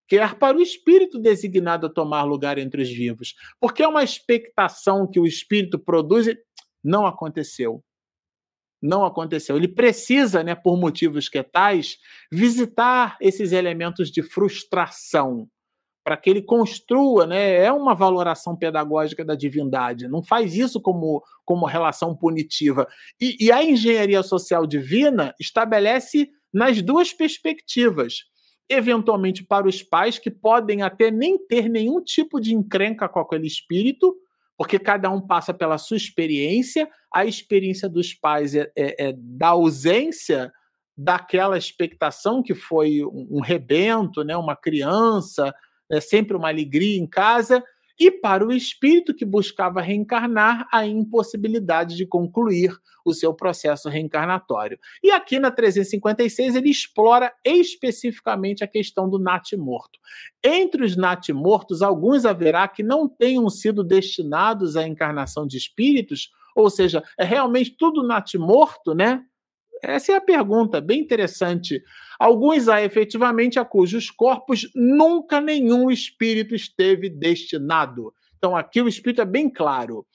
quer 0.06 0.34
para 0.34 0.56
o 0.56 0.61
espírito 0.61 1.18
designado 1.18 1.86
a 1.86 1.90
tomar 1.90 2.24
lugar 2.24 2.59
entre 2.59 2.82
os 2.82 2.88
vivos. 2.88 3.34
Porque 3.61 3.82
é 3.82 3.88
uma 3.88 4.02
expectação 4.02 5.06
que 5.06 5.18
o 5.18 5.26
espírito 5.26 5.78
produz 5.78 6.26
e 6.26 6.38
não 6.84 7.06
aconteceu 7.06 7.82
não 8.81 9.05
aconteceu. 9.05 9.57
Ele 9.57 9.68
precisa, 9.68 10.43
né, 10.43 10.55
por 10.55 10.79
motivos 10.79 11.29
que 11.29 11.43
tais, 11.43 11.99
visitar 12.31 13.16
esses 13.20 13.53
elementos 13.53 14.11
de 14.11 14.22
frustração 14.22 15.49
para 16.09 16.16
que 16.16 16.31
ele 16.31 16.41
construa, 16.41 17.26
né, 17.26 17.57
é 17.62 17.70
uma 17.70 17.95
valoração 17.95 18.57
pedagógica 18.57 19.22
da 19.22 19.35
divindade. 19.35 20.09
Não 20.09 20.22
faz 20.22 20.55
isso 20.55 20.81
como, 20.81 21.22
como 21.45 21.66
relação 21.66 22.16
punitiva. 22.16 22.89
E, 23.20 23.37
e 23.39 23.53
a 23.53 23.62
engenharia 23.62 24.22
social 24.22 24.66
divina 24.66 25.35
estabelece 25.39 26.31
nas 26.51 26.81
duas 26.81 27.12
perspectivas. 27.12 28.20
Eventualmente 28.70 29.45
para 29.45 29.68
os 29.68 29.83
pais 29.83 30.18
que 30.18 30.31
podem 30.31 30.81
até 30.81 31.11
nem 31.11 31.39
ter 31.47 31.68
nenhum 31.68 32.03
tipo 32.03 32.41
de 32.41 32.55
encrenca 32.55 33.07
com 33.07 33.20
aquele 33.20 33.47
espírito, 33.47 34.16
porque 34.59 34.76
cada 34.76 35.09
um 35.09 35.20
passa 35.20 35.54
pela 35.54 35.78
sua 35.78 35.96
experiência, 35.96 36.90
a 37.14 37.24
experiência 37.24 37.88
dos 37.88 38.12
pais 38.12 38.56
é, 38.56 38.70
é, 38.76 39.09
é 39.09 39.14
da 39.16 39.48
ausência 39.48 40.52
daquela 40.96 41.56
expectação 41.56 42.42
que 42.42 42.56
foi 42.56 43.04
um, 43.04 43.38
um 43.38 43.40
rebento, 43.40 44.24
né, 44.24 44.36
uma 44.36 44.56
criança, 44.56 45.54
é 45.90 46.00
sempre 46.00 46.36
uma 46.36 46.48
alegria 46.48 46.98
em 46.98 47.06
casa, 47.06 47.62
e 47.99 48.11
para 48.11 48.46
o 48.46 48.53
espírito 48.53 49.14
que 49.14 49.24
buscava 49.24 49.80
reencarnar, 49.80 50.68
a 50.72 50.86
impossibilidade 50.86 51.96
de 51.96 52.07
concluir 52.07 52.78
o 53.05 53.12
seu 53.12 53.34
processo 53.34 53.88
reencarnatório. 53.88 54.78
E 55.03 55.11
aqui 55.11 55.38
na 55.38 55.51
356 55.51 56.55
ele 56.55 56.70
explora 56.70 57.32
especificamente 57.44 58.62
a 58.62 58.68
questão 58.68 59.09
do 59.09 59.18
nat 59.18 59.53
morto. 59.57 59.99
Entre 60.44 60.84
os 60.84 60.96
nat 60.96 61.28
mortos, 61.30 61.82
alguns 61.82 62.24
haverá 62.24 62.68
que 62.68 62.82
não 62.82 63.09
tenham 63.09 63.49
sido 63.49 63.82
destinados 63.82 64.76
à 64.76 64.86
encarnação 64.86 65.46
de 65.46 65.57
espíritos, 65.57 66.30
ou 66.55 66.68
seja, 66.70 67.03
é 67.18 67.24
realmente 67.24 67.76
tudo 67.76 68.07
nat 68.07 68.34
morto, 68.34 68.94
né? 68.94 69.24
Essa 69.83 70.12
é 70.12 70.16
a 70.16 70.20
pergunta, 70.20 70.81
bem 70.81 71.01
interessante. 71.01 71.83
Alguns 72.18 72.68
há 72.68 72.83
efetivamente 72.83 73.59
a 73.59 73.64
cujos 73.64 74.11
corpos 74.11 74.68
nunca 74.74 75.41
nenhum 75.41 75.91
espírito 75.91 76.55
esteve 76.55 77.09
destinado. 77.09 78.12
Então, 78.37 78.57
aqui 78.57 78.81
o 78.81 78.89
espírito 78.89 79.22
é 79.22 79.24
bem 79.24 79.49
claro. 79.49 80.07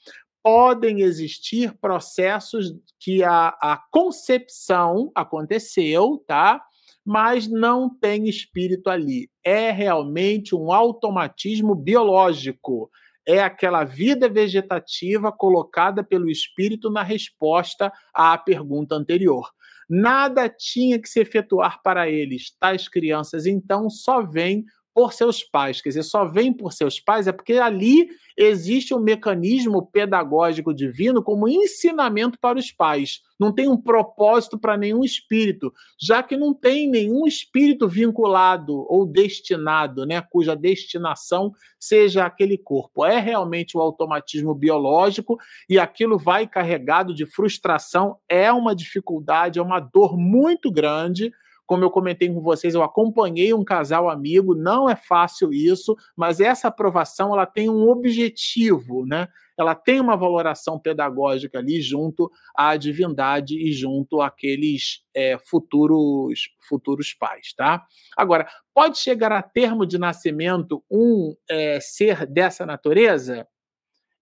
Podem 0.41 1.01
existir 1.01 1.73
processos 1.79 2.73
que 2.99 3.23
a, 3.23 3.49
a 3.61 3.81
concepção 3.91 5.11
aconteceu, 5.15 6.23
tá? 6.27 6.61
Mas 7.05 7.47
não 7.47 7.89
tem 7.89 8.27
espírito 8.27 8.89
ali. 8.89 9.29
É 9.43 9.71
realmente 9.71 10.55
um 10.55 10.71
automatismo 10.71 11.75
biológico 11.75 12.89
é 13.25 13.39
aquela 13.39 13.83
vida 13.83 14.27
vegetativa 14.27 15.31
colocada 15.31 16.03
pelo 16.03 16.29
espírito 16.29 16.89
na 16.89 17.03
resposta 17.03 17.91
à 18.13 18.37
pergunta 18.37 18.95
anterior. 18.95 19.49
Nada 19.89 20.49
tinha 20.49 20.99
que 20.99 21.07
se 21.07 21.19
efetuar 21.19 21.81
para 21.81 22.09
eles. 22.09 22.55
Tais 22.59 22.87
crianças, 22.87 23.45
então, 23.45 23.89
só 23.89 24.21
vêm 24.21 24.65
por 24.93 25.13
seus 25.13 25.43
pais. 25.43 25.81
Quer 25.81 25.89
dizer, 25.89 26.03
só 26.03 26.25
vem 26.25 26.53
por 26.53 26.71
seus 26.71 26.99
pais 26.99 27.27
é 27.27 27.31
porque 27.31 27.53
ali 27.53 28.07
existe 28.37 28.93
um 28.93 28.99
mecanismo 28.99 29.85
pedagógico 29.85 30.73
divino 30.73 31.23
como 31.23 31.47
ensinamento 31.47 32.39
para 32.39 32.59
os 32.59 32.71
pais. 32.71 33.21
Não 33.39 33.51
tem 33.51 33.67
um 33.67 33.77
propósito 33.77 34.57
para 34.57 34.77
nenhum 34.77 35.03
espírito, 35.03 35.73
já 35.99 36.23
que 36.23 36.37
não 36.37 36.53
tem 36.53 36.89
nenhum 36.89 37.27
espírito 37.27 37.87
vinculado 37.87 38.85
ou 38.89 39.05
destinado, 39.05 40.05
né, 40.05 40.21
cuja 40.21 40.55
destinação 40.55 41.51
seja 41.79 42.25
aquele 42.25 42.57
corpo. 42.57 43.05
É 43.05 43.19
realmente 43.19 43.77
o 43.77 43.81
automatismo 43.81 44.53
biológico 44.53 45.37
e 45.69 45.77
aquilo 45.77 46.17
vai 46.17 46.47
carregado 46.47 47.13
de 47.13 47.25
frustração, 47.25 48.17
é 48.29 48.51
uma 48.51 48.75
dificuldade, 48.75 49.59
é 49.59 49.61
uma 49.61 49.79
dor 49.79 50.17
muito 50.17 50.71
grande 50.71 51.31
como 51.65 51.83
eu 51.83 51.89
comentei 51.89 52.29
com 52.29 52.41
vocês, 52.41 52.75
eu 52.75 52.83
acompanhei 52.83 53.53
um 53.53 53.63
casal 53.63 54.09
amigo, 54.09 54.53
não 54.53 54.89
é 54.89 54.95
fácil 54.95 55.53
isso, 55.53 55.95
mas 56.15 56.39
essa 56.39 56.67
aprovação 56.67 57.33
ela 57.33 57.45
tem 57.45 57.69
um 57.69 57.89
objetivo, 57.89 59.05
né? 59.05 59.27
Ela 59.57 59.75
tem 59.75 59.99
uma 59.99 60.17
valoração 60.17 60.79
pedagógica 60.79 61.59
ali 61.59 61.81
junto 61.81 62.29
à 62.55 62.75
divindade 62.75 63.55
e 63.55 63.71
junto 63.71 64.21
àqueles 64.21 65.03
é, 65.15 65.37
futuros 65.37 66.49
futuros 66.67 67.13
pais, 67.13 67.53
tá? 67.53 67.85
Agora, 68.17 68.47
pode 68.73 68.97
chegar 68.97 69.31
a 69.31 69.41
termo 69.41 69.85
de 69.85 69.97
nascimento 69.97 70.83
um 70.91 71.35
é, 71.49 71.79
ser 71.79 72.25
dessa 72.25 72.65
natureza? 72.65 73.47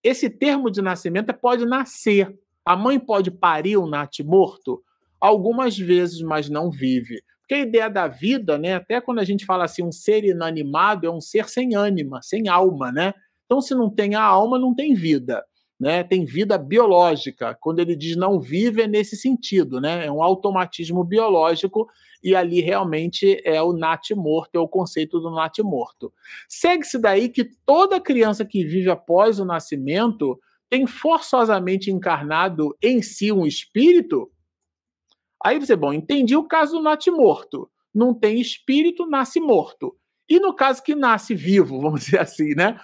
Esse 0.04 0.30
termo 0.30 0.70
de 0.70 0.82
nascimento 0.82 1.34
pode 1.34 1.66
nascer. 1.66 2.38
A 2.66 2.76
mãe 2.76 3.00
pode 3.00 3.32
parir 3.32 3.78
um 3.78 3.88
nat 3.88 4.20
morto? 4.20 4.84
Algumas 5.22 5.78
vezes, 5.78 6.22
mas 6.22 6.50
não 6.50 6.72
vive. 6.72 7.22
Porque 7.42 7.54
a 7.54 7.60
ideia 7.60 7.90
da 7.90 8.08
vida, 8.08 8.58
né, 8.58 8.76
até 8.76 9.00
quando 9.00 9.20
a 9.20 9.24
gente 9.24 9.46
fala 9.46 9.66
assim, 9.66 9.84
um 9.84 9.92
ser 9.92 10.24
inanimado 10.24 11.06
é 11.06 11.12
um 11.12 11.22
ser 11.22 11.48
sem 11.48 11.76
ânima, 11.76 12.20
sem 12.24 12.48
alma, 12.48 12.92
né? 12.92 13.14
Então, 13.46 13.62
se 13.62 13.76
não 13.76 13.90
tem 13.90 14.16
a 14.16 14.24
alma, 14.24 14.58
não 14.58 14.74
tem 14.74 14.94
vida. 14.94 15.44
Né, 15.80 16.04
tem 16.04 16.26
vida 16.26 16.60
biológica. 16.60 17.58
Quando 17.60 17.80
ele 17.80 17.96
diz 17.96 18.16
não 18.16 18.40
vive, 18.40 18.84
é 18.84 18.88
nesse 18.88 19.18
sentido, 19.18 19.82
né? 19.82 20.06
É 20.06 20.12
um 20.12 20.22
automatismo 20.22 21.04
biológico 21.04 21.88
e 22.24 22.36
ali 22.36 22.62
realmente 22.62 23.42
é 23.44 23.62
o 23.64 23.74
nat 23.74 24.12
morto, 24.12 24.56
é 24.56 24.60
o 24.60 24.68
conceito 24.68 25.20
do 25.20 25.32
nat 25.32 25.58
morto. 25.60 26.14
Segue-se 26.48 27.00
daí 27.00 27.30
que 27.30 27.50
toda 27.66 28.00
criança 28.00 28.46
que 28.46 28.64
vive 28.64 28.92
após 28.92 29.40
o 29.40 29.46
nascimento 29.46 30.40
tem 30.70 30.86
forçosamente 30.86 31.92
encarnado 31.92 32.78
em 32.82 33.02
si 33.02 33.32
um 33.32 33.46
espírito 33.46 34.32
Aí 35.44 35.60
você, 35.60 35.76
bom, 35.76 35.92
entendi 35.94 36.36
o 36.36 36.48
caso 36.48 36.78
do 36.78 36.84
nat 36.84 37.08
morto. 37.08 37.70
Não 37.94 38.14
tem 38.14 38.40
espírito, 38.40 39.06
nasce 39.06 39.40
morto. 39.40 39.96
E 40.30 40.40
no 40.40 40.54
caso 40.54 40.82
que 40.84 40.96
nasce 40.96 41.36
vivo, 41.36 41.80
vamos 41.82 42.02
dizer 42.06 42.20
assim, 42.20 42.54
né? 42.56 42.80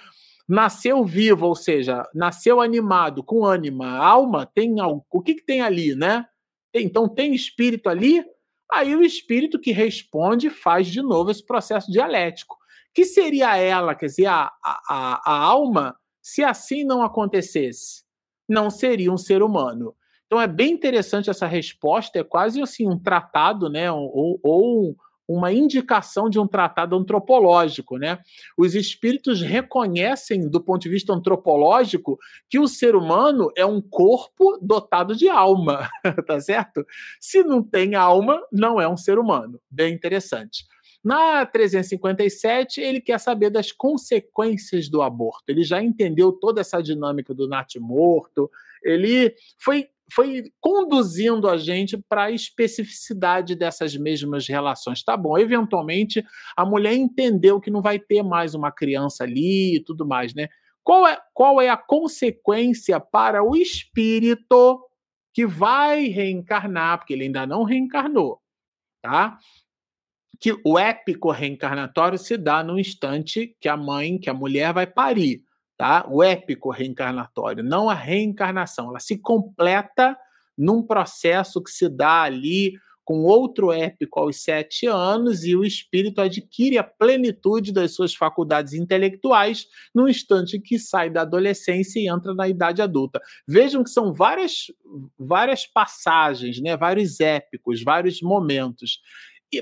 nasceu 0.48 1.04
vivo, 1.04 1.46
ou 1.46 1.56
seja, 1.56 2.08
nasceu 2.14 2.62
animado, 2.62 3.22
com 3.22 3.46
ânima, 3.46 3.98
alma, 3.98 4.46
tem 4.46 4.80
algo. 4.80 5.06
O 5.12 5.22
que, 5.22 5.36
que 5.36 5.46
tem 5.46 5.62
ali, 5.62 5.94
né? 5.94 6.26
Então 6.74 7.10
tem 7.10 7.36
espírito 7.36 7.90
ali, 7.90 8.24
aí 8.72 8.96
o 8.96 9.04
espírito 9.04 9.60
que 9.60 9.72
responde 9.72 10.50
faz 10.50 10.88
de 10.88 11.02
novo 11.02 11.32
esse 11.32 11.46
processo 11.46 11.92
dialético. 11.92 12.56
Que 12.94 13.04
seria 13.04 13.58
ela, 13.58 13.94
quer 13.94 14.08
dizer, 14.08 14.28
a, 14.28 14.52
a, 14.64 15.22
a 15.26 15.38
alma, 15.38 15.96
se 16.22 16.44
assim 16.44 16.84
não 16.84 17.04
acontecesse? 17.04 18.04
Não 18.48 18.70
seria 18.70 19.12
um 19.12 19.18
ser 19.18 19.44
humano. 19.44 19.94
Então 20.28 20.42
é 20.42 20.48
bem 20.48 20.74
interessante 20.74 21.30
essa 21.30 21.48
resposta, 21.48 22.20
é 22.20 22.24
quase 22.24 22.62
assim 22.62 22.88
um 22.88 23.00
tratado, 23.00 23.70
né? 23.70 23.92
Ou, 23.92 24.40
ou 24.44 24.96
uma 25.28 25.52
indicação 25.52 26.30
de 26.30 26.40
um 26.40 26.48
tratado 26.48 26.96
antropológico, 26.96 27.98
né? 27.98 28.20
Os 28.58 28.76
espíritos 28.76 29.42
reconhecem, 29.42 30.50
do 30.50 30.62
ponto 30.62 30.84
de 30.84 30.90
vista 30.90 31.14
antropológico, 31.14 32.18
que 32.50 32.58
o 32.58 32.68
ser 32.68 32.96
humano 32.96 33.52
é 33.56 33.66
um 33.66 33.82
corpo 33.82 34.58
dotado 34.62 35.16
de 35.16 35.28
alma, 35.28 35.90
tá 36.26 36.40
certo? 36.40 36.86
Se 37.20 37.44
não 37.44 37.62
tem 37.62 37.96
alma, 37.96 38.42
não 38.52 38.80
é 38.80 38.88
um 38.88 38.96
ser 38.96 39.20
humano. 39.20 39.60
Bem 39.70 39.94
interessante. 39.94 40.66
Na 41.04 41.46
357, 41.46 42.82
ele 42.82 43.00
quer 43.00 43.20
saber 43.20 43.50
das 43.50 43.72
consequências 43.72 44.90
do 44.90 45.02
aborto. 45.02 45.44
Ele 45.48 45.64
já 45.64 45.82
entendeu 45.82 46.32
toda 46.32 46.62
essa 46.62 46.82
dinâmica 46.82 47.34
do 47.34 47.48
natimorto. 47.48 48.50
Ele 48.84 49.34
foi 49.58 49.90
foi 50.14 50.52
conduzindo 50.60 51.50
a 51.50 51.58
gente 51.58 51.98
para 52.10 52.26
a 52.26 52.32
especificidade 52.32 53.56
dessas 53.56 53.96
mesmas 53.96 54.48
relações. 54.48 55.04
Tá 55.04 55.18
bom, 55.18 55.38
eventualmente 55.38 56.24
a 56.56 56.66
mulher 56.66 56.94
entendeu 56.94 57.60
que 57.60 57.72
não 57.72 57.82
vai 57.82 58.00
ter 58.00 58.24
mais 58.24 58.56
uma 58.56 58.72
criança 58.72 59.24
ali 59.24 59.78
e 59.78 59.84
tudo 59.84 60.06
mais, 60.08 60.34
né? 60.34 60.48
Qual 60.84 61.06
é, 61.06 61.20
qual 61.34 61.60
é 61.60 61.70
a 61.70 61.76
consequência 61.76 63.00
para 63.00 63.44
o 63.44 63.56
espírito 63.56 64.82
que 65.34 65.46
vai 65.46 66.06
reencarnar, 66.06 66.98
porque 66.98 67.14
ele 67.14 67.26
ainda 67.26 67.46
não 67.46 67.64
reencarnou, 67.64 68.40
tá? 69.04 69.38
Que 70.40 70.54
o 70.66 70.80
épico 70.80 71.30
reencarnatório 71.32 72.18
se 72.18 72.38
dá 72.38 72.64
no 72.64 72.80
instante 72.80 73.56
que 73.60 73.68
a 73.68 73.76
mãe, 73.76 74.18
que 74.18 74.30
a 74.30 74.34
mulher 74.34 74.74
vai 74.74 74.88
parir 74.88 75.47
tá? 75.78 76.06
O 76.10 76.24
épico 76.24 76.72
reencarnatório, 76.72 77.64
não 77.64 77.90
a 77.90 77.94
reencarnação. 77.94 78.90
Ela 78.90 79.00
se 79.00 79.18
completa 79.18 80.18
num 80.58 80.82
processo 80.82 81.62
que 81.62 81.70
se 81.70 81.88
dá 81.88 82.24
ali 82.24 82.74
com 83.08 83.24
outro 83.24 83.72
épico 83.72 84.20
aos 84.20 84.44
sete 84.44 84.86
anos 84.86 85.46
e 85.46 85.56
o 85.56 85.64
espírito 85.64 86.20
adquire 86.20 86.78
a 86.78 86.84
plenitude 86.84 87.72
das 87.72 87.94
suas 87.94 88.14
faculdades 88.14 88.74
intelectuais 88.74 89.66
no 89.96 90.10
instante 90.10 90.60
que 90.60 90.78
sai 90.78 91.10
da 91.10 91.22
adolescência 91.22 92.02
e 92.02 92.10
entra 92.10 92.34
na 92.34 92.50
idade 92.50 92.82
adulta. 92.82 93.22
Vejam 93.48 93.82
que 93.82 93.92
são 93.92 94.14
várias, 94.14 94.66
várias 95.18 95.66
passagens, 95.66 96.60
né? 96.62 96.76
vários 96.76 97.22
épicos, 97.22 97.82
vários 97.82 98.22
momentos. 98.22 99.00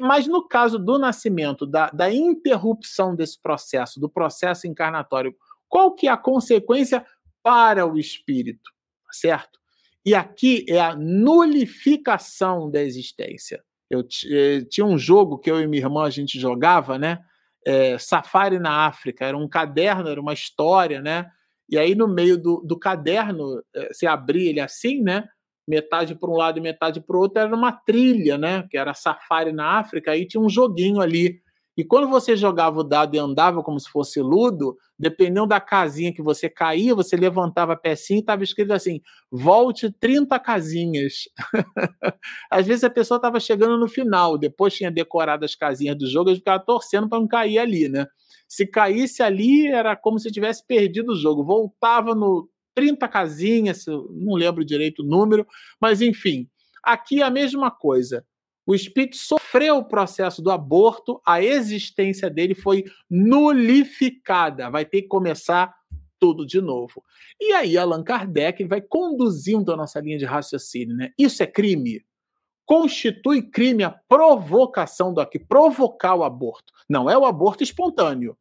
Mas 0.01 0.26
no 0.26 0.47
caso 0.47 0.80
do 0.80 0.97
nascimento, 0.97 1.68
da, 1.68 1.91
da 1.91 2.11
interrupção 2.11 3.16
desse 3.16 3.39
processo, 3.39 3.99
do 3.99 4.09
processo 4.09 4.66
encarnatório 4.66 5.36
qual 5.76 5.93
que 5.93 6.07
é 6.07 6.09
a 6.09 6.15
consequência 6.15 7.05
para 7.43 7.86
o 7.86 7.99
espírito, 7.99 8.71
certo? 9.11 9.59
E 10.05 10.15
aqui 10.15 10.65
é 10.69 10.80
a 10.80 10.95
nulificação 10.95 12.71
da 12.71 12.82
existência. 12.82 13.61
Eu 13.89 14.07
eh, 14.32 14.61
tinha 14.69 14.86
um 14.86 14.97
jogo 14.97 15.38
que 15.38 15.51
eu 15.51 15.59
e 15.59 15.67
minha 15.67 15.84
irmã 15.84 16.05
a 16.05 16.09
gente 16.09 16.39
jogava, 16.39 16.97
né? 16.97 17.19
É, 17.67 17.97
Safari 17.97 18.57
na 18.57 18.88
África. 18.88 19.26
Era 19.26 19.38
um 19.38 19.49
caderno, 19.49 20.07
era 20.07 20.21
uma 20.21 20.32
história, 20.32 21.01
né? 21.01 21.30
E 21.69 21.78
aí 21.78 21.93
no 21.93 22.07
meio 22.07 22.38
do, 22.38 22.61
do 22.65 22.80
caderno, 22.80 23.61
eh, 23.76 23.89
você 23.91 24.07
abria 24.07 24.51
ele 24.51 24.61
assim, 24.61 25.01
né? 25.01 25.28
Metade 25.67 26.15
para 26.15 26.30
um 26.30 26.38
lado 26.38 26.57
e 26.57 26.61
metade 26.61 27.01
para 27.01 27.17
o 27.17 27.19
outro, 27.19 27.41
era 27.41 27.53
uma 27.53 27.73
trilha, 27.73 28.38
né? 28.38 28.65
Que 28.71 28.78
era 28.78 28.93
Safari 28.93 29.51
na 29.51 29.78
África. 29.78 30.11
Aí 30.11 30.26
tinha 30.26 30.39
um 30.39 30.47
joguinho 30.47 31.01
ali 31.01 31.41
e 31.78 31.84
quando 31.84 32.07
você 32.07 32.38
jogava 32.38 32.80
o 32.80 32.84
dado 32.84 33.15
e 33.15 33.19
andava 33.19 33.61
como 33.61 33.78
se 33.80 33.89
fosse 33.89 34.21
ludo, 34.21 34.78
dependendo 34.97 35.47
da 35.47 35.59
casinha 35.59 36.13
que 36.13 36.21
você 36.21 36.49
caía, 36.49 36.95
você 36.95 37.17
levantava 37.17 37.73
a 37.73 37.76
pecinha 37.76 38.19
e 38.19 38.21
estava 38.21 38.43
escrito 38.43 38.71
assim: 38.71 39.01
volte 39.30 39.91
30 39.91 40.39
casinhas. 40.39 41.23
Às 42.49 42.65
vezes 42.65 42.86
a 42.86 42.89
pessoa 42.89 43.17
estava 43.17 43.41
chegando 43.41 43.78
no 43.78 43.89
final, 43.89 44.38
depois 44.38 44.73
tinha 44.73 44.89
decorado 44.89 45.43
as 45.43 45.53
casinhas 45.53 45.97
do 45.97 46.07
jogo, 46.07 46.30
e 46.30 46.36
ficava 46.36 46.63
torcendo 46.63 47.09
para 47.09 47.19
não 47.19 47.28
cair 47.28 47.59
ali, 47.59 47.89
né? 47.89 48.07
Se 48.47 48.65
caísse 48.65 49.21
ali, 49.21 49.67
era 49.67 49.97
como 49.97 50.17
se 50.17 50.32
tivesse 50.32 50.65
perdido 50.65 51.11
o 51.11 51.15
jogo. 51.15 51.43
Voltava 51.43 52.15
no 52.15 52.49
30 52.73 53.05
casinhas, 53.09 53.86
não 53.88 54.36
lembro 54.36 54.63
direito 54.63 55.01
o 55.01 55.05
número, 55.05 55.45
mas 55.80 56.01
enfim. 56.01 56.47
Aqui 56.82 57.21
é 57.21 57.26
a 57.26 57.32
mesma 57.32 57.69
coisa 57.69 58.23
o 58.66 58.74
espírito 58.74 59.18
sofreu 59.18 59.78
o 59.78 59.86
processo 59.86 60.41
do 60.41 60.51
aborto, 60.51 61.22
a 61.26 61.41
existência 61.41 62.30
dele 62.30 62.55
foi 62.55 62.84
nulificada, 63.09 64.70
vai 64.70 64.86
ter 64.86 65.03
que 65.03 65.07
começar 65.07 65.74
tudo 66.20 66.45
de 66.45 66.59
novo. 66.59 67.03
E 67.39 67.53
aí 67.53 67.78
Allan 67.78 68.03
Kardec 68.03 68.63
vai 68.66 68.82
conduzindo 68.82 69.72
a 69.72 69.78
nossa 69.78 69.99
linha 69.99 70.18
de 70.18 70.26
raciocínio, 70.26 70.95
né? 70.95 71.11
Isso 71.18 71.43
é 71.43 71.47
crime? 71.47 72.03
Constitui 72.66 73.43
crime 73.43 73.84
a 73.84 73.91
provocação 73.91 75.13
do 75.13 75.22
aqui, 75.22 75.38
provocar 75.38 76.16
o 76.16 76.24
aborto. 76.24 76.74
Não 76.89 77.09
é 77.09 77.18
o 77.18 77.26
aborto 77.26 77.63
espontâneo, 77.63 78.36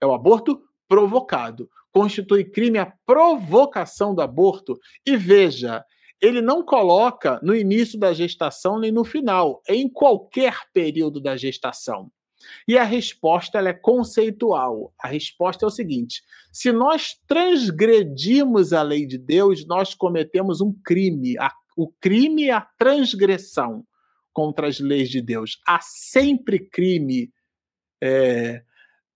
é 0.00 0.06
o 0.06 0.12
aborto 0.12 0.60
provocado. 0.88 1.70
Constitui 1.92 2.44
crime 2.44 2.78
a 2.78 2.92
provocação 3.06 4.14
do 4.14 4.22
aborto. 4.22 4.78
E 5.06 5.16
veja, 5.16 5.84
ele 6.20 6.40
não 6.40 6.64
coloca 6.64 7.38
no 7.42 7.54
início 7.54 7.98
da 7.98 8.12
gestação 8.12 8.78
nem 8.78 8.90
no 8.90 9.04
final, 9.04 9.62
em 9.68 9.88
qualquer 9.88 10.54
período 10.72 11.20
da 11.20 11.36
gestação. 11.36 12.10
E 12.66 12.78
a 12.78 12.84
resposta 12.84 13.58
ela 13.58 13.68
é 13.68 13.74
conceitual. 13.74 14.92
A 14.98 15.08
resposta 15.08 15.64
é 15.64 15.68
o 15.68 15.70
seguinte: 15.70 16.22
se 16.52 16.72
nós 16.72 17.16
transgredimos 17.26 18.72
a 18.72 18.82
lei 18.82 19.06
de 19.06 19.18
Deus, 19.18 19.66
nós 19.66 19.94
cometemos 19.94 20.60
um 20.60 20.72
crime. 20.84 21.36
o 21.76 21.88
crime 22.00 22.44
é 22.44 22.52
a 22.52 22.60
transgressão 22.60 23.84
contra 24.32 24.68
as 24.68 24.78
leis 24.78 25.08
de 25.10 25.20
Deus. 25.20 25.60
Há 25.66 25.80
sempre 25.80 26.58
crime 26.58 27.32
é, 28.00 28.62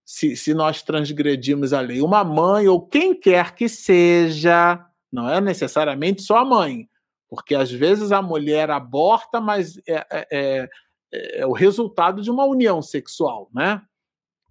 se, 0.04 0.36
se 0.36 0.52
nós 0.52 0.82
transgredimos 0.82 1.72
a 1.72 1.80
lei. 1.80 2.00
Uma 2.00 2.24
mãe 2.24 2.66
ou 2.68 2.80
quem 2.80 3.14
quer 3.14 3.54
que 3.54 3.68
seja, 3.68 4.84
não 5.12 5.28
é 5.28 5.40
necessariamente 5.40 6.22
só 6.22 6.38
a 6.38 6.44
mãe, 6.44 6.88
porque 7.32 7.54
às 7.54 7.70
vezes 7.70 8.12
a 8.12 8.20
mulher 8.20 8.70
aborta, 8.70 9.40
mas 9.40 9.78
é, 9.88 10.06
é, 10.12 10.26
é, 10.30 10.70
é, 11.14 11.46
o 11.46 11.52
resultado 11.52 12.20
de 12.20 12.30
uma 12.30 12.44
união 12.44 12.82
sexual, 12.82 13.48
né? 13.54 13.80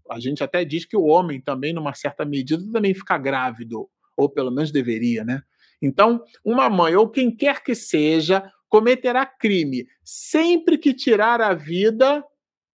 A 0.10 0.20
gente 0.20 0.44
até 0.44 0.66
diz 0.66 0.84
que 0.84 0.98
o 0.98 1.04
homem 1.04 1.40
também, 1.40 1.74
numa 1.74 1.94
certa 1.94 2.26
medida, 2.26 2.64
também 2.74 2.96
fica 2.96 3.20
grávido, 3.20 3.88
ou 4.18 4.28
pelo 4.28 4.50
menos 4.50 4.72
deveria, 4.72 5.24
né? 5.24 5.44
Então, 5.80 6.24
uma 6.44 6.72
mãe 6.72 6.96
ou 6.96 7.08
quem 7.08 7.30
quer 7.30 7.64
que 7.64 7.76
seja 7.76 8.52
cometerá 8.68 9.28
crime 9.28 9.86
sempre 10.04 10.76
que 10.76 10.92
tirar 10.92 11.40
a 11.40 11.54
vida, 11.54 12.26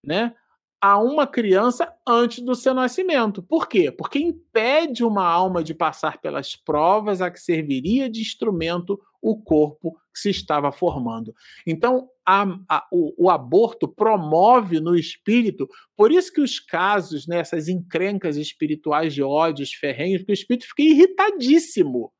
né, 0.02 0.34
a 0.80 0.98
uma 1.00 1.28
criança 1.28 1.94
antes 2.08 2.42
do 2.42 2.56
seu 2.56 2.74
nascimento. 2.74 3.44
Por 3.44 3.68
quê? 3.68 3.92
Porque 3.92 4.20
impede 4.20 5.04
uma 5.04 5.28
alma 5.28 5.62
de 5.62 5.74
passar 5.74 6.22
pelas 6.22 6.56
provas 6.56 7.22
a 7.22 7.30
que 7.30 7.42
serviria 7.42 8.10
de 8.10 8.22
instrumento 8.22 8.98
o 9.22 9.42
corpo 9.42 9.94
que 10.14 10.20
se 10.20 10.30
estava 10.30 10.72
formando. 10.72 11.34
Então, 11.66 12.08
a, 12.26 12.44
a, 12.70 12.88
o, 12.92 13.26
o, 13.26 13.30
aborto 13.30 13.88
promove 13.88 14.80
no 14.80 14.96
espírito, 14.96 15.68
por 15.96 16.12
isso 16.12 16.32
que 16.32 16.42
os 16.42 16.60
casos, 16.60 17.28
né, 17.28 17.42
encrencas 17.70 18.38
espirituais 18.38 19.14
de 19.14 19.24
ódios 19.24 19.74
ferrenhos, 19.74 20.24
que 20.24 20.32
o 20.32 20.34
espírito 20.34 20.68
fica 20.68 20.84
irritadíssimo 20.84 22.12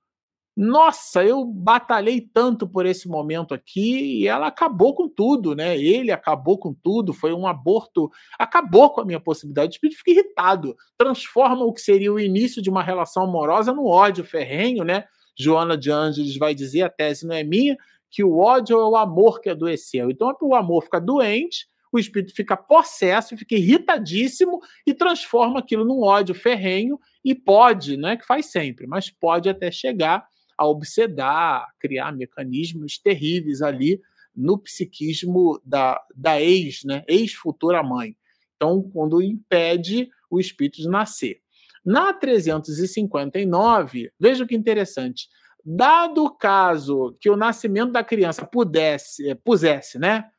nossa, 0.60 1.24
eu 1.24 1.46
batalhei 1.46 2.20
tanto 2.20 2.68
por 2.68 2.88
esse 2.88 3.08
momento 3.08 3.54
aqui 3.54 4.22
e 4.22 4.28
ela 4.28 4.48
acabou 4.48 4.96
com 4.96 5.08
tudo, 5.08 5.54
né? 5.54 5.78
Ele 5.78 6.12
acabou 6.12 6.58
com 6.58 6.74
tudo, 6.74 7.14
foi 7.14 7.32
um 7.32 7.46
aborto, 7.46 8.10
acabou 8.40 8.90
com 8.90 9.02
a 9.02 9.06
minha 9.06 9.20
possibilidade. 9.20 9.70
O 9.70 9.76
espírito 9.76 10.00
fica 10.00 10.10
irritado, 10.10 10.76
transforma 10.98 11.64
o 11.64 11.72
que 11.72 11.80
seria 11.80 12.12
o 12.12 12.20
início 12.20 12.60
de 12.60 12.72
uma 12.72 12.82
relação 12.82 13.26
amorosa 13.26 13.72
no 13.72 13.86
ódio 13.86 14.26
ferrenho, 14.26 14.84
né? 14.84 15.04
Joana 15.38 15.78
de 15.78 15.92
Ângeles 15.92 16.38
vai 16.38 16.56
dizer, 16.56 16.82
a 16.82 16.90
tese 16.90 17.26
não 17.26 17.36
é 17.36 17.44
minha, 17.44 17.78
que 18.10 18.24
o 18.24 18.38
ódio 18.38 18.78
é 18.78 18.86
o 18.86 18.96
amor 18.96 19.40
que 19.40 19.50
adoeceu. 19.50 20.10
Então, 20.10 20.36
o 20.42 20.56
amor 20.56 20.84
fica 20.84 21.00
doente, 21.00 21.68
o 21.92 22.00
espírito 22.00 22.34
fica 22.34 22.58
possesso, 22.58 23.38
fica 23.38 23.56
irritadíssimo 23.56 24.60
e 24.86 24.94
transforma 24.94 25.60
aquilo 25.60 25.86
num 25.86 26.02
ódio 26.02 26.36
ferrenho 26.36 27.00
e 27.24 27.36
pode, 27.36 27.98
não 27.98 28.10
é 28.10 28.18
que 28.18 28.26
faz 28.26 28.48
sempre, 28.48 28.88
mas 28.88 29.10
pode 29.10 29.50
até 29.50 29.72
chegar 29.72 30.26
a 30.58 30.66
obsedar, 30.66 31.68
criar 31.80 32.12
mecanismos 32.12 32.98
terríveis 32.98 33.62
ali 33.62 34.02
no 34.36 34.58
psiquismo 34.58 35.62
da, 35.64 36.02
da 36.16 36.42
ex, 36.42 36.84
né, 36.84 37.04
ex-futura 37.08 37.84
mãe. 37.84 38.16
Então, 38.56 38.82
quando 38.92 39.22
impede 39.22 40.10
o 40.30 40.40
espírito 40.40 40.82
de 40.82 40.90
nascer. 40.90 41.42
Na 41.88 42.12
359, 42.12 44.12
veja 44.20 44.46
que 44.46 44.54
interessante. 44.54 45.30
Dado 45.64 46.26
o 46.26 46.36
caso 46.36 47.16
que 47.22 47.30
o 47.30 47.38
nascimento 47.38 47.94
da 47.94 48.04
criança 48.04 48.46
pudesse, 48.46 49.34
pusesse, 49.36 49.98
né? 49.98 50.30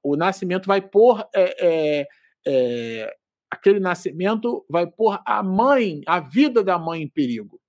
O 0.00 0.14
nascimento 0.14 0.66
vai 0.66 0.80
pôr 0.80 1.28
é, 1.34 1.56
é, 1.60 2.06
é, 2.46 3.16
aquele 3.50 3.80
nascimento 3.80 4.64
vai 4.70 4.86
pôr 4.86 5.20
a 5.26 5.42
mãe, 5.42 6.02
a 6.06 6.20
vida 6.20 6.62
da 6.62 6.78
mãe 6.78 7.02
em 7.02 7.08
perigo. 7.08 7.60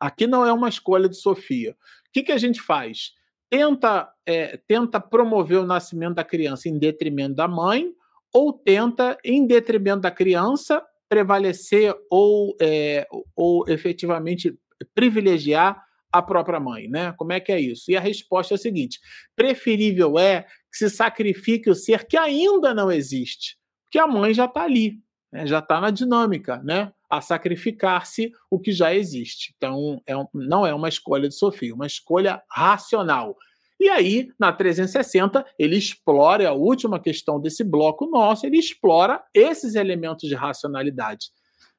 Aqui 0.00 0.26
não 0.26 0.46
é 0.46 0.52
uma 0.54 0.70
escolha 0.70 1.10
de 1.10 1.16
Sofia. 1.16 1.72
O 1.72 1.76
que, 2.14 2.22
que 2.22 2.32
a 2.32 2.38
gente 2.38 2.62
faz? 2.62 3.12
Tenta, 3.50 4.10
é, 4.24 4.56
tenta 4.56 4.98
promover 4.98 5.58
o 5.58 5.66
nascimento 5.66 6.14
da 6.14 6.24
criança 6.24 6.66
em 6.66 6.78
detrimento 6.78 7.34
da 7.34 7.46
mãe, 7.46 7.92
ou 8.32 8.54
tenta, 8.54 9.18
em 9.22 9.46
detrimento 9.46 10.00
da 10.00 10.10
criança, 10.10 10.82
prevalecer 11.12 11.94
ou, 12.08 12.56
é, 12.58 13.06
ou 13.36 13.68
efetivamente 13.68 14.58
privilegiar 14.94 15.84
a 16.10 16.22
própria 16.22 16.58
mãe, 16.58 16.88
né? 16.88 17.12
Como 17.18 17.34
é 17.34 17.38
que 17.38 17.52
é 17.52 17.60
isso? 17.60 17.90
E 17.90 17.96
a 17.96 18.00
resposta 18.00 18.54
é 18.54 18.56
a 18.56 18.58
seguinte: 18.58 18.98
preferível 19.36 20.18
é 20.18 20.46
que 20.70 20.78
se 20.78 20.88
sacrifique 20.88 21.68
o 21.68 21.74
ser 21.74 22.06
que 22.06 22.16
ainda 22.16 22.72
não 22.72 22.90
existe, 22.90 23.58
porque 23.84 23.98
a 23.98 24.06
mãe 24.06 24.32
já 24.32 24.46
está 24.46 24.62
ali, 24.62 25.00
né? 25.30 25.46
já 25.46 25.58
está 25.58 25.82
na 25.82 25.90
dinâmica, 25.90 26.62
né? 26.64 26.90
A 27.10 27.20
sacrificar-se 27.20 28.32
o 28.50 28.58
que 28.58 28.72
já 28.72 28.94
existe. 28.94 29.52
Então, 29.58 30.00
é 30.06 30.16
um, 30.16 30.26
não 30.32 30.66
é 30.66 30.72
uma 30.72 30.88
escolha 30.88 31.28
de 31.28 31.34
Sofia, 31.34 31.74
uma 31.74 31.86
escolha 31.86 32.42
racional. 32.50 33.36
E 33.82 33.88
aí, 33.88 34.28
na 34.38 34.52
360, 34.52 35.44
ele 35.58 35.76
explora, 35.76 36.44
é 36.44 36.46
a 36.46 36.52
última 36.52 37.00
questão 37.00 37.40
desse 37.40 37.64
bloco 37.64 38.06
nosso, 38.06 38.46
ele 38.46 38.56
explora 38.56 39.20
esses 39.34 39.74
elementos 39.74 40.28
de 40.28 40.36
racionalidade. 40.36 41.30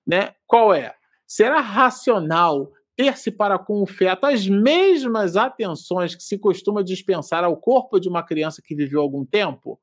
Né? 0.05 0.35
Qual 0.45 0.73
é? 0.73 0.93
Será 1.25 1.61
racional 1.61 2.69
ter-se 2.97 3.31
para 3.31 3.57
com 3.57 3.81
o 3.81 3.85
feto 3.85 4.25
as 4.25 4.45
mesmas 4.45 5.37
atenções 5.37 6.13
que 6.13 6.21
se 6.21 6.37
costuma 6.37 6.83
dispensar 6.83 7.45
ao 7.45 7.55
corpo 7.55 7.97
de 8.01 8.09
uma 8.09 8.21
criança 8.21 8.61
que 8.61 8.75
viveu 8.75 8.99
algum 8.99 9.23
tempo? 9.23 9.79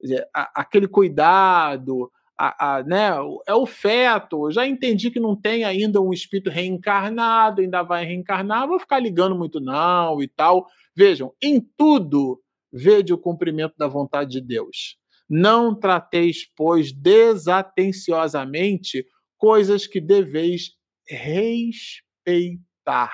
Dizer, 0.00 0.24
a, 0.32 0.60
aquele 0.60 0.86
cuidado, 0.86 2.08
a, 2.38 2.76
a, 2.76 2.82
né, 2.84 3.10
é 3.44 3.54
o 3.54 3.66
feto. 3.66 4.52
Já 4.52 4.64
entendi 4.64 5.10
que 5.10 5.18
não 5.18 5.34
tem 5.34 5.64
ainda 5.64 6.00
um 6.00 6.12
espírito 6.12 6.48
reencarnado, 6.48 7.60
ainda 7.60 7.82
vai 7.82 8.04
reencarnar, 8.04 8.68
vou 8.68 8.78
ficar 8.78 9.00
ligando 9.00 9.34
muito 9.34 9.58
não 9.58 10.22
e 10.22 10.28
tal. 10.28 10.68
Vejam, 10.96 11.34
em 11.42 11.60
tudo, 11.76 12.40
vede 12.72 13.12
o 13.12 13.18
cumprimento 13.18 13.74
da 13.76 13.86
vontade 13.86 14.30
de 14.30 14.40
Deus. 14.40 14.96
Não 15.28 15.74
trateis, 15.74 16.48
pois, 16.56 16.90
desatenciosamente 16.92 19.04
coisas 19.36 19.86
que 19.86 20.00
deveis 20.00 20.70
respeitar. 21.08 23.12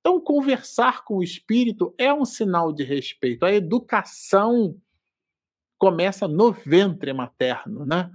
Então, 0.00 0.20
conversar 0.20 1.04
com 1.04 1.18
o 1.18 1.22
espírito 1.22 1.94
é 1.98 2.14
um 2.14 2.24
sinal 2.24 2.72
de 2.72 2.84
respeito. 2.84 3.44
A 3.44 3.52
educação 3.52 4.74
começa 5.76 6.26
no 6.26 6.52
ventre 6.52 7.12
materno, 7.12 7.84
né? 7.84 8.10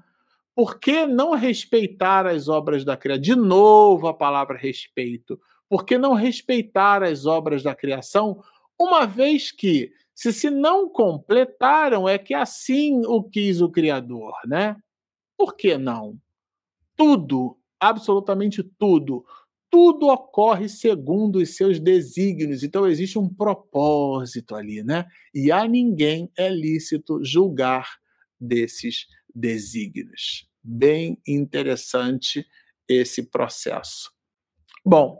Por 0.55 0.80
que 0.80 1.05
não 1.05 1.32
respeitar 1.32 2.26
as 2.28 2.47
obras 2.47 2.86
da 2.86 2.95
criação? 2.95 3.21
De 3.21 3.36
novo 3.36 4.07
a 4.07 4.13
palavra 4.13 4.57
respeito. 4.57 5.39
Por 5.67 5.84
que 5.86 5.97
não 5.97 6.13
respeitar 6.13 7.03
as 7.03 7.26
obras 7.26 7.63
da 7.63 7.74
criação, 7.74 8.39
uma 8.80 9.05
vez 9.05 9.51
que, 9.51 9.91
se 10.15 10.32
se 10.34 10.49
não 10.49 10.89
completaram, 10.89 12.07
é 12.07 12.17
que 12.17 12.34
assim 12.34 13.01
o 13.05 13.24
quis 13.24 13.61
o 13.61 13.69
Criador, 13.69 14.34
né? 14.45 14.76
Por 15.38 15.55
que 15.55 15.78
não? 15.78 16.19
Tudo, 16.95 17.57
absolutamente 17.80 18.63
tudo, 18.78 19.26
tudo 19.74 20.07
ocorre 20.07 20.69
segundo 20.69 21.38
os 21.38 21.55
seus 21.55 21.80
desígnios. 21.80 22.63
Então 22.63 22.88
existe 22.88 23.17
um 23.17 23.28
propósito 23.28 24.55
ali, 24.55 24.84
né? 24.84 25.07
E 25.34 25.51
a 25.51 25.67
ninguém 25.67 26.32
é 26.38 26.47
lícito 26.47 27.24
julgar 27.24 27.97
desses 28.39 29.07
desígnios. 29.34 30.47
Bem 30.63 31.17
interessante 31.28 32.45
esse 32.88 33.24
processo. 33.24 34.11
Bom, 34.86 35.19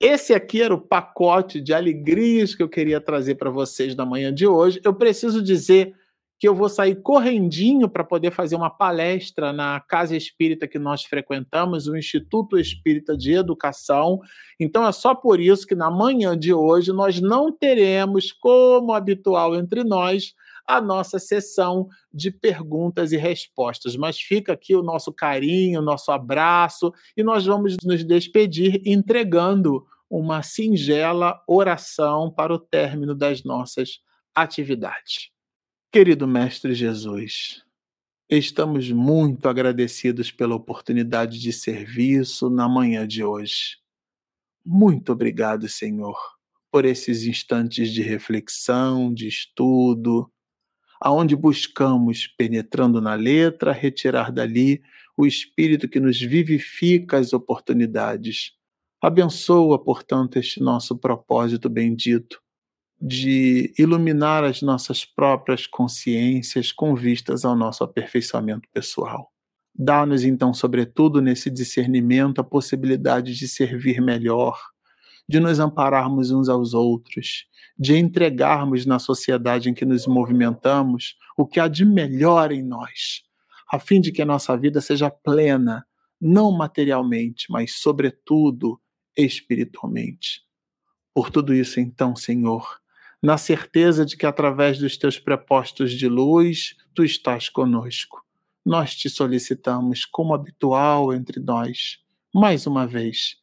esse 0.00 0.32
aqui 0.32 0.62
era 0.62 0.74
o 0.74 0.80
pacote 0.80 1.60
de 1.60 1.74
alegrias 1.74 2.54
que 2.54 2.62
eu 2.62 2.68
queria 2.68 3.00
trazer 3.00 3.34
para 3.34 3.50
vocês 3.50 3.96
na 3.96 4.06
manhã 4.06 4.32
de 4.32 4.46
hoje. 4.46 4.80
Eu 4.84 4.94
preciso 4.94 5.42
dizer 5.42 5.94
que 6.38 6.46
eu 6.46 6.54
vou 6.54 6.68
sair 6.68 6.94
correndinho 7.02 7.88
para 7.88 8.04
poder 8.04 8.30
fazer 8.30 8.54
uma 8.54 8.70
palestra 8.70 9.52
na 9.52 9.80
casa 9.80 10.16
espírita 10.16 10.68
que 10.68 10.78
nós 10.78 11.02
frequentamos, 11.02 11.88
o 11.88 11.96
Instituto 11.96 12.56
Espírita 12.56 13.16
de 13.16 13.32
Educação. 13.32 14.20
Então 14.60 14.86
é 14.86 14.92
só 14.92 15.16
por 15.16 15.40
isso 15.40 15.66
que 15.66 15.74
na 15.74 15.90
manhã 15.90 16.38
de 16.38 16.54
hoje 16.54 16.92
nós 16.92 17.20
não 17.20 17.50
teremos, 17.50 18.30
como 18.30 18.92
habitual 18.92 19.56
entre 19.56 19.82
nós, 19.82 20.32
a 20.68 20.82
nossa 20.82 21.18
sessão 21.18 21.88
de 22.12 22.30
perguntas 22.30 23.10
e 23.10 23.16
respostas. 23.16 23.96
Mas 23.96 24.20
fica 24.20 24.52
aqui 24.52 24.76
o 24.76 24.82
nosso 24.82 25.10
carinho, 25.10 25.80
o 25.80 25.84
nosso 25.84 26.12
abraço 26.12 26.92
e 27.16 27.22
nós 27.22 27.46
vamos 27.46 27.78
nos 27.82 28.04
despedir 28.04 28.82
entregando 28.84 29.86
uma 30.10 30.42
singela 30.42 31.42
oração 31.48 32.30
para 32.30 32.52
o 32.52 32.58
término 32.58 33.14
das 33.14 33.42
nossas 33.42 34.00
atividades. 34.34 35.30
Querido 35.90 36.28
Mestre 36.28 36.74
Jesus, 36.74 37.64
estamos 38.28 38.90
muito 38.90 39.48
agradecidos 39.48 40.30
pela 40.30 40.54
oportunidade 40.54 41.40
de 41.40 41.50
serviço 41.50 42.50
na 42.50 42.68
manhã 42.68 43.08
de 43.08 43.24
hoje. 43.24 43.78
Muito 44.64 45.12
obrigado, 45.12 45.66
Senhor, 45.66 46.18
por 46.70 46.84
esses 46.84 47.24
instantes 47.24 47.90
de 47.90 48.02
reflexão, 48.02 49.12
de 49.12 49.26
estudo, 49.26 50.30
aonde 51.00 51.36
buscamos, 51.36 52.26
penetrando 52.26 53.00
na 53.00 53.14
letra, 53.14 53.72
retirar 53.72 54.32
dali 54.32 54.82
o 55.16 55.26
espírito 55.26 55.88
que 55.88 56.00
nos 56.00 56.20
vivifica 56.20 57.18
as 57.18 57.32
oportunidades. 57.32 58.52
Abençoa, 59.02 59.82
portanto, 59.82 60.38
este 60.38 60.60
nosso 60.60 60.96
propósito 60.96 61.68
bendito 61.68 62.40
de 63.00 63.72
iluminar 63.78 64.42
as 64.42 64.60
nossas 64.60 65.04
próprias 65.04 65.66
consciências 65.66 66.72
com 66.72 66.94
vistas 66.94 67.44
ao 67.44 67.54
nosso 67.54 67.84
aperfeiçoamento 67.84 68.68
pessoal. 68.72 69.30
Dá-nos, 69.72 70.24
então, 70.24 70.52
sobretudo 70.52 71.20
nesse 71.20 71.48
discernimento, 71.48 72.40
a 72.40 72.44
possibilidade 72.44 73.34
de 73.36 73.46
servir 73.46 74.00
melhor, 74.00 74.58
de 75.28 75.38
nos 75.38 75.60
ampararmos 75.60 76.30
uns 76.30 76.48
aos 76.48 76.72
outros, 76.72 77.46
de 77.78 77.96
entregarmos 77.96 78.86
na 78.86 78.98
sociedade 78.98 79.68
em 79.68 79.74
que 79.74 79.84
nos 79.84 80.06
movimentamos 80.06 81.16
o 81.36 81.46
que 81.46 81.60
há 81.60 81.68
de 81.68 81.84
melhor 81.84 82.50
em 82.50 82.62
nós, 82.62 83.22
a 83.70 83.78
fim 83.78 84.00
de 84.00 84.10
que 84.10 84.22
a 84.22 84.26
nossa 84.26 84.56
vida 84.56 84.80
seja 84.80 85.10
plena, 85.10 85.86
não 86.20 86.50
materialmente, 86.50 87.46
mas, 87.50 87.74
sobretudo, 87.74 88.80
espiritualmente. 89.16 90.42
Por 91.14 91.30
tudo 91.30 91.52
isso, 91.52 91.78
então, 91.78 92.16
Senhor, 92.16 92.80
na 93.22 93.36
certeza 93.36 94.06
de 94.06 94.16
que 94.16 94.24
através 94.24 94.78
dos 94.78 94.96
teus 94.96 95.18
prepostos 95.18 95.92
de 95.92 96.08
luz 96.08 96.76
tu 96.94 97.04
estás 97.04 97.48
conosco. 97.48 98.24
Nós 98.64 98.94
te 98.94 99.10
solicitamos, 99.10 100.04
como 100.04 100.34
habitual 100.34 101.12
entre 101.12 101.40
nós, 101.40 101.98
mais 102.34 102.66
uma 102.66 102.86
vez, 102.86 103.36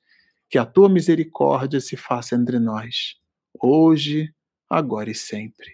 que 0.56 0.60
a 0.60 0.66
tua 0.66 0.88
misericórdia 0.88 1.82
se 1.82 1.98
faça 1.98 2.34
entre 2.34 2.60
nós, 2.60 3.18
hoje, 3.62 4.34
agora 4.70 5.12
e 5.12 5.14
sempre. 5.14 5.68